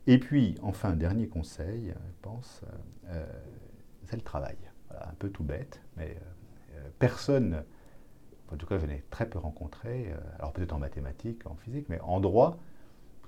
Et 0.06 0.18
puis, 0.18 0.56
enfin, 0.62 0.92
dernier 0.92 1.26
conseil, 1.26 1.88
je 1.88 2.14
pense, 2.22 2.62
euh, 3.08 3.26
c'est 4.04 4.16
le 4.16 4.22
travail. 4.22 4.56
un 4.90 5.14
peu 5.18 5.28
tout 5.28 5.44
bête, 5.44 5.82
mais 5.96 6.16
personne 7.00 7.64
en 8.52 8.56
tout 8.56 8.66
cas 8.66 8.78
je 8.78 8.86
n'ai 8.86 9.02
très 9.10 9.26
peu 9.26 9.38
rencontré, 9.38 10.08
euh, 10.08 10.16
alors 10.38 10.52
peut-être 10.52 10.72
en 10.72 10.78
mathématiques, 10.78 11.46
en 11.46 11.54
physique, 11.54 11.86
mais 11.88 12.00
en 12.02 12.20
droit, 12.20 12.58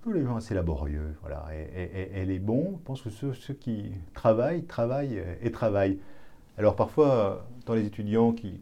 tous 0.03 0.13
les 0.13 0.25
gens 0.25 0.37
assez 0.37 0.55
laborieux. 0.55 1.15
Voilà. 1.23 1.47
Et, 1.55 2.25
les 2.25 2.39
bons, 2.39 2.79
je 2.79 2.85
pense 2.85 3.03
que 3.03 3.11
ceux, 3.11 3.55
qui 3.55 3.93
travaillent, 4.15 4.65
travaillent 4.65 5.23
et 5.41 5.53
travaillent. 5.53 5.99
Alors 6.59 6.75
parfois, 6.75 7.47
dans 7.67 7.75
les 7.75 7.87
étudiants 7.87 8.33
qui, 8.33 8.61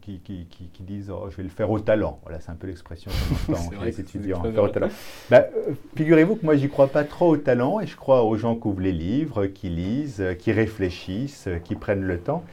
disent 0.81 1.09
oh, 1.09 1.27
je 1.29 1.37
vais 1.37 1.43
le 1.43 1.49
faire 1.49 1.69
au 1.71 1.79
talent, 1.79 2.19
voilà, 2.23 2.39
c'est 2.39 2.51
un 2.51 2.55
peu 2.55 2.67
l'expression 2.67 3.11
qu'on 3.47 3.53
entend 3.55 3.83
les 3.83 3.99
étudiants, 3.99 4.41
faire 4.41 4.63
au 4.63 4.69
talent. 4.69 4.89
Bah, 5.29 5.45
euh, 5.55 5.73
figurez-vous 5.95 6.35
que 6.35 6.45
moi, 6.45 6.55
j'y 6.55 6.69
crois 6.69 6.87
pas 6.87 7.03
trop 7.03 7.29
au 7.29 7.37
talent 7.37 7.79
et 7.79 7.87
je 7.87 7.95
crois 7.95 8.23
aux 8.23 8.37
gens 8.37 8.55
qui 8.55 8.67
ouvrent 8.67 8.81
les 8.81 8.91
livres, 8.91 9.47
qui 9.47 9.69
lisent, 9.69 10.23
qui 10.39 10.51
réfléchissent, 10.51 11.49
qui 11.63 11.75
prennent 11.75 12.03
le 12.03 12.19
temps. 12.19 12.43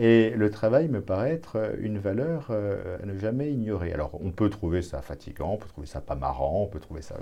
Et 0.00 0.30
le 0.30 0.48
travail 0.50 0.88
me 0.88 1.00
paraît 1.00 1.32
être 1.32 1.74
une 1.80 1.98
valeur 1.98 2.46
euh, 2.50 2.98
à 3.02 3.06
ne 3.06 3.18
jamais 3.18 3.52
ignorer. 3.52 3.92
Alors, 3.92 4.12
on 4.22 4.30
peut 4.30 4.48
trouver 4.48 4.80
ça 4.80 5.02
fatigant, 5.02 5.54
on 5.54 5.56
peut 5.56 5.66
trouver 5.66 5.88
ça 5.88 6.00
pas 6.00 6.14
marrant, 6.14 6.62
on 6.62 6.66
peut 6.68 6.78
trouver 6.78 7.02
ça 7.02 7.16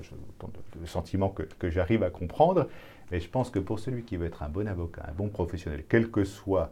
le 0.79 0.87
sentiment 0.87 1.31
que, 1.31 1.43
que 1.43 1.70
j'arrive 1.70 2.03
à 2.03 2.11
comprendre, 2.11 2.68
mais 3.11 3.18
je 3.20 3.31
pense 3.31 3.51
que 3.51 3.59
pour 3.59 3.79
celui 3.81 4.03
qui 4.05 4.18
veut 4.18 4.27
être 4.27 4.43
un 4.43 4.51
bon 4.51 4.68
avocat, 4.68 5.07
un 5.09 5.14
bon 5.14 5.31
professionnel, 5.31 5.85
quel 5.89 6.11
que 6.11 6.24
soit, 6.24 6.70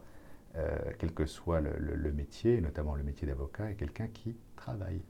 euh, 0.57 0.77
le, 0.99 1.95
le 1.95 2.11
métier, 2.11 2.61
notamment 2.61 2.95
le 2.95 3.03
métier 3.03 3.27
d'avocat, 3.27 3.71
est 3.71 3.75
quelqu'un 3.75 4.07
qui 4.07 4.35
travaille. 4.55 5.01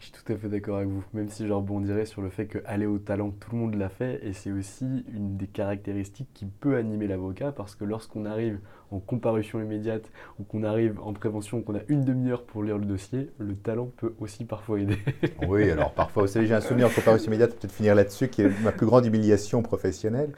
Je 0.00 0.06
suis 0.06 0.12
tout 0.12 0.32
à 0.32 0.36
fait 0.36 0.48
d'accord 0.48 0.78
avec 0.78 0.88
vous, 0.88 1.04
même 1.12 1.28
si 1.28 1.46
je 1.46 1.52
rebondirais 1.52 2.04
sur 2.04 2.20
le 2.20 2.28
fait 2.28 2.46
qu'aller 2.46 2.86
au 2.86 2.98
talent, 2.98 3.30
tout 3.30 3.52
le 3.52 3.58
monde 3.58 3.76
l'a 3.76 3.88
fait, 3.88 4.20
et 4.24 4.32
c'est 4.32 4.50
aussi 4.50 5.04
une 5.14 5.36
des 5.36 5.46
caractéristiques 5.46 6.28
qui 6.34 6.46
peut 6.46 6.76
animer 6.76 7.06
l'avocat, 7.06 7.52
parce 7.52 7.76
que 7.76 7.84
lorsqu'on 7.84 8.24
arrive 8.26 8.58
en 8.90 8.98
comparution 8.98 9.60
immédiate 9.60 10.10
ou 10.40 10.44
qu'on 10.44 10.64
arrive 10.64 10.98
en 11.00 11.12
prévention, 11.12 11.62
qu'on 11.62 11.76
a 11.76 11.82
une 11.86 12.04
demi-heure 12.04 12.42
pour 12.42 12.64
lire 12.64 12.76
le 12.76 12.86
dossier, 12.86 13.30
le 13.38 13.54
talent 13.54 13.90
peut 13.96 14.14
aussi 14.18 14.44
parfois 14.44 14.80
aider. 14.80 14.98
oui, 15.48 15.70
alors 15.70 15.92
parfois, 15.92 16.24
vous 16.24 16.28
savez, 16.28 16.48
j'ai 16.48 16.54
un 16.54 16.60
souvenir 16.60 16.88
en 16.88 16.90
comparution 16.90 17.28
immédiate, 17.28 17.54
peut-être 17.54 17.72
finir 17.72 17.94
là-dessus, 17.94 18.28
qui 18.28 18.42
est 18.42 18.62
ma 18.62 18.72
plus 18.72 18.86
grande 18.86 19.06
humiliation 19.06 19.62
professionnelle. 19.62 20.32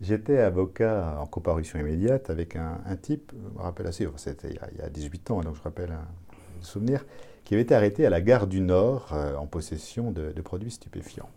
J'étais 0.00 0.38
avocat 0.38 1.16
en 1.20 1.26
comparution 1.26 1.78
immédiate 1.78 2.28
avec 2.28 2.56
un, 2.56 2.96
type, 3.00 3.32
je 3.34 3.56
me 3.56 3.62
rappelle 3.62 3.86
assez, 3.86 4.08
c'était 4.16 4.48
il, 4.48 4.78
y 4.78 4.82
a 4.82 4.88
18 4.88 5.30
ans, 5.30 5.40
donc 5.42 5.56
je 5.56 5.62
rappelle 5.62 5.92
un 5.92 6.62
souvenir, 6.62 7.04
qui 7.50 7.54
avait 7.54 7.64
été 7.64 7.74
arrêté 7.74 8.06
à 8.06 8.10
la 8.10 8.20
gare 8.20 8.46
du 8.46 8.60
Nord 8.60 9.08
euh, 9.12 9.34
en 9.34 9.48
possession 9.48 10.12
de, 10.12 10.30
produits 10.40 10.70
stupéfiants. 10.70 11.28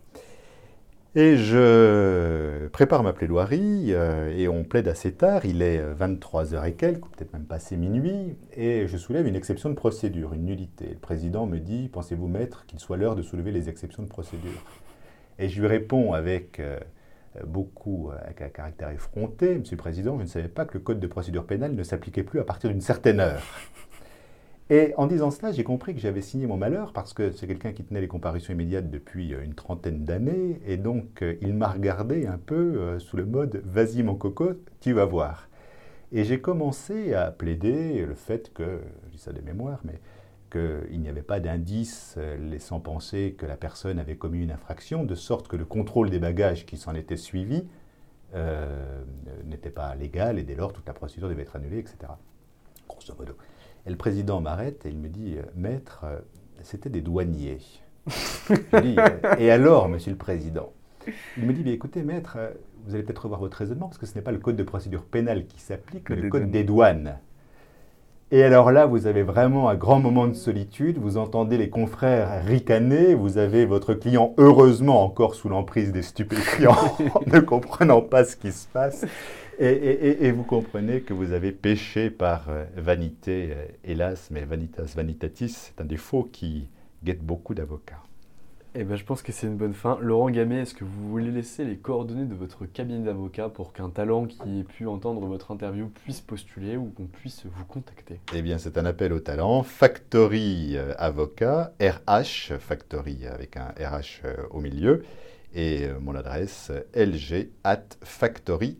Et 1.15 1.37
je 1.37 2.67
prépare 2.67 3.01
ma 3.01 3.13
plaidoirie 3.13 3.95
euh, 3.95 4.31
et 4.37 4.47
on 4.47 4.63
plaide 4.63 4.87
assez 4.87 5.13
tard, 5.13 5.43
il 5.47 5.63
est 5.63 5.81
23h 5.81 6.53
euh, 6.53 6.63
et 6.65 6.73
quelques, 6.73 7.07
peut-être 7.07 7.33
même 7.33 7.45
passé 7.45 7.77
minuit, 7.77 8.37
et 8.55 8.85
je 8.87 8.95
soulève 8.95 9.25
une 9.25 9.35
exception 9.35 9.71
de 9.71 9.73
procédure, 9.73 10.33
une 10.33 10.45
nullité. 10.45 10.89
Le 10.89 10.99
président 10.99 11.47
me 11.47 11.57
dit, 11.57 11.89
pensez-vous 11.91 12.27
maître 12.27 12.67
qu'il 12.67 12.77
soit 12.77 12.97
l'heure 12.97 13.15
de 13.15 13.23
soulever 13.23 13.51
les 13.51 13.67
exceptions 13.67 14.03
de 14.03 14.07
procédure? 14.07 14.63
Et 15.39 15.49
je 15.49 15.59
lui 15.59 15.67
réponds 15.67 16.13
avec 16.13 16.61
beaucoup, 17.43 18.11
avec 18.23 18.39
un 18.43 18.49
caractère 18.49 18.89
effronté, 18.89 19.57
Monsieur 19.57 19.77
le 19.77 19.81
Président, 19.81 20.19
je 20.19 20.25
ne 20.25 20.27
savais 20.27 20.47
pas 20.47 20.65
que 20.65 20.75
le 20.75 20.81
code 20.81 20.99
de 20.99 21.07
procédure 21.07 21.47
pénale 21.47 21.73
ne 21.73 21.81
s'appliquait 21.81 22.21
plus 22.21 22.39
à 22.39 22.43
partir 22.43 22.69
d'une 22.69 22.81
certaine 22.81 23.19
heure. 23.19 23.41
Et 24.69 24.93
en 24.97 25.07
disant 25.07 25.29
cela, 25.29 25.51
j'ai 25.51 25.63
compris 25.63 25.93
que 25.93 25.99
j'avais 25.99 26.21
signé 26.21 26.47
mon 26.47 26.55
malheur 26.55 26.93
parce 26.93 27.13
que 27.13 27.31
c'est 27.31 27.47
quelqu'un 27.47 27.73
qui 27.73 27.83
tenait 27.83 27.99
les 27.99 28.07
comparutions 28.07 28.53
immédiates 28.53 28.89
depuis 28.89 29.33
euh, 29.33 29.43
une 29.43 29.55
trentaine 29.55 30.05
d'années 30.05 30.61
et 30.65 30.77
donc 30.77 31.21
euh, 31.21 31.35
il 31.41 31.53
m'a 31.53 31.67
regardé 31.67 32.27
un 32.27 32.37
peu 32.37 32.55
euh, 32.55 32.99
sous 32.99 33.17
le 33.17 33.25
mode 33.25 33.61
vas-y 33.65 34.03
mon 34.03 34.15
coco, 34.15 34.53
tu 34.79 34.93
vas 34.93 35.05
voir. 35.05 35.49
Et 36.13 36.23
j'ai 36.23 36.39
commencé 36.39 37.13
à 37.13 37.31
plaider 37.31 38.05
le 38.05 38.13
fait 38.13 38.53
que, 38.53 38.79
je 39.07 39.11
dis 39.11 39.17
ça 39.17 39.33
de 39.33 39.41
mémoire, 39.41 39.81
mais 39.83 39.99
qu'il 40.51 41.01
n'y 41.01 41.09
avait 41.09 41.23
pas 41.23 41.39
d'indice 41.39 42.19
laissant 42.39 42.79
penser 42.79 43.33
que 43.35 43.47
la 43.47 43.57
personne 43.57 43.97
avait 43.97 44.15
commis 44.15 44.43
une 44.43 44.51
infraction, 44.51 45.03
de 45.03 45.15
sorte 45.15 45.47
que 45.47 45.55
le 45.55 45.65
contrôle 45.65 46.11
des 46.11 46.19
bagages 46.19 46.67
qui 46.67 46.77
s'en 46.77 46.93
était 46.93 47.17
suivi 47.17 47.65
n'était 49.45 49.71
pas 49.71 49.95
légal 49.95 50.37
et 50.37 50.43
dès 50.43 50.53
lors 50.53 50.71
toute 50.71 50.85
la 50.85 50.93
procédure 50.93 51.29
devait 51.29 51.41
être 51.41 51.55
annulée, 51.55 51.79
etc. 51.79 51.97
Grosso 52.87 53.15
modo. 53.17 53.35
Et 53.85 53.89
le 53.89 53.97
président 53.97 54.39
m'arrête 54.39 54.85
et 54.85 54.89
il 54.89 54.97
me 54.97 55.09
dit 55.09 55.35
euh, 55.37 55.43
Maître, 55.55 56.01
euh, 56.05 56.19
c'était 56.61 56.89
des 56.89 57.01
douaniers. 57.01 57.59
je 58.07 58.79
dis 58.81 58.95
euh, 58.97 59.35
Et 59.37 59.51
alors, 59.51 59.89
monsieur 59.89 60.11
le 60.11 60.17
président? 60.17 60.71
Il 61.37 61.45
me 61.45 61.53
dit 61.53 61.69
Écoutez, 61.69 62.01
maître, 62.01 62.37
vous 62.85 62.95
allez 62.95 63.03
peut-être 63.03 63.23
revoir 63.23 63.41
votre 63.41 63.57
raisonnement 63.57 63.87
parce 63.87 63.97
que 63.97 64.05
ce 64.05 64.15
n'est 64.15 64.21
pas 64.21 64.31
le 64.31 64.37
code 64.37 64.55
de 64.55 64.63
procédure 64.63 65.03
pénale 65.03 65.45
qui 65.47 65.59
s'applique, 65.59 66.09
mais 66.09 66.15
le 66.15 66.29
code 66.29 66.49
des 66.49 66.63
douanes. 66.63 67.17
Et 68.31 68.41
alors 68.41 68.71
là, 68.71 68.87
vous 68.87 69.05
avez 69.05 69.21
vraiment 69.21 69.69
un 69.69 69.75
grand 69.75 69.99
moment 69.99 70.27
de 70.27 70.33
solitude, 70.33 70.97
vous 70.97 71.17
entendez 71.17 71.55
les 71.55 71.69
confrères 71.69 72.43
ricaner, 72.43 73.13
vous 73.13 73.37
avez 73.37 73.65
votre 73.65 73.93
client 73.93 74.33
heureusement 74.37 75.03
encore 75.03 75.35
sous 75.35 75.49
l'emprise 75.49 75.91
des 75.91 76.01
stupéfiants, 76.01 76.97
ne 77.27 77.39
comprenant 77.41 78.01
pas 78.01 78.23
ce 78.25 78.35
qui 78.35 78.51
se 78.51 78.67
passe. 78.67 79.05
Et, 79.59 80.31
vous 80.31 80.43
comprenez 80.43 81.01
que 81.01 81.13
vous 81.13 81.31
avez 81.31 81.51
péché 81.51 82.09
par 82.09 82.49
euh, 82.49 82.65
vanité, 82.75 83.49
euh, 83.51 83.65
hélas, 83.83 84.29
mais 84.31 84.45
vanitas 84.45 84.93
vanitatis, 84.95 85.49
c'est 85.49 85.81
un 85.81 85.85
défaut 85.85 86.27
qui 86.31 86.67
guette 87.03 87.21
beaucoup 87.23 87.53
d'avocats. 87.53 88.01
Eh 88.75 88.83
ben, 88.83 88.95
je 88.95 89.03
pense 89.03 89.21
que 89.21 89.31
c'est 89.31 89.45
une 89.45 89.57
bonne 89.57 89.73
fin. 89.73 89.99
Laurent 90.01 90.31
Gamet, 90.31 90.61
est-ce 90.61 90.73
que 90.73 90.83
vous 90.83 91.07
voulez 91.09 91.29
laisser 91.29 91.63
les 91.63 91.77
coordonnées 91.77 92.25
de 92.25 92.33
votre 92.33 92.65
cabinet 92.65 93.05
d'avocat 93.05 93.49
pour 93.49 93.71
qu'un 93.71 93.89
talent 93.89 94.25
qui 94.25 94.61
ait 94.61 94.63
pu 94.63 94.87
entendre 94.87 95.23
votre 95.27 95.51
interview 95.51 95.89
puisse 96.03 96.21
postuler 96.21 96.75
ou 96.75 96.85
qu'on 96.85 97.05
puisse 97.05 97.45
vous 97.45 97.65
contacter? 97.65 98.19
Eh 98.33 98.41
bien, 98.41 98.57
c'est 98.57 98.79
un 98.79 98.85
appel 98.85 99.13
au 99.13 99.19
talent. 99.19 99.61
Factory 99.61 100.75
euh, 100.75 100.93
Avocat, 100.97 101.73
RH, 101.79 102.57
Factory 102.57 103.27
avec 103.27 103.57
un 103.57 103.67
RH 103.79 104.25
au 104.49 104.59
milieu, 104.59 105.03
et 105.53 105.85
mon 106.01 106.15
adresse 106.15 106.71
lg 106.95 107.49
at 107.63 107.83
factory 108.01 108.79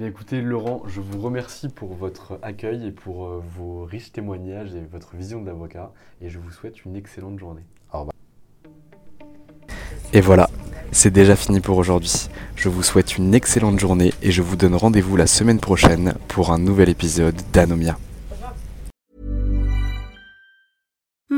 eh 0.00 0.06
écoutez, 0.06 0.40
Laurent, 0.40 0.82
je 0.86 1.00
vous 1.00 1.20
remercie 1.20 1.68
pour 1.68 1.94
votre 1.94 2.38
accueil 2.42 2.88
et 2.88 2.90
pour 2.90 3.26
euh, 3.26 3.42
vos 3.56 3.84
riches 3.84 4.10
témoignages 4.10 4.74
et 4.74 4.84
votre 4.90 5.14
vision 5.14 5.42
d'avocat. 5.42 5.92
Et 6.20 6.28
je 6.28 6.38
vous 6.38 6.50
souhaite 6.50 6.84
une 6.84 6.96
excellente 6.96 7.38
journée. 7.38 7.62
Au 7.92 8.00
revoir. 8.00 8.14
Et 10.12 10.20
voilà, 10.20 10.50
c'est 10.90 11.12
déjà 11.12 11.36
fini 11.36 11.60
pour 11.60 11.78
aujourd'hui. 11.78 12.28
Je 12.56 12.68
vous 12.68 12.82
souhaite 12.82 13.16
une 13.16 13.32
excellente 13.32 13.78
journée 13.78 14.12
et 14.22 14.32
je 14.32 14.42
vous 14.42 14.56
donne 14.56 14.74
rendez-vous 14.74 15.16
la 15.16 15.28
semaine 15.28 15.60
prochaine 15.60 16.14
pour 16.26 16.50
un 16.50 16.58
nouvel 16.58 16.88
épisode 16.88 17.36
d'Anomia. 17.52 17.96